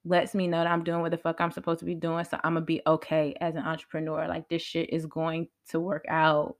lets 0.03 0.33
me 0.33 0.47
know 0.47 0.57
that 0.57 0.67
I'm 0.67 0.83
doing 0.83 1.01
what 1.01 1.11
the 1.11 1.17
fuck 1.17 1.39
I'm 1.39 1.51
supposed 1.51 1.79
to 1.79 1.85
be 1.85 1.95
doing. 1.95 2.25
So 2.25 2.37
I'm 2.43 2.53
gonna 2.53 2.65
be 2.65 2.81
okay 2.87 3.35
as 3.39 3.55
an 3.55 3.63
entrepreneur. 3.63 4.27
Like 4.27 4.49
this 4.49 4.61
shit 4.61 4.89
is 4.89 5.05
going 5.05 5.47
to 5.69 5.79
work 5.79 6.05
out. 6.09 6.55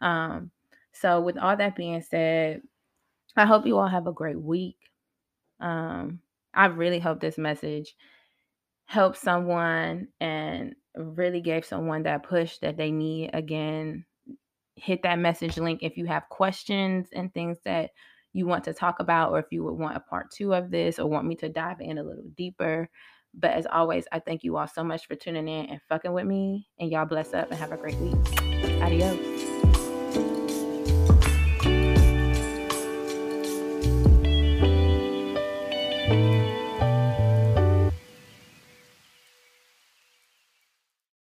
Um, 0.00 0.50
so 0.92 1.20
with 1.20 1.36
all 1.36 1.56
that 1.56 1.76
being 1.76 2.00
said, 2.00 2.62
I 3.36 3.44
hope 3.44 3.66
you 3.66 3.76
all 3.78 3.88
have 3.88 4.06
a 4.06 4.12
great 4.12 4.40
week. 4.40 4.78
Um, 5.60 6.20
I 6.56 6.66
really 6.66 6.98
hope 6.98 7.20
this 7.20 7.38
message 7.38 7.94
helped 8.86 9.18
someone 9.18 10.08
and 10.20 10.74
really 10.96 11.40
gave 11.40 11.64
someone 11.64 12.04
that 12.04 12.22
push 12.22 12.58
that 12.58 12.76
they 12.76 12.90
need. 12.90 13.30
Again, 13.34 14.04
hit 14.76 15.02
that 15.02 15.18
message 15.18 15.58
link 15.58 15.80
if 15.82 15.96
you 15.96 16.06
have 16.06 16.28
questions 16.30 17.08
and 17.12 17.32
things 17.32 17.58
that 17.64 17.90
you 18.32 18.46
want 18.46 18.64
to 18.64 18.74
talk 18.74 19.00
about, 19.00 19.32
or 19.32 19.38
if 19.38 19.46
you 19.50 19.64
would 19.64 19.78
want 19.78 19.96
a 19.96 20.00
part 20.00 20.30
two 20.30 20.54
of 20.54 20.70
this, 20.70 20.98
or 20.98 21.08
want 21.08 21.26
me 21.26 21.36
to 21.36 21.48
dive 21.48 21.80
in 21.80 21.98
a 21.98 22.02
little 22.02 22.24
deeper. 22.36 22.88
But 23.34 23.52
as 23.52 23.66
always, 23.70 24.06
I 24.12 24.18
thank 24.18 24.44
you 24.44 24.56
all 24.56 24.68
so 24.68 24.84
much 24.84 25.06
for 25.06 25.14
tuning 25.14 25.48
in 25.48 25.66
and 25.66 25.80
fucking 25.88 26.12
with 26.12 26.26
me. 26.26 26.68
And 26.78 26.90
y'all 26.90 27.06
bless 27.06 27.34
up 27.34 27.50
and 27.50 27.58
have 27.58 27.72
a 27.72 27.76
great 27.76 27.96
week. 27.96 28.14
Adios. 28.82 29.35